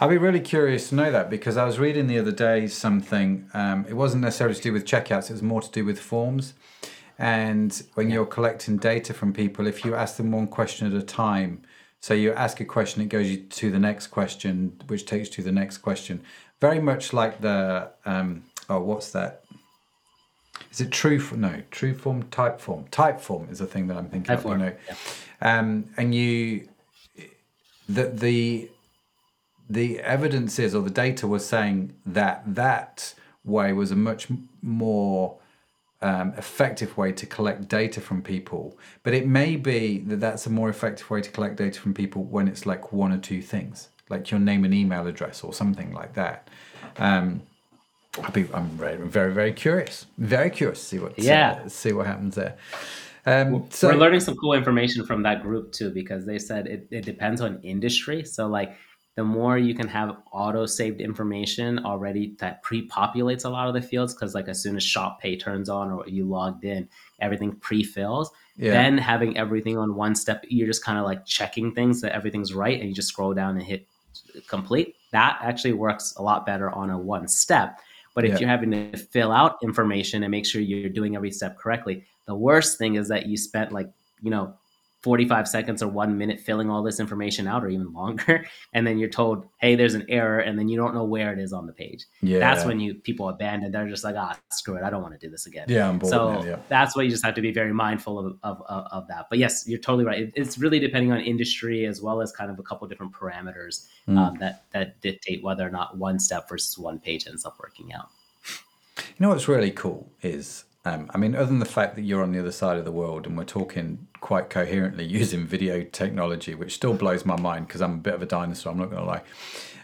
I'd 0.00 0.10
be 0.10 0.18
really 0.18 0.40
curious 0.40 0.88
to 0.88 0.94
know 0.94 1.12
that 1.12 1.30
because 1.30 1.56
I 1.56 1.64
was 1.64 1.78
reading 1.78 2.06
the 2.06 2.18
other 2.18 2.32
day 2.32 2.66
something. 2.66 3.48
Um, 3.54 3.86
it 3.88 3.94
wasn't 3.94 4.22
necessarily 4.22 4.56
to 4.56 4.62
do 4.62 4.72
with 4.72 4.84
checkouts; 4.84 5.30
it 5.30 5.34
was 5.34 5.42
more 5.42 5.60
to 5.60 5.70
do 5.70 5.84
with 5.84 6.00
forms. 6.00 6.54
And 7.20 7.82
when 7.94 8.08
yeah. 8.08 8.14
you're 8.14 8.26
collecting 8.26 8.78
data 8.78 9.12
from 9.12 9.34
people, 9.34 9.66
if 9.66 9.84
you 9.84 9.94
ask 9.94 10.16
them 10.16 10.32
one 10.32 10.46
question 10.46 10.86
at 10.86 10.94
a 10.94 11.04
time, 11.04 11.60
so 12.00 12.14
you 12.14 12.32
ask 12.32 12.60
a 12.60 12.64
question, 12.64 13.02
it 13.02 13.10
goes 13.10 13.28
you 13.28 13.42
to 13.42 13.70
the 13.70 13.78
next 13.78 14.06
question, 14.06 14.80
which 14.86 15.04
takes 15.04 15.28
you 15.28 15.34
to 15.34 15.42
the 15.42 15.52
next 15.52 15.78
question. 15.78 16.22
Very 16.62 16.80
much 16.80 17.12
like 17.12 17.42
the 17.42 17.90
um, 18.06 18.44
oh, 18.70 18.80
what's 18.80 19.12
that? 19.12 19.44
Is 20.72 20.80
it 20.80 20.90
true? 20.90 21.20
For, 21.20 21.36
no, 21.36 21.62
true 21.70 21.92
form, 21.92 22.22
type 22.30 22.58
form. 22.58 22.86
Type 22.90 23.20
form 23.20 23.48
is 23.50 23.58
the 23.58 23.66
thing 23.66 23.86
that 23.88 23.98
I'm 23.98 24.08
thinking 24.08 24.24
type 24.24 24.38
of. 24.38 24.42
Form. 24.44 24.60
You 24.60 24.66
know, 24.66 24.76
yeah. 24.88 25.58
um, 25.58 25.90
and 25.98 26.14
you 26.14 26.68
the 27.86 28.04
the 28.06 28.70
the 29.68 30.00
evidence 30.00 30.58
is, 30.58 30.74
or 30.74 30.82
the 30.82 30.88
data 30.88 31.28
was 31.28 31.46
saying 31.46 31.94
that 32.06 32.42
that 32.46 33.12
way 33.44 33.74
was 33.74 33.90
a 33.90 33.96
much 33.96 34.28
more 34.62 35.36
um, 36.02 36.32
effective 36.36 36.96
way 36.96 37.12
to 37.12 37.26
collect 37.26 37.68
data 37.68 38.00
from 38.00 38.22
people. 38.22 38.78
But 39.02 39.14
it 39.14 39.26
may 39.26 39.56
be 39.56 39.98
that 39.98 40.20
that's 40.20 40.46
a 40.46 40.50
more 40.50 40.68
effective 40.68 41.10
way 41.10 41.20
to 41.20 41.30
collect 41.30 41.56
data 41.56 41.80
from 41.80 41.94
people 41.94 42.24
when 42.24 42.48
it's 42.48 42.66
like 42.66 42.92
one 42.92 43.12
or 43.12 43.18
two 43.18 43.42
things, 43.42 43.88
like 44.08 44.30
your 44.30 44.40
name 44.40 44.64
and 44.64 44.74
email 44.74 45.06
address 45.06 45.44
or 45.44 45.52
something 45.52 45.92
like 45.92 46.14
that. 46.14 46.48
Um, 46.96 47.42
be, 48.32 48.48
I'm 48.52 48.68
very, 48.70 48.96
very, 48.96 49.32
very 49.32 49.52
curious. 49.52 50.06
Very 50.18 50.50
curious 50.50 50.80
to 50.80 50.84
see 50.84 50.98
what 50.98 51.18
yeah. 51.18 51.62
Uh, 51.64 51.68
see 51.68 51.92
what 51.92 52.06
happens 52.06 52.34
there. 52.34 52.56
Um, 53.26 53.66
so 53.70 53.88
we're 53.88 53.96
learning 53.96 54.20
some 54.20 54.34
cool 54.36 54.54
information 54.54 55.04
from 55.04 55.22
that 55.24 55.42
group 55.42 55.72
too, 55.72 55.90
because 55.90 56.24
they 56.24 56.38
said 56.38 56.66
it, 56.66 56.88
it 56.90 57.04
depends 57.04 57.40
on 57.40 57.60
industry. 57.62 58.24
So 58.24 58.48
like 58.48 58.74
the 59.16 59.24
more 59.24 59.58
you 59.58 59.74
can 59.74 59.88
have 59.88 60.16
auto 60.32 60.66
saved 60.66 61.00
information 61.00 61.84
already 61.84 62.34
that 62.38 62.62
pre-populates 62.62 63.44
a 63.44 63.48
lot 63.48 63.68
of 63.68 63.74
the 63.74 63.82
fields 63.82 64.14
because 64.14 64.34
like 64.34 64.48
as 64.48 64.62
soon 64.62 64.76
as 64.76 64.82
shop 64.82 65.20
pay 65.20 65.36
turns 65.36 65.68
on 65.68 65.90
or 65.90 66.06
you 66.08 66.24
logged 66.24 66.64
in 66.64 66.88
everything 67.20 67.52
pre-fills 67.56 68.30
yeah. 68.56 68.70
then 68.70 68.96
having 68.96 69.36
everything 69.36 69.76
on 69.76 69.94
one 69.94 70.14
step 70.14 70.44
you're 70.48 70.66
just 70.66 70.84
kind 70.84 70.98
of 70.98 71.04
like 71.04 71.24
checking 71.26 71.74
things 71.74 72.00
that 72.00 72.12
everything's 72.12 72.54
right 72.54 72.80
and 72.80 72.88
you 72.88 72.94
just 72.94 73.08
scroll 73.08 73.34
down 73.34 73.56
and 73.56 73.64
hit 73.64 73.86
complete 74.46 74.96
that 75.12 75.38
actually 75.42 75.72
works 75.72 76.14
a 76.16 76.22
lot 76.22 76.46
better 76.46 76.70
on 76.70 76.90
a 76.90 76.98
one 76.98 77.26
step 77.26 77.80
but 78.14 78.24
if 78.24 78.32
yeah. 78.32 78.38
you're 78.38 78.48
having 78.48 78.70
to 78.70 78.96
fill 78.96 79.32
out 79.32 79.58
information 79.62 80.22
and 80.22 80.30
make 80.30 80.46
sure 80.46 80.60
you're 80.60 80.88
doing 80.88 81.16
every 81.16 81.30
step 81.30 81.58
correctly 81.58 82.04
the 82.26 82.34
worst 82.34 82.78
thing 82.78 82.94
is 82.94 83.08
that 83.08 83.26
you 83.26 83.36
spent 83.36 83.72
like 83.72 83.90
you 84.22 84.30
know 84.30 84.54
45 85.02 85.48
seconds 85.48 85.82
or 85.82 85.88
one 85.88 86.18
minute 86.18 86.40
filling 86.40 86.68
all 86.68 86.82
this 86.82 87.00
information 87.00 87.46
out 87.46 87.64
or 87.64 87.68
even 87.68 87.92
longer 87.92 88.46
and 88.72 88.86
then 88.86 88.98
you're 88.98 89.08
told 89.08 89.46
hey 89.58 89.74
there's 89.74 89.94
an 89.94 90.04
error 90.08 90.40
and 90.40 90.58
then 90.58 90.68
you 90.68 90.76
don't 90.76 90.94
know 90.94 91.04
where 91.04 91.32
it 91.32 91.38
is 91.38 91.52
on 91.52 91.66
the 91.66 91.72
page. 91.72 92.04
Yeah 92.20 92.38
that's 92.38 92.64
when 92.64 92.80
you 92.80 92.94
people 92.94 93.28
abandon 93.28 93.72
they're 93.72 93.88
just 93.88 94.04
like 94.04 94.16
ah 94.18 94.38
screw 94.50 94.76
it 94.76 94.82
i 94.82 94.90
don't 94.90 95.02
want 95.02 95.18
to 95.18 95.26
do 95.26 95.30
this 95.30 95.46
again. 95.46 95.66
Yeah 95.68 95.88
I'm 95.88 95.98
bored 95.98 96.10
so 96.10 96.32
now, 96.32 96.44
yeah. 96.44 96.56
that's 96.68 96.94
why 96.94 97.02
you 97.02 97.10
just 97.10 97.24
have 97.24 97.34
to 97.34 97.40
be 97.40 97.52
very 97.52 97.72
mindful 97.72 98.18
of, 98.18 98.38
of, 98.42 98.62
of, 98.68 98.84
of 98.92 99.08
that. 99.08 99.26
But 99.30 99.38
yes 99.38 99.64
you're 99.66 99.78
totally 99.78 100.04
right 100.04 100.20
it, 100.20 100.32
it's 100.34 100.58
really 100.58 100.78
depending 100.78 101.12
on 101.12 101.20
industry 101.20 101.86
as 101.86 102.02
well 102.02 102.20
as 102.20 102.32
kind 102.32 102.50
of 102.50 102.58
a 102.58 102.62
couple 102.62 102.86
different 102.88 103.12
parameters 103.12 103.86
mm. 104.08 104.18
um, 104.18 104.36
that 104.38 104.64
that 104.72 105.00
dictate 105.00 105.42
whether 105.42 105.66
or 105.66 105.70
not 105.70 105.96
one 105.96 106.18
step 106.18 106.48
versus 106.48 106.78
one 106.78 106.98
page 106.98 107.26
ends 107.26 107.44
up 107.44 107.56
working 107.58 107.92
out. 107.92 108.08
You 108.98 109.04
know 109.20 109.28
what's 109.30 109.48
really 109.48 109.70
cool 109.70 110.10
is 110.22 110.64
um, 110.84 111.10
I 111.12 111.18
mean, 111.18 111.34
other 111.34 111.46
than 111.46 111.58
the 111.58 111.66
fact 111.66 111.94
that 111.96 112.02
you're 112.02 112.22
on 112.22 112.32
the 112.32 112.38
other 112.38 112.52
side 112.52 112.78
of 112.78 112.86
the 112.86 112.92
world 112.92 113.26
and 113.26 113.36
we're 113.36 113.44
talking 113.44 114.06
quite 114.20 114.48
coherently 114.48 115.04
using 115.20 115.46
video 115.46 115.82
technology, 115.82 116.54
which 116.54 116.72
still 116.72 116.94
blows 116.94 117.24
my 117.26 117.38
mind 117.38 117.66
because 117.66 117.82
I'm 117.82 117.94
a 117.94 117.98
bit 117.98 118.14
of 118.14 118.22
a 118.22 118.26
dinosaur, 118.26 118.72
I'm 118.72 118.78
not 118.78 118.90
going 118.90 119.02
to 119.02 119.08
lie. 119.08 119.22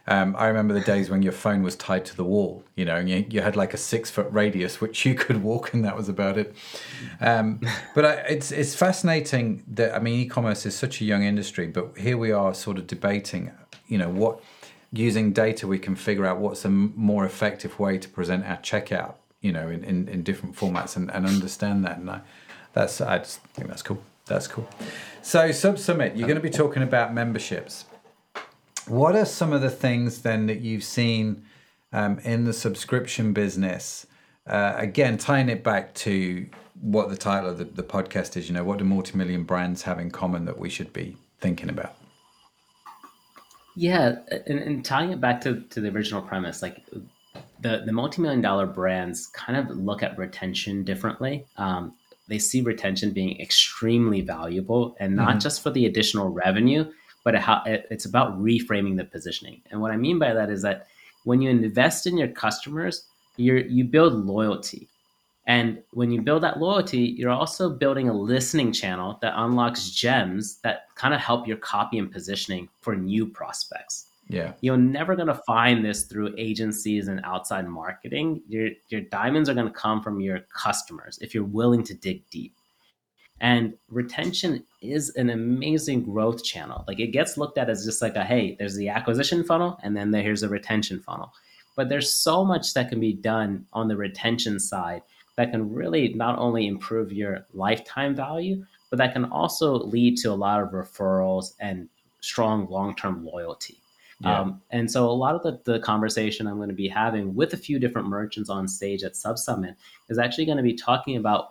Um, 0.09 0.37
I 0.38 0.46
remember 0.46 0.72
the 0.72 0.80
days 0.80 1.11
when 1.11 1.22
your 1.22 1.32
phone 1.32 1.64
was 1.64 1.74
tied 1.74 2.04
to 2.06 2.16
the 2.16 2.24
wall, 2.24 2.62
you 2.76 2.85
know, 2.85 2.94
and 2.94 3.11
you, 3.11 3.26
you 3.28 3.40
had 3.40 3.56
like 3.56 3.74
a 3.74 3.76
six 3.76 4.09
foot 4.09 4.28
radius 4.30 4.80
which 4.80 5.04
you 5.04 5.14
could 5.16 5.42
walk, 5.42 5.74
and 5.74 5.85
that 5.85 5.96
was 5.96 6.09
about 6.09 6.38
it. 6.38 6.54
Um, 7.20 7.61
but 7.94 8.04
I, 8.04 8.12
it's 8.28 8.52
it's 8.52 8.74
fascinating 8.74 9.64
that 9.66 9.94
I 9.94 9.98
mean, 9.98 10.20
e-commerce 10.20 10.64
is 10.64 10.76
such 10.76 11.00
a 11.00 11.04
young 11.04 11.24
industry, 11.24 11.66
but 11.66 11.98
here 11.98 12.16
we 12.16 12.30
are, 12.30 12.54
sort 12.54 12.78
of 12.78 12.87
debating, 12.87 13.50
you 13.88 13.98
know, 13.98 14.09
what 14.09 14.40
using 14.92 15.32
data 15.32 15.66
we 15.66 15.78
can 15.78 15.96
figure 15.96 16.25
out 16.25 16.38
what's 16.38 16.64
a 16.64 16.71
more 16.71 17.27
effective 17.27 17.81
way 17.81 17.98
to 17.98 18.08
present 18.08 18.46
our 18.46 18.58
checkout 18.58 19.16
you 19.47 19.53
know, 19.53 19.69
in, 19.69 19.85
in, 19.85 20.09
in 20.09 20.23
different 20.23 20.57
formats 20.57 20.97
and, 20.97 21.11
and 21.15 21.25
understand 21.25 21.85
that. 21.87 21.99
And 21.99 22.11
I, 22.11 22.21
that's 22.73 23.01
I 23.01 23.19
just 23.19 23.40
think 23.55 23.69
that's 23.69 23.83
cool. 23.83 24.03
That's 24.27 24.49
cool. 24.49 24.69
So 25.23 25.53
Sub 25.53 25.79
Summit, 25.79 26.17
you're 26.17 26.29
going 26.29 26.42
to 26.42 26.49
be 26.51 26.57
talking 26.63 26.83
about 26.83 27.15
memberships. 27.15 27.85
What 28.88 29.15
are 29.17 29.25
some 29.25 29.53
of 29.53 29.63
the 29.63 29.71
things 29.71 30.23
then 30.23 30.47
that 30.47 30.61
you've 30.61 30.85
seen 30.85 31.44
um, 31.92 32.19
in 32.21 32.44
the 32.44 32.53
subscription 32.53 33.33
business? 33.33 34.07
Uh, 34.47 34.75
again, 34.77 35.17
tying 35.19 35.49
it 35.49 35.63
back 35.65 35.94
to 35.94 36.47
what 36.81 37.09
the 37.09 37.17
title 37.17 37.51
of 37.51 37.59
the, 37.59 37.65
the 37.65 37.83
podcast 37.83 38.37
is, 38.37 38.49
you 38.49 38.55
know, 38.55 38.65
what 38.65 38.79
do 38.79 38.85
multi-million 38.85 39.44
brands 39.44 39.83
have 39.83 39.99
in 39.99 40.11
common 40.11 40.44
that 40.44 40.59
we 40.59 40.69
should 40.69 40.92
be 40.92 41.17
thinking 41.40 41.69
about? 41.69 41.94
Yeah, 43.75 44.17
and, 44.47 44.59
and 44.59 44.85
tying 44.85 45.11
it 45.11 45.21
back 45.21 45.40
to, 45.42 45.61
to 45.71 45.81
the 45.81 45.88
original 45.88 46.23
premise, 46.23 46.63
like 46.63 46.85
the 47.61 47.83
the 47.85 47.92
multi-million 47.92 48.40
dollar 48.40 48.67
brands 48.67 49.27
kind 49.29 49.59
of 49.59 49.77
look 49.77 50.02
at 50.02 50.17
retention 50.19 50.85
differently. 50.85 51.44
Um, 51.57 51.94
they 52.29 52.38
see 52.38 52.61
retention 52.61 53.13
being 53.13 53.40
extremely 53.40 54.21
valuable, 54.21 54.96
and 54.98 55.15
not 55.15 55.29
mm-hmm. 55.29 55.38
just 55.38 55.63
for 55.63 55.71
the 55.71 55.87
additional 55.87 56.29
revenue, 56.29 56.90
but 57.25 57.35
it, 57.67 57.87
it's 57.90 58.04
about 58.04 58.40
reframing 58.40 58.96
the 58.96 59.04
positioning. 59.04 59.63
And 59.71 59.81
what 59.81 59.92
I 59.92 59.96
mean 59.96 60.19
by 60.19 60.33
that 60.33 60.50
is 60.50 60.63
that 60.63 60.87
when 61.25 61.40
you 61.40 61.50
invest 61.50 62.07
in 62.07 62.17
your 62.17 62.29
customers, 62.29 63.04
you 63.37 63.54
you 63.69 63.85
build 63.85 64.15
loyalty. 64.27 64.88
And 65.48 65.81
when 65.92 66.11
you 66.11 66.21
build 66.23 66.42
that 66.42 66.59
loyalty, 66.59 66.98
you're 66.98 67.31
also 67.31 67.71
building 67.71 68.09
a 68.09 68.13
listening 68.13 68.73
channel 68.73 69.19
that 69.23 69.35
unlocks 69.37 69.90
gems 69.90 70.57
that 70.65 70.88
kind 70.96 71.15
of 71.15 71.21
help 71.21 71.46
your 71.46 71.57
copy 71.57 71.98
and 71.98 72.11
positioning 72.11 72.69
for 72.81 72.96
new 72.96 73.27
prospects. 73.27 74.07
Yeah. 74.29 74.54
You're 74.60 74.77
never 74.77 75.14
going 75.14 75.29
to 75.29 75.40
find 75.46 75.85
this 75.85 76.04
through 76.04 76.35
agencies 76.37 77.08
and 77.08 77.20
outside 77.24 77.68
marketing. 77.68 78.42
Your 78.48 78.70
your 78.88 79.02
diamonds 79.02 79.48
are 79.48 79.54
going 79.54 79.68
to 79.68 79.72
come 79.72 80.02
from 80.02 80.20
your 80.20 80.40
customers 80.52 81.18
if 81.20 81.35
you're 81.35 81.44
willing 81.44 81.85
to 81.85 81.94
dig 81.94 82.29
deep. 82.31 82.54
And 83.40 83.74
retention 83.88 84.64
is 84.81 85.10
an 85.10 85.31
amazing 85.31 86.04
growth 86.04 86.42
channel. 86.42 86.85
Like 86.88 86.98
it 86.98 87.08
gets 87.08 87.37
looked 87.37 87.58
at 87.58 87.70
as 87.70 87.85
just 87.85 88.02
like 88.02 88.16
a 88.16 88.24
hey, 88.24 88.56
there's 88.58 88.77
the 88.77 88.88
acquisition 88.88 89.44
funnel 89.44 89.79
and 89.83 89.96
then 89.96 90.12
here's 90.12 90.42
a 90.42 90.48
retention 90.48 91.00
funnel. 91.00 91.33
But 91.77 91.88
there's 91.88 92.12
so 92.12 92.44
much 92.44 92.72
that 92.74 92.88
can 92.88 92.98
be 92.98 93.12
done 93.12 93.66
on 93.72 93.88
the 93.88 93.96
retention 93.96 94.58
side 94.58 95.02
that 95.37 95.52
can 95.52 95.72
really 95.72 96.14
not 96.14 96.38
only 96.38 96.66
improve 96.66 97.12
your 97.12 97.46
lifetime 97.52 98.16
value, 98.16 98.64
but 98.90 98.96
that 98.96 99.12
can 99.12 99.27
also 99.27 99.74
lead 99.74 100.16
to 100.18 100.33
a 100.33 100.35
lot 100.35 100.62
of 100.62 100.70
referrals 100.70 101.52
and 101.60 101.88
strong 102.20 102.66
long-term 102.70 103.24
loyalty. 103.24 103.79
Yeah. 104.21 104.40
Um, 104.40 104.62
and 104.71 104.90
so 104.90 105.10
a 105.10 105.12
lot 105.12 105.35
of 105.35 105.42
the, 105.42 105.60
the 105.71 105.79
conversation 105.81 106.46
I'm 106.46 106.56
going 106.56 106.71
to 106.71 106.75
be 106.75 106.88
having 106.88 107.35
with 107.35 107.52
a 107.52 107.56
few 107.56 107.79
different 107.79 108.08
merchants 108.08 108.48
on 108.48 108.67
stage 108.67 109.02
at 109.02 109.14
Sub 109.14 109.38
Summit 109.38 109.77
is 110.08 110.19
actually 110.19 110.46
going 110.46 110.56
to 110.56 110.62
be 110.62 110.75
talking 110.75 111.17
about 111.17 111.50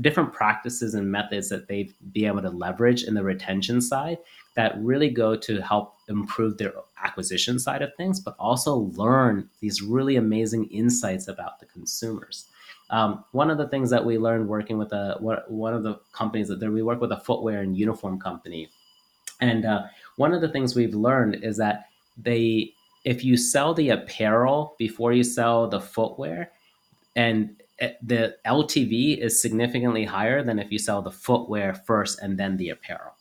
different 0.00 0.32
practices 0.32 0.94
and 0.94 1.10
methods 1.10 1.48
that 1.48 1.68
they've 1.68 1.92
be 2.12 2.24
able 2.24 2.42
to 2.42 2.50
leverage 2.50 3.04
in 3.04 3.14
the 3.14 3.22
retention 3.22 3.80
side 3.80 4.18
that 4.54 4.76
really 4.78 5.10
go 5.10 5.36
to 5.36 5.60
help 5.60 5.94
improve 6.08 6.56
their 6.58 6.72
acquisition 7.02 7.58
side 7.58 7.82
of 7.82 7.94
things, 7.96 8.20
but 8.20 8.34
also 8.38 8.74
learn 8.96 9.48
these 9.60 9.82
really 9.82 10.16
amazing 10.16 10.64
insights 10.66 11.28
about 11.28 11.60
the 11.60 11.66
consumers. 11.66 12.46
Um, 12.90 13.24
one 13.32 13.50
of 13.50 13.58
the 13.58 13.68
things 13.68 13.90
that 13.90 14.04
we 14.04 14.18
learned 14.18 14.48
working 14.48 14.78
with 14.78 14.92
a 14.92 15.16
one 15.20 15.74
of 15.74 15.82
the 15.82 16.00
companies 16.12 16.48
that 16.48 16.60
we 16.60 16.82
work 16.82 17.00
with 17.00 17.12
a 17.12 17.20
footwear 17.20 17.60
and 17.60 17.76
uniform 17.76 18.18
company, 18.18 18.70
and 19.40 19.66
uh, 19.66 19.82
one 20.16 20.32
of 20.32 20.40
the 20.40 20.48
things 20.48 20.74
we've 20.74 20.94
learned 20.94 21.44
is 21.44 21.58
that 21.58 21.88
they 22.20 22.72
if 23.04 23.24
you 23.24 23.36
sell 23.36 23.74
the 23.74 23.90
apparel 23.90 24.74
before 24.78 25.12
you 25.12 25.24
sell 25.24 25.68
the 25.68 25.80
footwear, 25.80 26.50
and 27.16 27.56
eh, 27.78 27.92
the 28.02 28.36
LTV 28.46 29.18
is 29.18 29.40
significantly 29.40 30.04
higher 30.04 30.42
than 30.42 30.58
if 30.58 30.70
you 30.70 30.78
sell 30.78 31.00
the 31.00 31.10
footwear 31.10 31.74
first 31.74 32.18
and 32.20 32.38
then 32.38 32.56
the 32.56 32.70
apparel. 32.70 33.12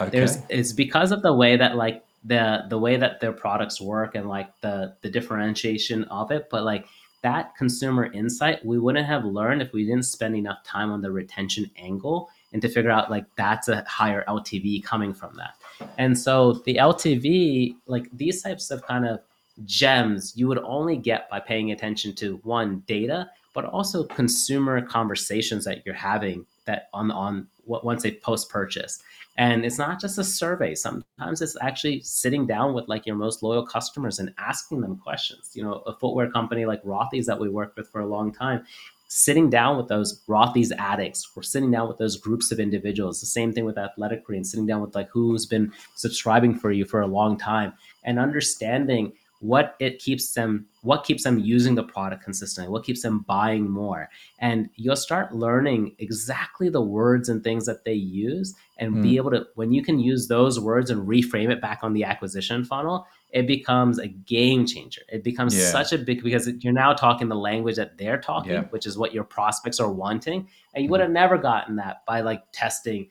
Okay. 0.00 0.10
There's 0.10 0.38
it's 0.48 0.72
because 0.72 1.12
of 1.12 1.22
the 1.22 1.32
way 1.32 1.56
that 1.56 1.76
like 1.76 2.04
the 2.24 2.64
the 2.68 2.78
way 2.78 2.96
that 2.96 3.20
their 3.20 3.32
products 3.32 3.80
work 3.80 4.14
and 4.14 4.28
like 4.28 4.48
the 4.60 4.96
the 5.02 5.10
differentiation 5.10 6.04
of 6.04 6.30
it, 6.30 6.48
but 6.50 6.64
like 6.64 6.86
that 7.22 7.56
consumer 7.56 8.12
insight 8.12 8.64
we 8.66 8.78
wouldn't 8.78 9.06
have 9.06 9.24
learned 9.24 9.62
if 9.62 9.72
we 9.72 9.86
didn't 9.86 10.04
spend 10.04 10.36
enough 10.36 10.62
time 10.62 10.90
on 10.92 11.00
the 11.00 11.10
retention 11.10 11.70
angle 11.78 12.28
and 12.52 12.60
to 12.60 12.68
figure 12.68 12.90
out 12.90 13.10
like 13.10 13.24
that's 13.36 13.68
a 13.68 13.82
higher 13.88 14.24
LTV 14.28 14.84
coming 14.84 15.12
from 15.12 15.34
that. 15.36 15.54
And 15.98 16.18
so 16.18 16.54
the 16.64 16.76
LTV, 16.76 17.76
like 17.86 18.08
these 18.12 18.42
types 18.42 18.70
of 18.70 18.82
kind 18.82 19.06
of 19.06 19.20
gems, 19.64 20.32
you 20.36 20.48
would 20.48 20.58
only 20.58 20.96
get 20.96 21.28
by 21.30 21.40
paying 21.40 21.72
attention 21.72 22.14
to 22.16 22.40
one 22.42 22.82
data, 22.86 23.30
but 23.52 23.64
also 23.64 24.04
consumer 24.04 24.80
conversations 24.82 25.64
that 25.64 25.84
you're 25.86 25.94
having 25.94 26.46
that 26.66 26.88
on 26.92 27.10
on 27.10 27.46
what 27.64 27.84
once 27.84 28.02
they 28.02 28.12
post 28.12 28.50
purchase. 28.50 29.02
And 29.36 29.64
it's 29.64 29.78
not 29.78 30.00
just 30.00 30.18
a 30.18 30.24
survey. 30.24 30.74
Sometimes 30.74 31.42
it's 31.42 31.56
actually 31.60 32.00
sitting 32.02 32.46
down 32.46 32.72
with 32.72 32.88
like 32.88 33.04
your 33.04 33.16
most 33.16 33.42
loyal 33.42 33.66
customers 33.66 34.20
and 34.20 34.32
asking 34.38 34.80
them 34.80 34.96
questions. 34.96 35.50
You 35.54 35.64
know, 35.64 35.82
a 35.86 35.96
footwear 35.96 36.30
company 36.30 36.66
like 36.66 36.82
Rothy's 36.84 37.26
that 37.26 37.40
we 37.40 37.48
worked 37.48 37.76
with 37.76 37.88
for 37.90 38.00
a 38.00 38.06
long 38.06 38.32
time, 38.32 38.64
sitting 39.08 39.50
down 39.50 39.76
with 39.76 39.88
those 39.88 40.22
Rothy's 40.28 40.72
addicts, 40.72 41.30
we're 41.36 41.42
sitting 41.42 41.70
down 41.70 41.88
with 41.88 41.98
those 41.98 42.16
groups 42.16 42.50
of 42.50 42.58
individuals. 42.58 43.20
The 43.20 43.26
same 43.26 43.52
thing 43.52 43.64
with 43.64 43.78
Athletic 43.78 44.24
Greens, 44.24 44.50
sitting 44.50 44.66
down 44.66 44.80
with 44.80 44.94
like 44.94 45.08
who's 45.12 45.46
been 45.46 45.72
subscribing 45.94 46.58
for 46.58 46.72
you 46.72 46.84
for 46.84 47.00
a 47.00 47.06
long 47.06 47.38
time 47.38 47.72
and 48.04 48.18
understanding 48.18 49.12
what 49.44 49.76
it 49.78 49.98
keeps 49.98 50.32
them 50.32 50.66
what 50.80 51.04
keeps 51.04 51.24
them 51.24 51.38
using 51.38 51.74
the 51.74 51.82
product 51.82 52.24
consistently 52.24 52.70
what 52.70 52.82
keeps 52.82 53.02
them 53.02 53.18
buying 53.28 53.68
more 53.68 54.08
and 54.38 54.70
you'll 54.76 54.96
start 54.96 55.34
learning 55.34 55.94
exactly 55.98 56.70
the 56.70 56.80
words 56.80 57.28
and 57.28 57.44
things 57.44 57.66
that 57.66 57.84
they 57.84 57.92
use 57.92 58.54
and 58.78 58.94
mm. 58.94 59.02
be 59.02 59.16
able 59.18 59.30
to 59.30 59.44
when 59.54 59.70
you 59.70 59.82
can 59.82 59.98
use 59.98 60.28
those 60.28 60.58
words 60.58 60.88
and 60.88 61.06
reframe 61.06 61.50
it 61.50 61.60
back 61.60 61.80
on 61.82 61.92
the 61.92 62.04
acquisition 62.04 62.64
funnel 62.64 63.06
it 63.34 63.46
becomes 63.46 63.98
a 63.98 64.08
game 64.08 64.64
changer 64.64 65.02
it 65.08 65.22
becomes 65.22 65.54
yeah. 65.54 65.66
such 65.66 65.92
a 65.92 65.98
big 65.98 66.22
because 66.22 66.48
you're 66.60 66.72
now 66.72 66.92
talking 66.94 67.28
the 67.28 67.34
language 67.34 67.76
that 67.76 67.98
they're 67.98 68.20
talking 68.20 68.52
yeah. 68.52 68.64
which 68.70 68.86
is 68.86 68.96
what 68.96 69.12
your 69.12 69.24
prospects 69.24 69.78
are 69.80 69.92
wanting 69.92 70.48
and 70.72 70.82
you 70.82 70.88
mm. 70.88 70.92
would 70.92 71.00
have 71.00 71.10
never 71.10 71.36
gotten 71.36 71.76
that 71.76 72.04
by 72.06 72.20
like 72.20 72.42
testing 72.52 73.08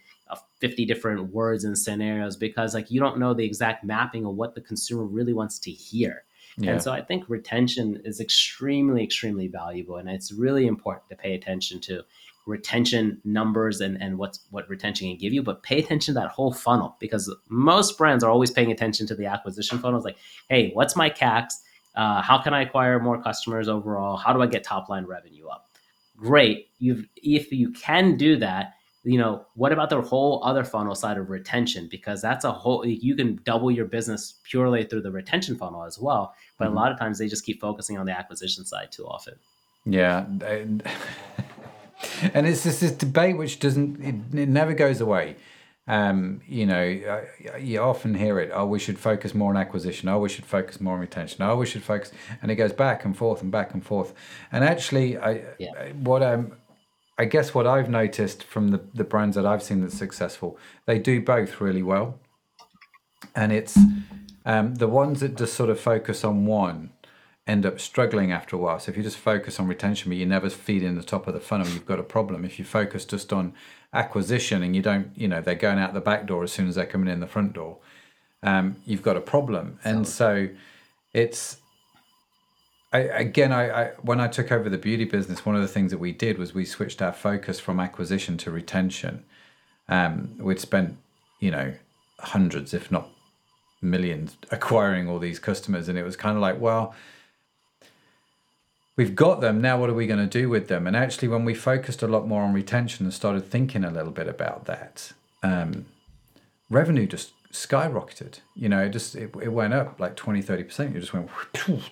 50 0.63 0.85
different 0.85 1.33
words 1.33 1.65
and 1.65 1.77
scenarios 1.77 2.37
because 2.37 2.73
like 2.73 2.89
you 2.89 2.97
don't 2.97 3.19
know 3.19 3.33
the 3.33 3.43
exact 3.43 3.83
mapping 3.83 4.25
of 4.25 4.35
what 4.35 4.55
the 4.55 4.61
consumer 4.61 5.03
really 5.03 5.33
wants 5.33 5.59
to 5.59 5.71
hear. 5.71 6.23
Yeah. 6.57 6.71
And 6.71 6.81
so 6.81 6.93
I 6.93 7.01
think 7.01 7.27
retention 7.27 8.01
is 8.05 8.21
extremely, 8.21 9.03
extremely 9.03 9.49
valuable. 9.49 9.97
And 9.97 10.07
it's 10.07 10.31
really 10.31 10.67
important 10.67 11.09
to 11.09 11.17
pay 11.17 11.33
attention 11.33 11.81
to 11.81 12.03
retention 12.45 13.21
numbers 13.23 13.81
and, 13.81 14.01
and 14.01 14.17
what's 14.17 14.41
what 14.51 14.69
retention 14.69 15.07
can 15.09 15.17
give 15.17 15.33
you, 15.33 15.41
but 15.41 15.63
pay 15.63 15.79
attention 15.79 16.13
to 16.13 16.19
that 16.19 16.29
whole 16.29 16.53
funnel 16.53 16.95
because 16.99 17.33
most 17.49 17.97
brands 17.97 18.23
are 18.23 18.29
always 18.29 18.51
paying 18.51 18.71
attention 18.71 19.07
to 19.07 19.15
the 19.15 19.25
acquisition 19.25 19.79
funnels. 19.79 20.03
Like, 20.03 20.17
hey, 20.49 20.71
what's 20.73 20.95
my 20.95 21.09
CACs? 21.09 21.53
Uh, 21.95 22.21
how 22.21 22.39
can 22.41 22.53
I 22.53 22.61
acquire 22.61 22.99
more 22.99 23.21
customers 23.21 23.69
overall? 23.69 24.17
How 24.17 24.33
do 24.33 24.41
I 24.41 24.47
get 24.47 24.63
top 24.63 24.89
line 24.89 25.05
revenue 25.05 25.47
up? 25.47 25.69
Great. 26.17 26.67
You've 26.79 27.05
if 27.17 27.51
you 27.51 27.71
can 27.71 28.17
do 28.17 28.37
that, 28.37 28.73
you 29.03 29.17
know, 29.17 29.45
what 29.55 29.71
about 29.71 29.89
the 29.89 30.01
whole 30.01 30.41
other 30.43 30.63
funnel 30.63 30.95
side 30.95 31.17
of 31.17 31.29
retention? 31.29 31.87
Because 31.89 32.21
that's 32.21 32.45
a 32.45 32.51
whole, 32.51 32.85
you 32.85 33.15
can 33.15 33.39
double 33.43 33.69
your 33.69 33.85
business 33.85 34.35
purely 34.43 34.85
through 34.85 35.01
the 35.01 35.11
retention 35.11 35.57
funnel 35.57 35.83
as 35.83 35.99
well. 35.99 36.33
But 36.57 36.65
mm-hmm. 36.65 36.77
a 36.77 36.79
lot 36.79 36.91
of 36.91 36.99
times 36.99 37.19
they 37.19 37.27
just 37.27 37.45
keep 37.45 37.59
focusing 37.59 37.97
on 37.97 38.05
the 38.05 38.17
acquisition 38.17 38.63
side 38.65 38.91
too 38.91 39.05
often. 39.05 39.35
Yeah. 39.85 40.25
And 42.33 42.47
it's 42.47 42.63
just 42.63 42.81
this 42.81 42.91
debate 42.91 43.37
which 43.37 43.59
doesn't, 43.59 44.01
it, 44.01 44.15
it 44.37 44.49
never 44.49 44.73
goes 44.73 45.01
away. 45.01 45.35
Um, 45.85 46.41
you 46.47 46.65
know, 46.65 47.25
you 47.59 47.81
often 47.81 48.13
hear 48.13 48.39
it. 48.39 48.51
Oh, 48.53 48.65
we 48.65 48.79
should 48.79 48.97
focus 48.97 49.35
more 49.35 49.49
on 49.49 49.57
acquisition. 49.57 50.07
Oh, 50.07 50.19
we 50.19 50.29
should 50.29 50.45
focus 50.45 50.79
more 50.79 50.93
on 50.93 51.01
retention. 51.01 51.41
Oh, 51.41 51.57
we 51.57 51.65
should 51.65 51.83
focus, 51.83 52.13
and 52.41 52.49
it 52.49 52.55
goes 52.55 52.71
back 52.71 53.03
and 53.03 53.17
forth 53.17 53.41
and 53.41 53.51
back 53.51 53.73
and 53.73 53.85
forth. 53.85 54.13
And 54.49 54.63
actually, 54.63 55.17
I, 55.17 55.43
yeah. 55.59 55.91
what 55.91 56.23
I'm 56.23 56.55
I 57.17 57.25
guess 57.25 57.53
what 57.53 57.67
I've 57.67 57.89
noticed 57.89 58.43
from 58.43 58.69
the, 58.69 58.81
the 58.93 59.03
brands 59.03 59.35
that 59.35 59.45
I've 59.45 59.61
seen 59.61 59.81
that's 59.81 59.97
successful, 59.97 60.57
they 60.85 60.97
do 60.97 61.21
both 61.21 61.61
really 61.61 61.83
well. 61.83 62.19
And 63.35 63.51
it's 63.51 63.77
um, 64.45 64.75
the 64.75 64.87
ones 64.87 65.19
that 65.19 65.37
just 65.37 65.53
sort 65.53 65.69
of 65.69 65.79
focus 65.79 66.23
on 66.23 66.45
one 66.45 66.91
end 67.45 67.65
up 67.65 67.79
struggling 67.79 68.31
after 68.31 68.55
a 68.55 68.59
while. 68.59 68.79
So 68.79 68.91
if 68.91 68.97
you 68.97 69.03
just 69.03 69.17
focus 69.17 69.59
on 69.59 69.67
retention, 69.67 70.09
but 70.09 70.17
you 70.17 70.25
never 70.25 70.49
feed 70.49 70.81
in 70.83 70.95
the 70.95 71.03
top 71.03 71.27
of 71.27 71.33
the 71.33 71.39
funnel, 71.39 71.67
you've 71.67 71.85
got 71.85 71.99
a 71.99 72.03
problem. 72.03 72.45
If 72.45 72.57
you 72.57 72.65
focus 72.65 73.03
just 73.05 73.33
on 73.33 73.53
acquisition 73.93 74.63
and 74.63 74.75
you 74.75 74.81
don't, 74.81 75.11
you 75.15 75.27
know, 75.27 75.41
they're 75.41 75.55
going 75.55 75.79
out 75.79 75.93
the 75.93 76.01
back 76.01 76.25
door 76.25 76.43
as 76.43 76.51
soon 76.51 76.67
as 76.67 76.75
they're 76.75 76.85
coming 76.85 77.11
in 77.11 77.19
the 77.19 77.27
front 77.27 77.53
door, 77.53 77.77
um, 78.41 78.77
you've 78.85 79.01
got 79.01 79.17
a 79.17 79.21
problem. 79.21 79.79
And 79.83 80.07
so 80.07 80.49
it's 81.13 81.57
I, 82.93 82.99
again, 82.99 83.51
I, 83.51 83.69
I, 83.69 83.91
when 84.03 84.19
I 84.19 84.27
took 84.27 84.51
over 84.51 84.69
the 84.69 84.77
beauty 84.77 85.05
business, 85.05 85.45
one 85.45 85.55
of 85.55 85.63
the 85.63 85.67
things 85.67 85.89
that 85.91 85.97
we 85.97 86.11
did 86.11 86.37
was 86.37 86.53
we 86.53 86.63
switched 86.63 87.01
our 87.01 87.11
focus 87.11 87.59
from 87.59 87.79
acquisition 87.79 88.37
to 88.37 88.51
retention. 88.51 89.25
Um, 89.89 90.35
we'd 90.37 90.59
spent, 90.59 90.97
you 91.39 91.49
know, 91.49 91.73
hundreds, 92.19 92.71
if 92.71 92.91
not 92.91 93.09
millions, 93.81 94.37
acquiring 94.51 95.09
all 95.09 95.17
these 95.17 95.39
customers, 95.39 95.89
and 95.89 95.97
it 95.97 96.03
was 96.03 96.15
kind 96.15 96.37
of 96.37 96.41
like, 96.41 96.61
well, 96.61 96.93
we've 98.95 99.15
got 99.15 99.41
them 99.41 99.61
now. 99.61 99.79
What 99.79 99.89
are 99.89 99.93
we 99.93 100.07
going 100.07 100.19
to 100.19 100.27
do 100.27 100.49
with 100.49 100.67
them? 100.67 100.87
And 100.87 100.95
actually, 100.95 101.27
when 101.27 101.45
we 101.45 101.53
focused 101.53 102.01
a 102.01 102.07
lot 102.07 102.27
more 102.27 102.43
on 102.43 102.53
retention 102.53 103.05
and 103.05 103.13
started 103.13 103.45
thinking 103.45 103.83
a 103.83 103.91
little 103.91 104.11
bit 104.11 104.27
about 104.27 104.65
that, 104.65 105.13
um, 105.41 105.85
revenue 106.69 107.07
just 107.07 107.33
skyrocketed. 107.51 108.39
You 108.55 108.67
know, 108.67 108.79
it 108.83 108.89
just 108.89 109.15
it, 109.15 109.33
it 109.41 109.49
went 109.53 109.73
up 109.73 109.99
like 109.99 110.15
20, 110.15 110.43
30%. 110.43 110.93
You 110.93 110.99
just 110.99 111.13
went, 111.13 111.29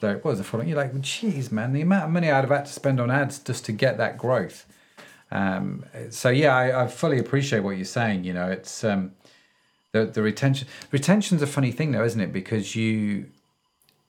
there 0.02 0.18
it 0.18 0.26
was 0.26 0.40
the 0.40 0.44
following. 0.44 0.68
You're 0.68 0.78
like, 0.78 1.00
geez, 1.02 1.52
man, 1.52 1.74
the 1.74 1.82
amount 1.82 2.06
of 2.06 2.10
money 2.12 2.30
I'd 2.30 2.42
have 2.42 2.50
had 2.50 2.66
to 2.66 2.74
spend 2.74 3.00
on 3.00 3.10
ads 3.10 3.40
just 3.40 3.66
to 3.66 3.72
get 3.72 3.98
that 3.98 4.18
growth. 4.18 4.66
Um, 5.32 5.86
so 6.10 6.30
yeah, 6.30 6.54
I, 6.54 6.84
I, 6.84 6.88
fully 6.88 7.18
appreciate 7.18 7.62
what 7.62 7.78
you're 7.78 7.86
saying. 7.86 8.26
You 8.26 8.34
know, 8.34 8.52
it's 8.52 8.84
um, 8.84 9.14
the 9.94 10.06
the 10.06 10.22
retention. 10.22 10.68
Retention's 10.92 11.42
a 11.42 11.48
funny 11.48 11.72
thing 11.72 11.94
though, 11.94 12.04
isn't 12.04 12.20
it? 12.20 12.34
Because 12.34 12.76
you 12.76 13.28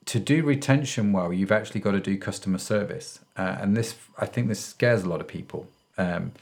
to 0.07 0.18
do 0.18 0.42
retention 0.42 1.12
well, 1.12 1.32
you've 1.32 1.53
actually 1.53 1.80
got 1.80 1.92
to 1.92 2.00
do 2.00 2.18
customer 2.18 2.59
service, 2.59 3.20
uh, 3.36 3.59
and 3.61 3.76
this 3.76 3.94
I 4.18 4.26
think 4.26 4.48
this 4.48 4.61
scares 4.61 5.03
a 5.03 5.09
lot 5.09 5.20
of 5.20 5.28
people. 5.28 5.68
Um, 5.98 6.32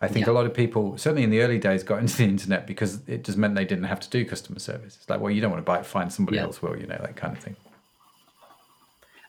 I 0.00 0.08
think 0.08 0.26
yeah. 0.26 0.32
a 0.32 0.34
lot 0.34 0.44
of 0.44 0.52
people, 0.52 0.98
certainly 0.98 1.22
in 1.22 1.30
the 1.30 1.40
early 1.40 1.58
days, 1.58 1.82
got 1.82 2.00
into 2.00 2.18
the 2.18 2.24
internet 2.24 2.66
because 2.66 3.00
it 3.06 3.24
just 3.24 3.38
meant 3.38 3.54
they 3.54 3.64
didn't 3.64 3.84
have 3.84 4.00
to 4.00 4.10
do 4.10 4.26
customer 4.26 4.58
service. 4.58 4.96
It's 4.96 5.08
like, 5.08 5.20
well, 5.20 5.30
you 5.30 5.40
don't 5.40 5.50
want 5.50 5.64
to 5.64 5.70
buy 5.70 5.78
it, 5.78 5.86
find 5.86 6.12
somebody 6.12 6.36
yeah. 6.36 6.44
else 6.44 6.60
will, 6.60 6.76
you 6.76 6.86
know, 6.86 6.98
that 7.00 7.16
kind 7.16 7.34
of 7.34 7.42
thing. 7.42 7.56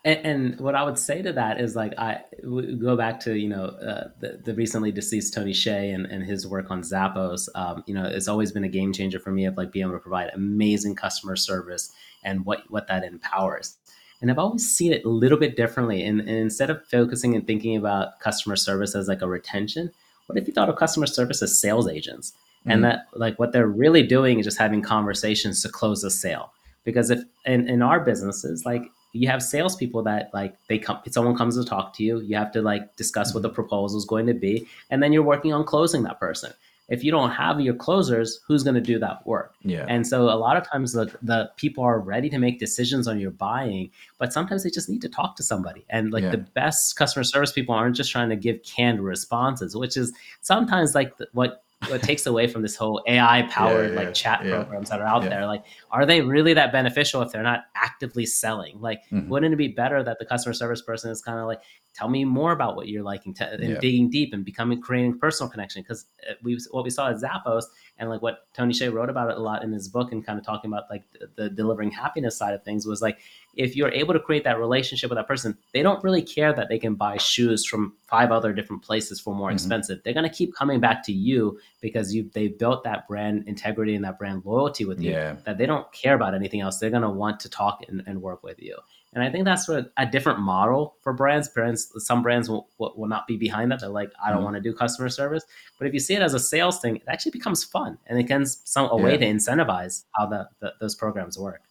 And, 0.04 0.26
and, 0.26 0.60
what 0.60 0.74
I 0.74 0.84
would 0.84 0.98
say 0.98 1.22
to 1.22 1.32
that 1.32 1.60
is 1.60 1.74
like 1.74 1.92
I 1.98 2.20
go 2.42 2.96
back 2.96 3.20
to 3.20 3.36
you 3.36 3.48
know 3.48 3.64
uh, 3.64 4.08
the, 4.20 4.40
the 4.44 4.54
recently 4.54 4.92
deceased 4.92 5.34
Tony 5.34 5.52
Hsieh 5.52 5.94
and, 5.94 6.06
and 6.06 6.22
his 6.22 6.46
work 6.46 6.70
on 6.70 6.82
Zappos. 6.82 7.48
Um, 7.54 7.82
you 7.86 7.94
know, 7.94 8.04
it's 8.04 8.28
always 8.28 8.52
been 8.52 8.64
a 8.64 8.68
game 8.68 8.92
changer 8.92 9.18
for 9.18 9.30
me 9.30 9.44
of 9.44 9.56
like 9.56 9.72
being 9.72 9.86
able 9.86 9.96
to 9.96 10.00
provide 10.00 10.30
amazing 10.34 10.94
customer 10.94 11.36
service 11.36 11.92
and 12.22 12.44
what 12.46 12.70
what 12.70 12.86
that 12.88 13.04
empowers. 13.04 13.76
And 14.20 14.30
I've 14.30 14.38
always 14.38 14.68
seen 14.68 14.92
it 14.92 15.04
a 15.04 15.08
little 15.08 15.38
bit 15.38 15.56
differently. 15.56 16.04
And, 16.04 16.20
and 16.20 16.30
instead 16.30 16.70
of 16.70 16.84
focusing 16.86 17.36
and 17.36 17.46
thinking 17.46 17.76
about 17.76 18.18
customer 18.20 18.56
service 18.56 18.94
as 18.94 19.06
like 19.06 19.22
a 19.22 19.28
retention, 19.28 19.92
what 20.26 20.38
if 20.38 20.46
you 20.46 20.52
thought 20.52 20.68
of 20.68 20.76
customer 20.76 21.06
service 21.06 21.40
as 21.42 21.58
sales 21.58 21.88
agents? 21.88 22.32
Mm-hmm. 22.32 22.70
And 22.70 22.84
that 22.84 23.06
like 23.14 23.38
what 23.38 23.52
they're 23.52 23.68
really 23.68 24.02
doing 24.02 24.40
is 24.40 24.46
just 24.46 24.58
having 24.58 24.82
conversations 24.82 25.62
to 25.62 25.68
close 25.68 26.02
a 26.02 26.10
sale. 26.10 26.52
Because 26.84 27.10
if 27.10 27.20
in, 27.44 27.68
in 27.68 27.82
our 27.82 28.00
businesses, 28.00 28.64
like 28.64 28.82
you 29.18 29.28
have 29.28 29.42
salespeople 29.42 30.02
that 30.04 30.30
like 30.32 30.54
they 30.68 30.78
come 30.78 30.98
if 31.04 31.12
someone 31.12 31.36
comes 31.36 31.56
to 31.56 31.64
talk 31.64 31.94
to 31.94 32.04
you, 32.04 32.20
you 32.20 32.36
have 32.36 32.52
to 32.52 32.62
like 32.62 32.96
discuss 32.96 33.34
what 33.34 33.42
the 33.42 33.48
mm-hmm. 33.48 33.54
proposal 33.54 33.98
is 33.98 34.04
going 34.04 34.26
to 34.26 34.34
be, 34.34 34.66
and 34.90 35.02
then 35.02 35.12
you're 35.12 35.22
working 35.22 35.52
on 35.52 35.64
closing 35.64 36.02
that 36.04 36.18
person 36.18 36.52
if 36.88 37.04
you 37.04 37.10
don't 37.10 37.30
have 37.30 37.60
your 37.60 37.74
closers, 37.74 38.40
who's 38.46 38.62
going 38.62 38.74
to 38.74 38.80
do 38.80 38.98
that 38.98 39.26
work? 39.26 39.54
Yeah. 39.62 39.84
And 39.88 40.06
so 40.06 40.22
a 40.22 40.38
lot 40.38 40.56
of 40.56 40.68
times 40.68 40.92
the, 40.92 41.14
the 41.22 41.50
people 41.56 41.84
are 41.84 42.00
ready 42.00 42.30
to 42.30 42.38
make 42.38 42.58
decisions 42.58 43.06
on 43.06 43.20
your 43.20 43.30
buying, 43.30 43.90
but 44.16 44.32
sometimes 44.32 44.64
they 44.64 44.70
just 44.70 44.88
need 44.88 45.02
to 45.02 45.08
talk 45.08 45.36
to 45.36 45.42
somebody. 45.42 45.84
And 45.90 46.12
like 46.12 46.24
yeah. 46.24 46.30
the 46.30 46.38
best 46.38 46.96
customer 46.96 47.24
service 47.24 47.52
people 47.52 47.74
aren't 47.74 47.94
just 47.94 48.10
trying 48.10 48.30
to 48.30 48.36
give 48.36 48.62
canned 48.62 49.04
responses, 49.04 49.76
which 49.76 49.98
is 49.98 50.12
sometimes 50.40 50.94
like 50.94 51.18
the, 51.18 51.28
what 51.32 51.62
what 51.86 52.02
takes 52.02 52.26
away 52.26 52.48
from 52.48 52.62
this 52.62 52.74
whole 52.74 53.02
AI 53.06 53.42
powered 53.50 53.90
yeah, 53.90 54.00
yeah, 54.00 54.06
like 54.06 54.14
chat 54.14 54.44
yeah. 54.44 54.56
programs 54.56 54.90
that 54.90 55.00
are 55.00 55.06
out 55.06 55.22
there. 55.22 55.46
Like, 55.46 55.64
are 55.90 56.04
they 56.04 56.20
really 56.20 56.52
that 56.54 56.72
beneficial 56.72 57.22
if 57.22 57.30
they're 57.30 57.42
not 57.42 57.66
actively 57.76 58.26
selling? 58.26 58.80
Like, 58.80 59.02
mm-hmm. 59.12 59.28
wouldn't 59.28 59.54
it 59.54 59.56
be 59.56 59.68
better 59.68 60.02
that 60.02 60.18
the 60.18 60.24
customer 60.24 60.54
service 60.54 60.82
person 60.82 61.10
is 61.10 61.22
kind 61.22 61.38
of 61.38 61.46
like, 61.46 61.60
tell 61.94 62.08
me 62.08 62.24
more 62.24 62.52
about 62.52 62.76
what 62.76 62.88
you're 62.88 63.02
liking 63.02 63.32
to, 63.34 63.48
and 63.50 63.80
digging 63.80 64.10
deep 64.10 64.32
and 64.32 64.44
becoming 64.44 64.80
creating 64.80 65.18
personal 65.18 65.50
connection 65.50 65.82
because 65.82 66.06
uh, 66.28 66.34
we 66.42 66.58
what 66.70 66.84
we 66.84 66.90
saw 66.90 67.10
at 67.10 67.16
Zappos 67.16 67.64
and 67.98 68.08
like 68.08 68.22
what 68.22 68.46
Tony 68.54 68.72
Hsieh 68.72 68.92
wrote 68.92 69.10
about 69.10 69.30
it 69.30 69.36
a 69.36 69.40
lot 69.40 69.62
in 69.62 69.72
his 69.72 69.88
book 69.88 70.12
and 70.12 70.24
kind 70.24 70.38
of 70.38 70.44
talking 70.44 70.70
about 70.70 70.84
like 70.90 71.04
the, 71.12 71.28
the, 71.36 71.50
delivering 71.50 71.90
happiness 71.90 72.36
side 72.36 72.54
of 72.54 72.62
things 72.62 72.86
was 72.86 73.02
like 73.02 73.18
if 73.54 73.74
you're 73.74 73.90
able 73.90 74.14
to 74.14 74.20
create 74.20 74.44
that 74.44 74.58
relationship 74.58 75.10
with 75.10 75.18
that 75.18 75.26
person 75.26 75.56
they 75.72 75.82
don't 75.82 76.02
really 76.04 76.22
care 76.22 76.52
that 76.52 76.68
they 76.68 76.78
can 76.78 76.94
buy 76.94 77.16
shoes 77.16 77.64
from 77.64 77.94
five 78.06 78.30
other 78.30 78.52
different 78.52 78.82
places 78.82 79.20
for 79.20 79.34
more 79.34 79.48
mm-hmm. 79.48 79.54
expensive 79.54 80.00
they're 80.04 80.14
going 80.14 80.28
to 80.28 80.34
keep 80.34 80.54
coming 80.54 80.80
back 80.80 81.04
to 81.04 81.12
you 81.12 81.58
because 81.80 82.14
you 82.14 82.30
they 82.34 82.48
built 82.48 82.84
that 82.84 83.06
brand 83.08 83.44
integrity 83.46 83.94
and 83.94 84.04
that 84.04 84.18
brand 84.18 84.42
loyalty 84.44 84.84
with 84.84 85.00
you 85.00 85.10
yeah. 85.10 85.36
that 85.44 85.58
they 85.58 85.66
don't 85.66 85.90
care 85.92 86.14
about 86.14 86.34
anything 86.34 86.60
else 86.60 86.78
they're 86.78 86.90
going 86.90 87.02
to 87.02 87.10
want 87.10 87.40
to 87.40 87.48
talk 87.48 87.82
and, 87.88 88.02
and 88.06 88.22
work 88.22 88.42
with 88.42 88.60
you 88.62 88.76
and 89.14 89.24
I 89.24 89.30
think 89.30 89.44
that's 89.44 89.66
what 89.66 89.90
a 89.96 90.06
different 90.06 90.40
model 90.40 90.96
for 91.00 91.12
brands. 91.12 91.48
Brands, 91.48 91.90
some 92.04 92.22
brands 92.22 92.50
will, 92.50 92.68
will 92.78 93.08
not 93.08 93.26
be 93.26 93.36
behind 93.36 93.72
that. 93.72 93.80
They're 93.80 93.88
like, 93.88 94.12
I 94.22 94.30
don't 94.30 94.40
mm 94.40 94.48
want 94.48 94.56
to 94.56 94.62
do 94.62 94.72
customer 94.72 95.10
service. 95.10 95.44
But 95.78 95.88
if 95.88 95.92
you 95.92 96.00
see 96.00 96.14
it 96.14 96.22
as 96.22 96.32
a 96.32 96.38
sales 96.38 96.80
thing, 96.80 96.96
it 96.96 97.02
actually 97.06 97.32
becomes 97.32 97.64
fun, 97.64 97.98
and 98.06 98.18
it 98.18 98.24
can 98.24 98.46
some 98.46 98.88
a 98.90 98.96
yeah. 98.96 99.04
way 99.04 99.16
to 99.16 99.26
incentivize 99.26 100.04
how 100.12 100.26
the, 100.26 100.48
the, 100.60 100.72
those 100.80 100.94
programs 100.94 101.38
work. 101.38 101.62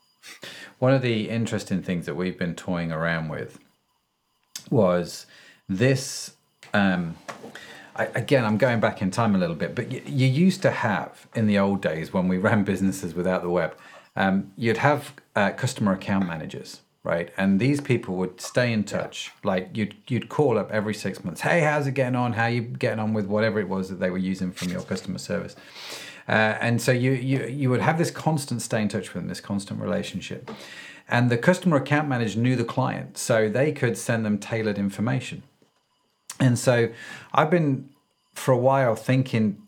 One 0.77 0.93
of 0.93 1.01
the 1.01 1.29
interesting 1.29 1.81
things 1.81 2.05
that 2.05 2.15
we've 2.15 2.37
been 2.37 2.53
toying 2.53 2.91
around 2.91 3.29
with 3.29 3.57
was 4.69 5.25
this. 5.67 6.35
Um, 6.73 7.15
I, 7.95 8.05
again, 8.13 8.45
I'm 8.45 8.57
going 8.57 8.79
back 8.79 9.01
in 9.01 9.09
time 9.09 9.33
a 9.33 9.39
little 9.39 9.55
bit, 9.55 9.73
but 9.73 9.91
you, 9.91 10.03
you, 10.05 10.27
used 10.27 10.61
to 10.61 10.69
have 10.69 11.27
in 11.33 11.47
the 11.47 11.57
old 11.57 11.81
days 11.81 12.13
when 12.13 12.27
we 12.27 12.37
ran 12.49 12.63
businesses 12.63 13.15
without 13.15 13.41
the 13.41 13.49
web, 13.49 13.75
um, 14.15 14.51
you'd 14.55 14.77
have 14.77 15.13
uh, 15.35 15.51
customer 15.51 15.93
account 15.93 16.27
managers 16.27 16.81
right? 17.07 17.31
And 17.37 17.57
these 17.57 17.79
people 17.79 18.15
would 18.17 18.41
stay 18.41 18.73
in 18.73 18.83
touch. 18.83 19.31
Yeah. 19.33 19.47
Like 19.51 19.69
you'd 19.73 19.95
you'd 20.09 20.27
call 20.27 20.57
up 20.57 20.69
every 20.71 20.93
six 20.93 21.23
months. 21.23 21.39
Hey, 21.39 21.61
how's 21.61 21.87
it 21.87 21.93
getting 21.93 22.17
on? 22.17 22.33
How 22.33 22.47
you 22.47 22.61
getting 22.61 22.99
on 22.99 23.13
with 23.13 23.27
whatever 23.27 23.61
it 23.61 23.69
was 23.69 23.87
that 23.87 24.01
they 24.01 24.09
were 24.09 24.17
using 24.17 24.51
from 24.51 24.69
your 24.69 24.81
customer 24.81 25.17
service? 25.17 25.55
Uh, 26.27 26.57
and 26.59 26.81
so 26.81 26.91
you 26.91 27.13
you 27.13 27.45
you 27.45 27.69
would 27.69 27.79
have 27.79 27.97
this 27.97 28.11
constant 28.11 28.61
stay 28.61 28.81
in 28.81 28.89
touch 28.89 29.13
with 29.13 29.23
them, 29.23 29.29
this 29.29 29.39
constant 29.39 29.79
relationship. 29.81 30.51
And 31.07 31.29
the 31.29 31.37
customer 31.37 31.77
account 31.77 32.09
manager 32.09 32.37
knew 32.39 32.57
the 32.57 32.65
client, 32.65 33.17
so 33.17 33.47
they 33.47 33.71
could 33.71 33.97
send 33.97 34.25
them 34.25 34.37
tailored 34.37 34.77
information. 34.77 35.43
And 36.41 36.59
so 36.59 36.89
I've 37.33 37.49
been 37.49 37.89
for 38.33 38.51
a 38.51 38.57
while 38.57 38.95
thinking, 38.97 39.61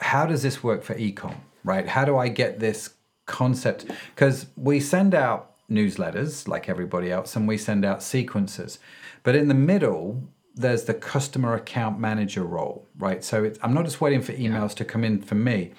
how 0.00 0.26
does 0.26 0.42
this 0.42 0.64
work 0.64 0.82
for 0.82 0.96
ecom? 0.96 1.36
Right? 1.62 1.86
How 1.86 2.04
do 2.04 2.18
I 2.18 2.26
get 2.28 2.58
this 2.58 2.90
concept? 3.26 3.86
Because 4.12 4.46
we 4.56 4.80
send 4.80 5.14
out 5.14 5.49
newsletters 5.70 6.48
like 6.48 6.68
everybody 6.68 7.10
else, 7.10 7.36
and 7.36 7.46
we 7.46 7.56
send 7.56 7.84
out 7.84 8.02
sequences. 8.02 8.78
But 9.22 9.36
in 9.36 9.48
the 9.48 9.54
middle, 9.54 10.22
there's 10.54 10.84
the 10.84 10.94
customer 10.94 11.54
account 11.54 11.98
manager 11.98 12.44
role, 12.44 12.86
right? 12.98 13.22
So 13.24 13.52
I'm 13.62 13.72
not 13.72 13.84
just 13.84 14.00
waiting 14.00 14.20
for 14.22 14.32
emails 14.32 14.74
to 14.74 14.84
come 14.84 15.04
in 15.04 15.22
for 15.22 15.34
me. 15.36 15.72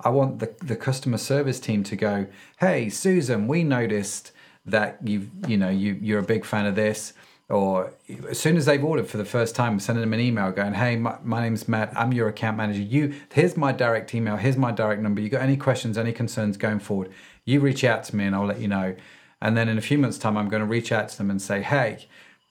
I 0.00 0.10
want 0.10 0.40
the, 0.40 0.54
the 0.62 0.76
customer 0.76 1.18
service 1.18 1.60
team 1.60 1.84
to 1.84 1.96
go, 1.96 2.26
hey, 2.58 2.88
Susan, 2.90 3.48
we 3.48 3.64
noticed 3.64 4.32
that 4.66 4.98
you 5.04 5.30
you 5.46 5.56
know 5.56 5.70
you 5.70 5.98
you're 6.02 6.18
a 6.18 6.24
big 6.24 6.44
fan 6.44 6.66
of 6.66 6.74
this 6.74 7.12
or 7.48 7.94
as 8.28 8.40
soon 8.40 8.56
as 8.56 8.66
they've 8.66 8.82
ordered 8.82 9.06
for 9.06 9.16
the 9.16 9.24
first 9.24 9.54
time 9.54 9.78
sending 9.78 10.00
them 10.00 10.12
an 10.12 10.18
email 10.18 10.50
going 10.50 10.74
hey 10.74 10.96
my, 10.96 11.16
my 11.22 11.40
name's 11.40 11.68
matt. 11.68 11.92
I'm 11.96 12.12
your 12.12 12.28
account 12.28 12.56
manager. 12.56 12.80
You 12.80 13.14
here's 13.32 13.56
my 13.56 13.72
direct 13.72 14.12
email. 14.14 14.36
Here's 14.36 14.56
my 14.56 14.72
direct 14.72 15.00
number. 15.00 15.20
You 15.20 15.28
got 15.28 15.42
any 15.42 15.56
questions 15.56 15.96
any 15.96 16.12
concerns 16.12 16.56
going 16.56 16.80
forward? 16.80 17.12
You 17.44 17.60
reach 17.60 17.84
out 17.84 18.02
to 18.04 18.16
me 18.16 18.24
and 18.24 18.34
i'll 18.34 18.46
let 18.46 18.60
you 18.60 18.68
know 18.68 18.96
and 19.40 19.56
then 19.56 19.68
in 19.68 19.78
a 19.78 19.82
few 19.82 19.98
months' 19.98 20.18
time, 20.18 20.36
I'm 20.36 20.48
going 20.48 20.60
to 20.60 20.66
reach 20.66 20.92
out 20.92 21.08
to 21.10 21.18
them 21.18 21.30
and 21.30 21.40
say, 21.40 21.62
hey, 21.62 22.06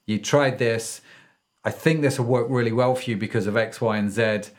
you 0.05 0.19
tried 0.19 0.59
this. 0.59 1.01
I 1.63 1.71
think 1.71 2.01
this 2.01 2.19
will 2.19 2.27
work 2.27 2.47
really 2.49 2.71
well 2.71 2.95
for 2.95 3.09
you 3.09 3.17
because 3.17 3.47
of 3.47 3.57
X, 3.57 3.81
Y, 3.81 3.97
and 3.97 4.11
Z. 4.11 4.51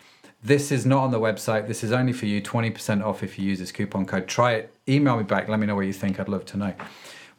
This 0.43 0.70
is 0.72 0.85
not 0.85 1.05
on 1.05 1.11
the 1.12 1.20
website. 1.20 1.66
This 1.66 1.85
is 1.85 1.93
only 1.93 2.12
for 2.12 2.27
you. 2.27 2.43
20% 2.43 3.05
off 3.05 3.22
if 3.22 3.39
you 3.39 3.45
use 3.47 3.59
this 3.59 3.72
coupon 3.72 4.07
code. 4.07 4.27
Try 4.27 4.53
it. 4.55 4.74
Email 4.89 5.16
me 5.16 5.22
back. 5.22 5.49
Let 5.49 5.61
me 5.61 5.66
know 5.66 5.74
what 5.74 5.87
you 5.87 5.93
think. 5.93 6.18
I'd 6.18 6.29
love 6.29 6.45
to 6.47 6.57
know. 6.57 6.74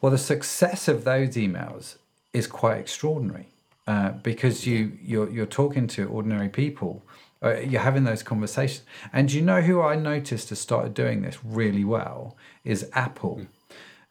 Well, 0.00 0.12
the 0.12 0.18
success 0.18 0.88
of 0.88 1.04
those 1.04 1.30
emails 1.30 1.96
is 2.32 2.46
quite 2.46 2.78
extraordinary 2.78 3.48
uh, 3.86 4.10
because 4.10 4.66
you 4.66 4.98
you're, 5.02 5.30
you're 5.30 5.46
talking 5.46 5.86
to 5.88 6.08
ordinary 6.08 6.48
people. 6.48 7.02
Uh, 7.42 7.56
you're 7.60 7.82
having 7.82 8.04
those 8.04 8.22
conversations. 8.22 8.84
And 9.12 9.30
you 9.32 9.42
know 9.42 9.60
who 9.60 9.80
I 9.80 9.94
noticed 9.94 10.48
has 10.48 10.58
started 10.58 10.92
doing 10.94 11.22
this 11.22 11.38
really 11.44 11.84
well 11.84 12.36
is 12.64 12.90
Apple. 12.94 13.46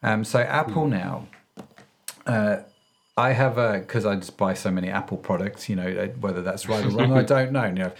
Um, 0.02 0.24
so 0.24 0.40
Apple 0.40 0.84
hmm. 0.84 0.90
now, 0.90 1.28
uh, 2.26 2.58
I 3.18 3.32
have 3.32 3.58
a 3.58 3.80
because 3.80 4.06
I 4.06 4.14
just 4.14 4.36
buy 4.36 4.54
so 4.54 4.70
many 4.70 4.88
Apple 4.88 5.16
products. 5.16 5.68
You 5.68 5.74
know 5.74 6.06
whether 6.20 6.40
that's 6.40 6.68
right 6.68 6.84
or 6.84 6.90
wrong, 6.90 7.12
I 7.12 7.22
don't 7.34 7.50
know. 7.50 7.64
You 7.64 7.72
know, 7.72 7.92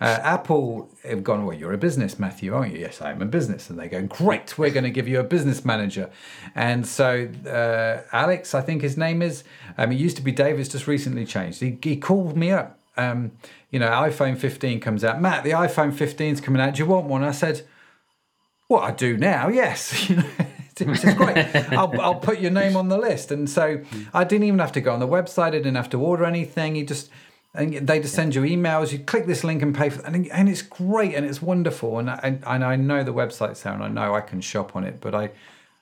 uh, 0.00 0.18
Apple 0.22 0.88
have 1.04 1.22
gone. 1.22 1.44
Well, 1.44 1.54
you're 1.56 1.74
a 1.74 1.78
business, 1.78 2.18
Matthew, 2.18 2.54
aren't 2.54 2.72
you? 2.72 2.80
Yes, 2.80 3.02
I 3.02 3.10
am 3.10 3.20
a 3.20 3.26
business. 3.26 3.68
And 3.68 3.78
they 3.78 3.88
go, 3.88 4.02
great. 4.06 4.56
We're 4.56 4.70
going 4.70 4.84
to 4.84 4.90
give 4.90 5.06
you 5.06 5.20
a 5.20 5.24
business 5.24 5.62
manager. 5.62 6.10
And 6.54 6.86
so 6.86 7.28
uh, 7.46 8.08
Alex, 8.12 8.54
I 8.54 8.62
think 8.62 8.80
his 8.80 8.96
name 8.96 9.20
is. 9.20 9.44
Um, 9.76 9.90
he 9.90 9.98
used 9.98 10.16
to 10.16 10.22
be 10.22 10.32
David. 10.32 10.60
It's 10.60 10.70
just 10.70 10.86
recently 10.86 11.26
changed. 11.26 11.60
He, 11.60 11.78
he 11.82 11.96
called 11.96 12.34
me 12.34 12.50
up. 12.50 12.78
Um, 12.96 13.32
you 13.70 13.78
know, 13.78 13.88
iPhone 13.88 14.38
15 14.38 14.80
comes 14.80 15.04
out. 15.04 15.20
Matt, 15.20 15.44
the 15.44 15.50
iPhone 15.50 15.92
15 15.92 16.34
is 16.34 16.40
coming 16.40 16.62
out. 16.62 16.74
Do 16.74 16.82
you 16.82 16.86
want 16.88 17.06
one? 17.06 17.22
I 17.22 17.32
said, 17.32 17.62
well, 18.70 18.80
I 18.80 18.90
do 18.90 19.18
now. 19.18 19.48
Yes. 19.48 20.08
You 20.08 20.16
know 20.16 20.24
which 20.80 21.04
is 21.04 21.14
great. 21.14 21.36
I'll, 21.72 22.00
I'll 22.00 22.14
put 22.20 22.40
your 22.40 22.50
name 22.50 22.76
on 22.76 22.88
the 22.88 22.98
list. 22.98 23.30
And 23.30 23.48
so 23.48 23.82
I 24.14 24.24
didn't 24.24 24.44
even 24.44 24.58
have 24.58 24.72
to 24.72 24.80
go 24.80 24.92
on 24.92 25.00
the 25.00 25.08
website. 25.08 25.48
I 25.48 25.50
didn't 25.50 25.74
have 25.74 25.90
to 25.90 26.00
order 26.00 26.24
anything. 26.24 26.76
You 26.76 26.86
just 26.86 27.10
and 27.54 27.86
they 27.86 28.00
just 28.00 28.14
send 28.14 28.34
you 28.34 28.42
emails. 28.42 28.92
You 28.92 28.98
click 28.98 29.26
this 29.26 29.44
link 29.44 29.62
and 29.62 29.74
pay 29.74 29.90
for, 29.90 30.04
and, 30.06 30.26
and 30.28 30.48
it's 30.48 30.62
great 30.62 31.14
and 31.14 31.26
it's 31.26 31.42
wonderful. 31.42 31.98
And 31.98 32.08
I, 32.08 32.38
and 32.46 32.64
I 32.64 32.76
know 32.76 33.04
the 33.04 33.12
website's 33.12 33.62
there, 33.62 33.74
and 33.74 33.82
I 33.82 33.88
know 33.88 34.14
I 34.14 34.22
can 34.22 34.40
shop 34.40 34.74
on 34.74 34.84
it. 34.84 35.00
But 35.00 35.14
I, 35.14 35.30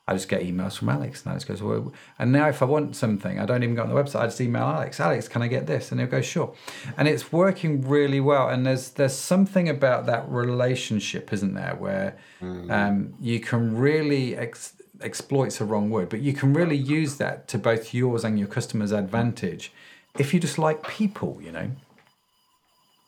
I 0.08 0.14
just 0.14 0.28
get 0.28 0.42
emails 0.42 0.76
from 0.76 0.88
Alex, 0.88 1.22
and 1.22 1.30
Alex 1.30 1.44
goes, 1.44 1.62
well, 1.62 1.92
and 2.18 2.32
now 2.32 2.48
if 2.48 2.60
I 2.60 2.64
want 2.64 2.96
something, 2.96 3.38
I 3.38 3.46
don't 3.46 3.62
even 3.62 3.76
go 3.76 3.84
on 3.84 3.88
the 3.88 3.94
website. 3.94 4.22
I 4.22 4.26
just 4.26 4.40
email 4.40 4.64
Alex. 4.64 4.98
Alex, 4.98 5.28
can 5.28 5.42
I 5.42 5.46
get 5.46 5.68
this? 5.68 5.92
And 5.92 6.00
he'll 6.00 6.10
go, 6.10 6.20
sure. 6.20 6.52
And 6.96 7.06
it's 7.06 7.30
working 7.30 7.88
really 7.88 8.20
well. 8.20 8.48
And 8.48 8.66
there's 8.66 8.90
there's 8.90 9.14
something 9.14 9.68
about 9.68 10.06
that 10.06 10.28
relationship, 10.28 11.32
isn't 11.32 11.54
there, 11.54 11.76
where 11.78 12.16
mm. 12.42 12.68
um, 12.68 13.14
you 13.20 13.38
can 13.38 13.76
really 13.76 14.36
ex- 14.36 14.79
exploit's 15.00 15.60
a 15.60 15.64
wrong 15.64 15.90
word, 15.90 16.08
but 16.08 16.20
you 16.20 16.32
can 16.32 16.52
really 16.52 16.76
use 16.76 17.16
that 17.16 17.48
to 17.48 17.58
both 17.58 17.94
yours 17.94 18.24
and 18.24 18.38
your 18.38 18.48
customers' 18.48 18.92
advantage 18.92 19.72
if 20.18 20.34
you 20.34 20.40
just 20.40 20.58
like 20.58 20.86
people, 20.86 21.38
you 21.40 21.52
know. 21.52 21.70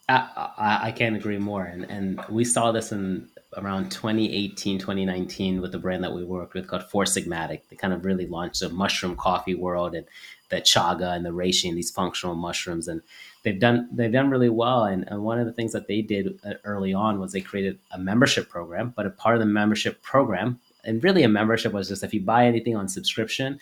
I, 0.09 0.81
I, 0.85 0.93
can't 0.93 1.17
agree 1.17 1.39
more. 1.39 1.65
And, 1.65 1.85
and 1.85 2.21
we 2.29 2.45
saw 2.45 2.73
this 2.73 2.93
in 2.93 3.29
around 3.57 3.91
2018, 3.91 4.79
2019 4.79 5.61
with 5.61 5.73
the 5.73 5.79
brand 5.79 6.05
that 6.05 6.13
we 6.13 6.25
worked 6.25 6.55
with 6.55 6.67
called 6.67 6.85
Four 6.91 7.05
Sigmatic. 7.05 7.63
They 7.69 7.77
kind 7.77 7.95
of 7.95 8.05
really 8.05 8.27
launched 8.27 8.61
the 8.61 8.69
mushroom 8.69 9.17
coffee 9.17 9.55
world 9.55 9.95
and 9.95 10.07
the 10.51 10.57
chaga 10.57 11.17
and 11.17 11.25
the 11.25 11.31
reishi 11.31 11.69
and 11.69 11.79
these 11.79 11.91
functional 11.91 12.35
mushrooms. 12.35 12.89
And 12.89 13.01
they've 13.43 13.59
done 13.59 13.89
they've 13.93 14.13
done 14.13 14.29
really 14.29 14.51
well. 14.51 14.85
And, 14.85 15.05
and 15.09 15.23
one 15.23 15.39
of 15.39 15.47
the 15.47 15.53
things 15.53 15.73
that 15.73 15.87
they 15.87 16.03
did 16.03 16.39
uh, 16.45 16.55
early 16.65 16.93
on 16.93 17.19
was 17.19 17.33
they 17.33 17.41
created 17.41 17.79
a 17.93 17.99
membership 17.99 18.49
program. 18.49 18.93
But 18.95 19.07
a 19.07 19.11
part 19.11 19.37
of 19.37 19.41
the 19.41 19.47
membership 19.47 20.03
program 20.03 20.61
and 20.85 21.03
really 21.03 21.23
a 21.23 21.29
membership 21.29 21.73
was 21.73 21.89
just 21.89 22.03
if 22.03 22.15
you 22.15 22.21
buy 22.21 22.47
anything 22.47 22.77
on 22.77 22.89
subscription, 22.89 23.59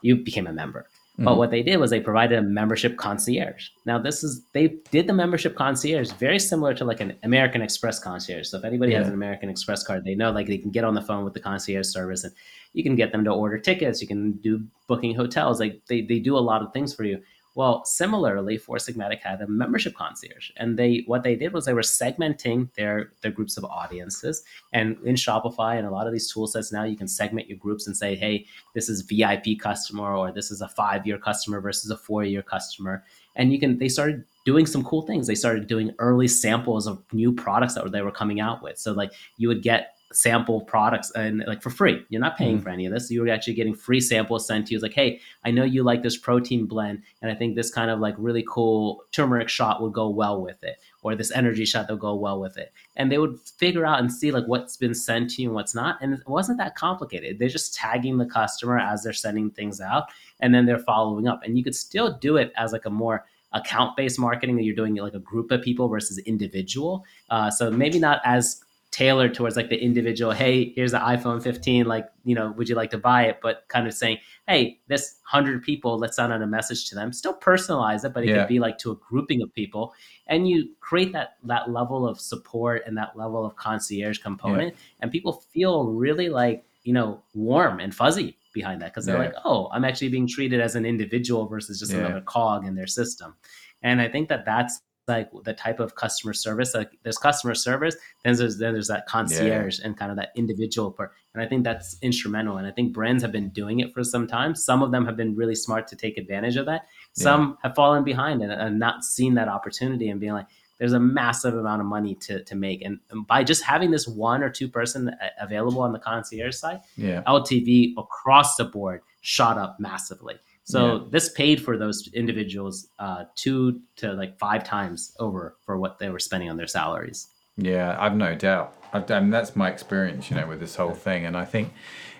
you 0.00 0.16
became 0.16 0.46
a 0.46 0.52
member. 0.52 0.88
But 1.18 1.32
mm-hmm. 1.32 1.38
what 1.38 1.50
they 1.50 1.62
did 1.62 1.76
was 1.76 1.90
they 1.90 2.00
provided 2.00 2.38
a 2.38 2.42
membership 2.42 2.96
concierge. 2.96 3.68
Now, 3.84 3.98
this 3.98 4.24
is 4.24 4.46
they 4.54 4.68
did 4.90 5.06
the 5.06 5.12
membership 5.12 5.54
concierge 5.54 6.10
very 6.12 6.38
similar 6.38 6.72
to 6.72 6.86
like 6.86 7.00
an 7.00 7.18
American 7.22 7.60
Express 7.60 7.98
concierge. 7.98 8.48
So 8.48 8.56
if 8.56 8.64
anybody 8.64 8.94
has 8.94 9.08
an 9.08 9.12
American 9.12 9.50
Express 9.50 9.82
card, 9.82 10.04
they 10.04 10.14
know 10.14 10.30
like 10.30 10.46
they 10.46 10.56
can 10.56 10.70
get 10.70 10.84
on 10.84 10.94
the 10.94 11.02
phone 11.02 11.22
with 11.22 11.34
the 11.34 11.40
concierge 11.40 11.86
service 11.86 12.24
and 12.24 12.32
you 12.72 12.82
can 12.82 12.96
get 12.96 13.12
them 13.12 13.24
to 13.24 13.30
order 13.30 13.58
tickets. 13.58 14.00
You 14.00 14.08
can 14.08 14.32
do 14.32 14.64
booking 14.86 15.14
hotels. 15.14 15.60
Like 15.60 15.82
they, 15.86 16.00
they 16.00 16.18
do 16.18 16.34
a 16.34 16.40
lot 16.40 16.62
of 16.62 16.72
things 16.72 16.94
for 16.94 17.04
you. 17.04 17.20
Well, 17.54 17.84
similarly, 17.84 18.56
Four 18.56 18.76
Sigmatic 18.76 19.20
had 19.20 19.42
a 19.42 19.46
membership 19.46 19.94
concierge, 19.94 20.50
and 20.56 20.78
they 20.78 21.04
what 21.06 21.22
they 21.22 21.36
did 21.36 21.52
was 21.52 21.66
they 21.66 21.74
were 21.74 21.82
segmenting 21.82 22.72
their 22.74 23.12
their 23.20 23.30
groups 23.30 23.58
of 23.58 23.64
audiences. 23.66 24.42
And 24.72 24.96
in 25.04 25.16
Shopify 25.16 25.76
and 25.76 25.86
a 25.86 25.90
lot 25.90 26.06
of 26.06 26.14
these 26.14 26.32
tool 26.32 26.46
sets 26.46 26.72
now, 26.72 26.84
you 26.84 26.96
can 26.96 27.08
segment 27.08 27.48
your 27.48 27.58
groups 27.58 27.86
and 27.86 27.94
say, 27.94 28.16
hey, 28.16 28.46
this 28.74 28.88
is 28.88 29.02
VIP 29.02 29.58
customer 29.60 30.16
or 30.16 30.32
this 30.32 30.50
is 30.50 30.62
a 30.62 30.68
five 30.68 31.06
year 31.06 31.18
customer 31.18 31.60
versus 31.60 31.90
a 31.90 31.96
four 31.96 32.24
year 32.24 32.42
customer. 32.42 33.04
And 33.36 33.52
you 33.52 33.60
can 33.60 33.78
they 33.78 33.88
started 33.88 34.24
doing 34.46 34.64
some 34.64 34.82
cool 34.82 35.02
things. 35.02 35.26
They 35.26 35.34
started 35.34 35.66
doing 35.66 35.94
early 35.98 36.28
samples 36.28 36.86
of 36.86 37.02
new 37.12 37.32
products 37.32 37.74
that 37.74 37.84
were, 37.84 37.90
they 37.90 38.02
were 38.02 38.10
coming 38.10 38.40
out 38.40 38.62
with. 38.62 38.78
So 38.78 38.92
like 38.92 39.12
you 39.36 39.48
would 39.48 39.62
get 39.62 39.96
sample 40.12 40.60
products 40.60 41.10
and 41.12 41.44
like 41.46 41.62
for 41.62 41.70
free. 41.70 42.04
You're 42.08 42.20
not 42.20 42.36
paying 42.36 42.60
for 42.60 42.68
any 42.68 42.86
of 42.86 42.92
this. 42.92 43.10
You 43.10 43.22
were 43.22 43.28
actually 43.28 43.54
getting 43.54 43.74
free 43.74 44.00
samples 44.00 44.46
sent 44.46 44.66
to 44.66 44.72
you. 44.72 44.76
It's 44.76 44.82
like, 44.82 44.94
hey, 44.94 45.20
I 45.44 45.50
know 45.50 45.64
you 45.64 45.82
like 45.82 46.02
this 46.02 46.16
protein 46.16 46.66
blend, 46.66 47.02
and 47.20 47.30
I 47.30 47.34
think 47.34 47.54
this 47.54 47.70
kind 47.70 47.90
of 47.90 48.00
like 48.00 48.14
really 48.18 48.44
cool 48.48 49.04
turmeric 49.12 49.48
shot 49.48 49.82
would 49.82 49.92
go 49.92 50.08
well 50.08 50.40
with 50.40 50.62
it, 50.62 50.76
or 51.02 51.14
this 51.14 51.30
energy 51.32 51.64
shot 51.64 51.86
that 51.86 51.94
would 51.94 52.00
go 52.00 52.14
well 52.14 52.40
with 52.40 52.56
it. 52.58 52.72
And 52.96 53.10
they 53.10 53.18
would 53.18 53.38
figure 53.40 53.86
out 53.86 54.00
and 54.00 54.12
see 54.12 54.30
like 54.30 54.46
what's 54.46 54.76
been 54.76 54.94
sent 54.94 55.30
to 55.30 55.42
you 55.42 55.48
and 55.48 55.54
what's 55.54 55.74
not. 55.74 55.98
And 56.00 56.14
it 56.14 56.28
wasn't 56.28 56.58
that 56.58 56.76
complicated. 56.76 57.38
They're 57.38 57.48
just 57.48 57.74
tagging 57.74 58.18
the 58.18 58.26
customer 58.26 58.78
as 58.78 59.02
they're 59.02 59.12
sending 59.12 59.50
things 59.50 59.80
out, 59.80 60.04
and 60.40 60.54
then 60.54 60.66
they're 60.66 60.78
following 60.78 61.28
up. 61.28 61.42
And 61.44 61.56
you 61.56 61.64
could 61.64 61.76
still 61.76 62.18
do 62.18 62.36
it 62.36 62.52
as 62.56 62.72
like 62.72 62.86
a 62.86 62.90
more 62.90 63.24
account 63.54 63.96
based 63.96 64.18
marketing 64.18 64.56
that 64.56 64.62
you're 64.62 64.74
doing 64.74 64.94
like 64.94 65.14
a 65.14 65.18
group 65.18 65.50
of 65.50 65.62
people 65.62 65.88
versus 65.88 66.18
individual. 66.18 67.04
Uh, 67.30 67.50
so 67.50 67.70
maybe 67.70 67.98
not 67.98 68.20
as 68.24 68.61
tailored 68.92 69.32
towards 69.32 69.56
like 69.56 69.70
the 69.70 69.82
individual 69.82 70.32
hey 70.32 70.70
here's 70.76 70.92
the 70.92 70.98
iphone 70.98 71.42
15 71.42 71.86
like 71.86 72.06
you 72.24 72.34
know 72.34 72.52
would 72.52 72.68
you 72.68 72.74
like 72.74 72.90
to 72.90 72.98
buy 72.98 73.24
it 73.24 73.38
but 73.42 73.64
kind 73.68 73.86
of 73.86 73.94
saying 73.94 74.18
hey 74.46 74.78
this 74.86 75.16
100 75.30 75.62
people 75.62 75.98
let's 75.98 76.16
send 76.16 76.30
out 76.32 76.42
a 76.42 76.46
message 76.46 76.88
to 76.90 76.94
them 76.94 77.10
still 77.10 77.32
personalize 77.34 78.04
it 78.04 78.12
but 78.12 78.22
it 78.22 78.28
Yeah. 78.28 78.40
could 78.42 78.48
be 78.48 78.58
like 78.60 78.76
to 78.78 78.90
a 78.92 78.96
grouping 78.96 79.40
of 79.42 79.52
people 79.54 79.94
and 80.26 80.46
you 80.46 80.68
create 80.80 81.12
that 81.14 81.36
that 81.44 81.70
level 81.70 82.06
of 82.06 82.20
support 82.20 82.82
and 82.86 82.96
that 82.98 83.16
level 83.16 83.44
of 83.46 83.56
concierge 83.56 84.18
component 84.18 84.74
and 85.00 85.10
people 85.10 85.32
feel 85.52 85.86
really 85.86 86.28
like 86.28 86.64
you 86.82 86.92
know 86.92 87.22
warm 87.32 87.80
and 87.80 87.94
fuzzy 87.94 88.36
behind 88.52 88.82
that 88.82 88.92
because 88.92 89.06
they're 89.06 89.16
Yeah. 89.16 89.28
like 89.28 89.34
oh 89.46 89.70
i'm 89.72 89.84
actually 89.86 90.10
being 90.10 90.28
treated 90.28 90.60
as 90.60 90.76
an 90.76 90.84
individual 90.84 91.46
versus 91.46 91.80
just 91.80 91.92
Yeah. 91.92 92.00
another 92.00 92.20
cog 92.20 92.66
in 92.66 92.74
their 92.74 92.86
system 92.86 93.34
and 93.82 94.02
i 94.02 94.08
think 94.08 94.28
that 94.28 94.44
that's 94.44 94.82
like 95.12 95.30
the 95.44 95.52
type 95.52 95.80
of 95.80 95.94
customer 95.94 96.32
service 96.32 96.74
like 96.74 96.90
there's 97.02 97.18
customer 97.18 97.54
service 97.54 97.96
then 98.24 98.34
there's 98.36 98.58
then 98.58 98.72
there's 98.72 98.88
that 98.88 99.06
concierge 99.06 99.78
and 99.84 99.96
kind 99.96 100.10
of 100.10 100.16
that 100.16 100.30
individual 100.36 100.90
part 100.90 101.12
and 101.34 101.42
i 101.42 101.46
think 101.46 101.64
that's 101.64 101.96
instrumental 102.02 102.56
and 102.56 102.66
i 102.66 102.70
think 102.70 102.92
brands 102.92 103.22
have 103.22 103.32
been 103.32 103.48
doing 103.50 103.80
it 103.80 103.92
for 103.94 104.02
some 104.02 104.26
time 104.26 104.54
some 104.54 104.82
of 104.82 104.90
them 104.90 105.04
have 105.06 105.16
been 105.16 105.34
really 105.36 105.54
smart 105.54 105.86
to 105.88 105.96
take 105.96 106.18
advantage 106.18 106.56
of 106.56 106.66
that 106.66 106.82
some 107.12 107.58
have 107.62 107.74
fallen 107.74 108.02
behind 108.04 108.42
and, 108.42 108.52
and 108.52 108.78
not 108.78 109.04
seen 109.04 109.34
that 109.34 109.48
opportunity 109.48 110.08
and 110.08 110.20
being 110.20 110.32
like 110.32 110.46
there's 110.78 110.94
a 110.94 110.98
massive 111.00 111.54
amount 111.54 111.80
of 111.80 111.86
money 111.86 112.16
to, 112.16 112.42
to 112.42 112.56
make 112.56 112.82
and, 112.82 112.98
and 113.10 113.24
by 113.28 113.44
just 113.44 113.62
having 113.62 113.92
this 113.92 114.08
one 114.08 114.42
or 114.42 114.50
two 114.50 114.68
person 114.68 115.10
uh, 115.10 115.28
available 115.40 115.80
on 115.80 115.92
the 115.92 115.98
concierge 115.98 116.56
side 116.56 116.80
Yeah. 116.96 117.22
LTV 117.26 117.92
across 117.96 118.56
the 118.56 118.64
board 118.64 119.02
shot 119.20 119.58
up 119.58 119.76
massively. 119.78 120.34
So 120.72 120.80
Yeah. 120.84 120.98
this 121.14 121.26
paid 121.42 121.58
for 121.66 121.74
those 121.82 121.98
individuals 122.22 122.74
uh, 123.06 123.22
two 123.42 123.80
to 124.00 124.06
like 124.22 124.32
five 124.46 124.62
times 124.76 124.98
over 125.18 125.42
for 125.64 125.74
what 125.82 125.92
they 125.98 126.08
were 126.14 126.22
spending 126.28 126.50
on 126.52 126.56
their 126.56 126.72
salaries. 126.78 127.18
Yeah, 127.56 127.90
I've 128.04 128.16
no 128.16 128.34
doubt. 128.48 128.68
I've 128.94 129.06
done 129.06 129.30
that's 129.36 129.54
my 129.62 129.68
experience, 129.70 130.22
you 130.30 130.36
know, 130.38 130.46
with 130.52 130.60
this 130.60 130.76
whole 130.76 130.96
thing, 131.08 131.26
and 131.26 131.36
I 131.36 131.46
think 131.52 131.66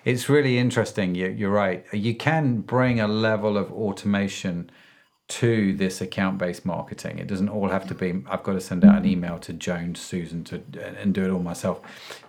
it's 0.05 0.25
really 0.35 0.55
interesting. 0.65 1.15
You, 1.15 1.27
you're 1.39 1.57
right. 1.65 1.79
You 2.07 2.15
can 2.15 2.61
bring 2.75 2.99
a 2.99 3.07
level 3.07 3.57
of 3.57 3.67
automation 3.71 4.69
to 5.39 5.73
this 5.83 6.01
account-based 6.01 6.65
marketing. 6.65 7.17
It 7.23 7.27
doesn't 7.27 7.49
all 7.49 7.69
have 7.69 7.87
to 7.87 7.95
be. 7.95 8.09
I've 8.31 8.43
got 8.43 8.53
to 8.53 8.61
send 8.61 8.83
out 8.85 8.97
an 9.01 9.05
email 9.05 9.37
to 9.39 9.53
Joan, 9.53 9.95
Susan, 9.95 10.43
to 10.49 10.55
and 11.01 11.13
do 11.13 11.23
it 11.25 11.31
all 11.31 11.39
myself. 11.53 11.77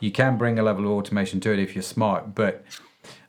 You 0.00 0.10
can 0.20 0.38
bring 0.38 0.58
a 0.58 0.62
level 0.62 0.84
of 0.84 0.92
automation 0.92 1.40
to 1.40 1.52
it 1.52 1.58
if 1.58 1.74
you're 1.74 1.82
smart, 1.96 2.34
but 2.34 2.64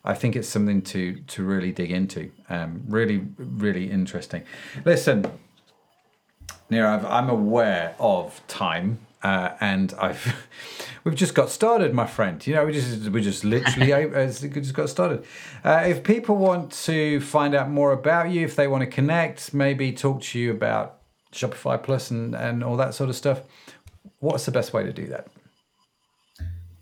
I 0.05 0.13
think 0.13 0.35
it's 0.35 0.47
something 0.47 0.81
to 0.83 1.15
to 1.15 1.43
really 1.43 1.71
dig 1.71 1.91
into. 1.91 2.31
Um, 2.49 2.83
really, 2.87 3.27
really 3.37 3.89
interesting. 3.89 4.43
Listen, 4.85 5.25
Near, 6.69 6.87
I've, 6.87 7.05
I'm 7.05 7.29
aware 7.29 7.95
of 7.99 8.41
time, 8.47 8.99
uh, 9.21 9.51
and 9.59 9.93
I've 9.99 10.47
we've 11.03 11.15
just 11.15 11.35
got 11.35 11.49
started, 11.49 11.93
my 11.93 12.07
friend. 12.07 12.45
You 12.45 12.55
know, 12.55 12.65
we 12.65 12.73
just 12.73 13.09
we 13.09 13.21
just 13.21 13.43
literally 13.43 13.93
uh, 13.93 14.27
just 14.27 14.73
got 14.73 14.89
started. 14.89 15.25
Uh, 15.63 15.83
if 15.85 16.03
people 16.03 16.37
want 16.37 16.71
to 16.85 17.19
find 17.21 17.53
out 17.53 17.69
more 17.69 17.91
about 17.91 18.31
you, 18.31 18.43
if 18.43 18.55
they 18.55 18.67
want 18.67 18.81
to 18.81 18.87
connect, 18.87 19.53
maybe 19.53 19.91
talk 19.91 20.21
to 20.21 20.39
you 20.39 20.51
about 20.51 21.01
Shopify 21.31 21.81
Plus 21.81 22.09
and 22.09 22.35
and 22.35 22.63
all 22.63 22.77
that 22.77 22.95
sort 22.95 23.09
of 23.09 23.15
stuff, 23.15 23.41
what's 24.19 24.45
the 24.45 24.51
best 24.51 24.73
way 24.73 24.83
to 24.83 24.91
do 24.91 25.05
that? 25.07 25.27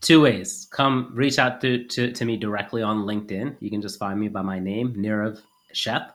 Two 0.04 0.20
ways. 0.20 0.68
Come 0.70 1.12
reach 1.14 1.40
out 1.40 1.62
to, 1.62 1.86
to, 1.86 2.12
to 2.12 2.26
me 2.26 2.36
directly 2.36 2.82
on 2.82 3.06
LinkedIn. 3.06 3.56
You 3.62 3.70
can 3.70 3.82
just 3.82 3.98
find 3.98 4.20
me 4.20 4.28
by 4.28 4.42
my 4.42 4.60
name, 4.60 4.94
Nirav 4.96 5.40
Sheth. 5.74 6.10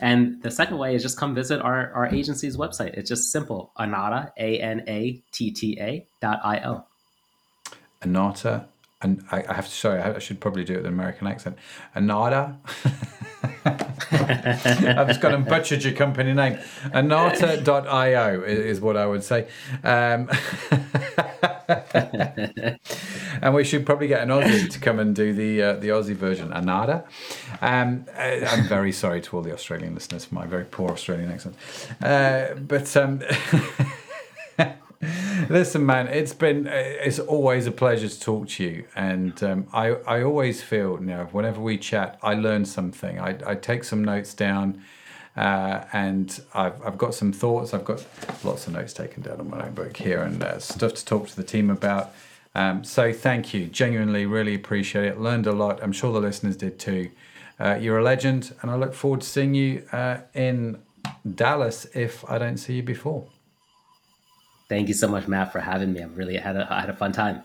And 0.00 0.42
the 0.42 0.50
second 0.50 0.78
way 0.78 0.96
is 0.96 1.02
just 1.02 1.16
come 1.16 1.32
visit 1.32 1.62
our, 1.62 1.92
our 1.92 2.06
agency's 2.06 2.56
website. 2.56 2.94
It's 2.94 3.08
just 3.08 3.30
simple. 3.30 3.70
Anatta, 3.78 4.32
A 4.36 4.58
N 4.58 4.82
A 4.88 5.22
T 5.30 5.52
T 5.52 5.78
A 5.80 6.08
dot 6.20 6.40
I 6.42 6.58
O. 6.60 6.84
Anatta, 8.02 8.66
and 9.00 9.22
I, 9.30 9.44
I 9.48 9.54
have 9.54 9.66
to 9.66 9.72
sorry, 9.72 10.00
I 10.00 10.18
should 10.18 10.40
probably 10.40 10.64
do 10.64 10.72
it 10.72 10.78
with 10.78 10.86
an 10.86 10.92
American 10.92 11.28
accent. 11.28 11.56
Anatta. 11.94 12.56
I've 14.12 15.08
just 15.08 15.20
gone 15.20 15.34
and 15.34 15.44
butchered 15.46 15.84
your 15.84 15.92
company 15.92 16.32
name. 16.32 16.58
Anatta.io 16.92 18.42
is, 18.42 18.58
is 18.58 18.80
what 18.80 18.96
I 18.96 19.06
would 19.06 19.22
say. 19.22 19.46
Um, 19.84 20.28
and 23.42 23.54
we 23.54 23.64
should 23.64 23.84
probably 23.86 24.08
get 24.08 24.22
an 24.22 24.28
Aussie 24.28 24.68
to 24.70 24.78
come 24.80 24.98
and 24.98 25.14
do 25.14 25.32
the 25.32 25.62
uh, 25.62 25.72
the 25.74 25.88
Aussie 25.88 26.14
version, 26.16 26.50
Anada. 26.50 27.04
Um, 27.60 28.06
I- 28.16 28.44
I'm 28.46 28.66
very 28.68 28.92
sorry 28.92 29.20
to 29.22 29.36
all 29.36 29.42
the 29.42 29.52
Australian 29.52 29.94
listeners 29.94 30.24
for 30.24 30.34
my 30.34 30.46
very 30.46 30.64
poor 30.64 30.90
Australian 30.90 31.30
accent. 31.30 31.56
Uh, 32.02 32.54
but 32.54 32.96
um, 32.96 33.22
Listen, 35.48 35.86
man, 35.86 36.08
it's 36.08 36.34
been 36.34 36.66
it's 36.66 37.18
always 37.18 37.66
a 37.66 37.72
pleasure 37.72 38.06
to 38.08 38.20
talk 38.20 38.48
to 38.48 38.64
you, 38.64 38.84
and 38.94 39.42
um, 39.42 39.66
I 39.72 39.92
I 40.06 40.22
always 40.22 40.62
feel 40.62 40.98
you 41.00 41.06
know 41.06 41.28
whenever 41.32 41.58
we 41.58 41.78
chat, 41.78 42.18
I 42.22 42.34
learn 42.34 42.66
something. 42.66 43.18
I 43.18 43.38
I 43.46 43.54
take 43.54 43.84
some 43.84 44.04
notes 44.04 44.34
down, 44.34 44.82
uh, 45.38 45.84
and 45.94 46.38
I've 46.52 46.84
I've 46.84 46.98
got 46.98 47.14
some 47.14 47.32
thoughts. 47.32 47.72
I've 47.72 47.86
got 47.86 48.04
lots 48.44 48.66
of 48.66 48.74
notes 48.74 48.92
taken 48.92 49.22
down 49.22 49.40
on 49.40 49.48
my 49.48 49.58
notebook 49.60 49.96
here, 49.96 50.20
and 50.20 50.42
uh, 50.42 50.58
stuff 50.58 50.92
to 50.92 51.04
talk 51.04 51.28
to 51.28 51.36
the 51.36 51.44
team 51.44 51.70
about. 51.70 52.12
Um, 52.54 52.82
so 52.84 53.12
thank 53.12 53.54
you, 53.54 53.66
genuinely, 53.66 54.26
really 54.26 54.54
appreciate 54.54 55.04
it. 55.04 55.20
Learned 55.20 55.46
a 55.46 55.52
lot. 55.52 55.82
I'm 55.82 55.92
sure 55.92 56.12
the 56.12 56.20
listeners 56.20 56.56
did 56.56 56.78
too. 56.78 57.10
Uh, 57.58 57.76
you're 57.80 57.98
a 57.98 58.02
legend, 58.02 58.54
and 58.62 58.70
I 58.70 58.74
look 58.74 58.94
forward 58.94 59.20
to 59.20 59.26
seeing 59.26 59.54
you 59.54 59.84
uh, 59.92 60.18
in 60.34 60.78
Dallas 61.34 61.86
if 61.94 62.28
I 62.28 62.38
don't 62.38 62.56
see 62.56 62.74
you 62.76 62.82
before. 62.82 63.28
Thank 64.68 64.88
you 64.88 64.94
so 64.94 65.08
much, 65.08 65.28
Matt, 65.28 65.52
for 65.52 65.60
having 65.60 65.92
me. 65.92 66.02
I've 66.02 66.16
really 66.16 66.36
had 66.36 66.56
a, 66.56 66.66
I 66.72 66.80
had 66.80 66.90
a 66.90 66.96
fun 66.96 67.12
time. 67.12 67.42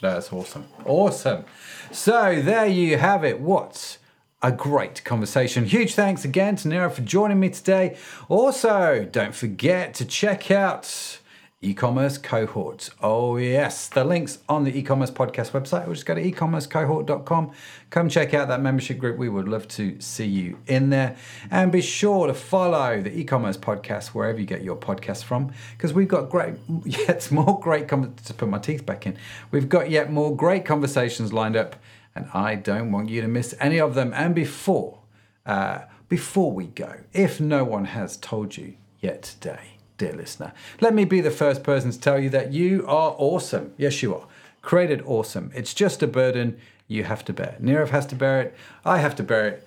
That's 0.00 0.32
awesome. 0.32 0.66
Awesome. 0.84 1.44
So 1.90 2.40
there 2.42 2.66
you 2.66 2.98
have 2.98 3.24
it. 3.24 3.40
What 3.40 3.98
a 4.42 4.52
great 4.52 5.02
conversation. 5.02 5.64
Huge 5.64 5.94
thanks 5.94 6.24
again 6.24 6.56
to 6.56 6.68
Nero 6.68 6.90
for 6.90 7.02
joining 7.02 7.40
me 7.40 7.48
today. 7.48 7.96
Also, 8.28 9.08
don't 9.10 9.34
forget 9.34 9.94
to 9.94 10.04
check 10.04 10.50
out 10.50 11.18
e-commerce 11.62 12.18
cohorts. 12.18 12.90
Oh 13.02 13.38
yes, 13.38 13.88
the 13.88 14.04
links 14.04 14.38
on 14.46 14.64
the 14.64 14.78
e-commerce 14.78 15.10
podcast 15.10 15.52
website. 15.52 15.88
Or 15.88 15.94
just 15.94 16.04
go 16.04 16.14
to 16.14 16.20
e-commercecohort.com. 16.20 17.52
Come 17.88 18.08
check 18.10 18.34
out 18.34 18.48
that 18.48 18.60
membership 18.60 18.98
group. 18.98 19.16
We 19.16 19.30
would 19.30 19.48
love 19.48 19.66
to 19.68 19.98
see 19.98 20.26
you 20.26 20.58
in 20.66 20.90
there. 20.90 21.16
And 21.50 21.72
be 21.72 21.80
sure 21.80 22.26
to 22.26 22.34
follow 22.34 23.00
the 23.00 23.18
e-commerce 23.18 23.56
podcast 23.56 24.08
wherever 24.08 24.38
you 24.38 24.44
get 24.44 24.62
your 24.62 24.76
podcasts 24.76 25.24
from, 25.24 25.50
because 25.76 25.94
we've 25.94 26.08
got 26.08 26.28
great, 26.28 26.54
yet 26.84 27.30
more 27.30 27.58
great. 27.58 27.88
Com- 27.88 28.14
to 28.14 28.34
put 28.34 28.48
my 28.48 28.58
teeth 28.58 28.84
back 28.84 29.06
in, 29.06 29.16
we've 29.50 29.68
got 29.68 29.88
yet 29.88 30.12
more 30.12 30.36
great 30.36 30.66
conversations 30.66 31.32
lined 31.32 31.56
up, 31.56 31.76
and 32.14 32.28
I 32.34 32.56
don't 32.56 32.92
want 32.92 33.08
you 33.08 33.22
to 33.22 33.28
miss 33.28 33.54
any 33.60 33.80
of 33.80 33.94
them. 33.94 34.12
And 34.14 34.34
before, 34.34 34.98
uh, 35.46 35.80
before 36.10 36.52
we 36.52 36.66
go, 36.66 37.00
if 37.14 37.40
no 37.40 37.64
one 37.64 37.86
has 37.86 38.18
told 38.18 38.58
you 38.58 38.74
yet 39.00 39.22
today 39.22 39.75
dear 39.98 40.12
listener. 40.12 40.52
Let 40.80 40.94
me 40.94 41.04
be 41.04 41.20
the 41.20 41.30
first 41.30 41.62
person 41.62 41.90
to 41.90 42.00
tell 42.00 42.18
you 42.18 42.30
that 42.30 42.52
you 42.52 42.84
are 42.86 43.14
awesome. 43.18 43.72
Yes, 43.76 44.02
you 44.02 44.14
are. 44.14 44.26
Created 44.62 45.02
awesome. 45.06 45.50
It's 45.54 45.74
just 45.74 46.02
a 46.02 46.06
burden 46.06 46.58
you 46.88 47.04
have 47.04 47.24
to 47.26 47.32
bear. 47.32 47.56
Nirav 47.60 47.90
has 47.90 48.06
to 48.06 48.14
bear 48.14 48.40
it. 48.42 48.54
I 48.84 48.98
have 48.98 49.16
to 49.16 49.22
bear 49.22 49.48
it. 49.48 49.66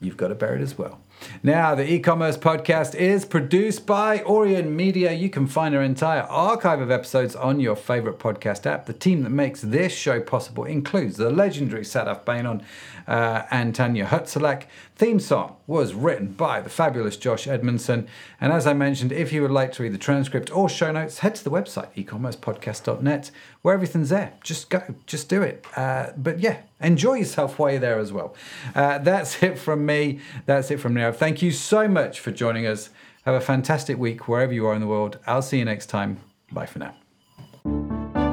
You've 0.00 0.16
got 0.16 0.28
to 0.28 0.34
bear 0.34 0.54
it 0.54 0.60
as 0.60 0.76
well. 0.76 1.00
Now, 1.42 1.74
the 1.74 1.90
e 1.90 1.98
commerce 1.98 2.36
podcast 2.36 2.94
is 2.94 3.24
produced 3.24 3.86
by 3.86 4.18
Aurion 4.18 4.68
Media. 4.72 5.12
You 5.12 5.30
can 5.30 5.46
find 5.46 5.74
our 5.74 5.82
entire 5.82 6.22
archive 6.22 6.80
of 6.80 6.90
episodes 6.90 7.34
on 7.34 7.60
your 7.60 7.76
favorite 7.76 8.18
podcast 8.18 8.66
app. 8.66 8.84
The 8.84 8.92
team 8.92 9.22
that 9.22 9.30
makes 9.30 9.62
this 9.62 9.94
show 9.94 10.20
possible 10.20 10.64
includes 10.64 11.16
the 11.16 11.30
legendary 11.30 11.82
Sadaf 11.82 12.24
Bainon 12.24 12.62
uh, 13.06 13.42
and 13.50 13.74
Tanya 13.74 14.06
Hutzelak. 14.06 14.64
Theme 14.96 15.20
song 15.20 15.56
was 15.66 15.94
written 15.94 16.32
by 16.32 16.60
the 16.60 16.70
fabulous 16.70 17.16
Josh 17.16 17.46
Edmundson. 17.46 18.06
And 18.40 18.52
as 18.52 18.66
I 18.66 18.72
mentioned, 18.72 19.12
if 19.12 19.32
you 19.32 19.42
would 19.42 19.50
like 19.50 19.72
to 19.72 19.82
read 19.82 19.92
the 19.92 19.98
transcript 19.98 20.54
or 20.54 20.68
show 20.68 20.92
notes, 20.92 21.20
head 21.20 21.34
to 21.36 21.44
the 21.44 21.50
website, 21.50 21.94
ecommercepodcast.net, 21.94 23.30
where 23.62 23.74
everything's 23.74 24.08
there. 24.08 24.34
Just 24.42 24.70
go, 24.70 24.82
just 25.06 25.28
do 25.28 25.42
it. 25.42 25.66
Uh, 25.76 26.12
but 26.16 26.40
yeah, 26.40 26.62
enjoy 26.80 27.14
yourself 27.14 27.58
while 27.58 27.70
you're 27.70 27.80
there 27.80 27.98
as 27.98 28.12
well. 28.12 28.34
Uh, 28.74 28.98
that's 28.98 29.42
it 29.42 29.58
from 29.58 29.84
me. 29.84 30.20
That's 30.46 30.70
it 30.70 30.80
from 30.80 30.94
now. 30.94 31.12
Thank 31.12 31.42
you 31.42 31.52
so 31.52 31.88
much 31.88 32.20
for 32.20 32.32
joining 32.32 32.66
us. 32.66 32.90
Have 33.24 33.34
a 33.34 33.40
fantastic 33.40 33.98
week 33.98 34.28
wherever 34.28 34.52
you 34.52 34.66
are 34.66 34.74
in 34.74 34.80
the 34.80 34.86
world. 34.86 35.18
I'll 35.26 35.42
see 35.42 35.58
you 35.58 35.64
next 35.64 35.86
time. 35.86 36.20
Bye 36.52 36.66
for 36.66 36.78
now. 36.78 38.25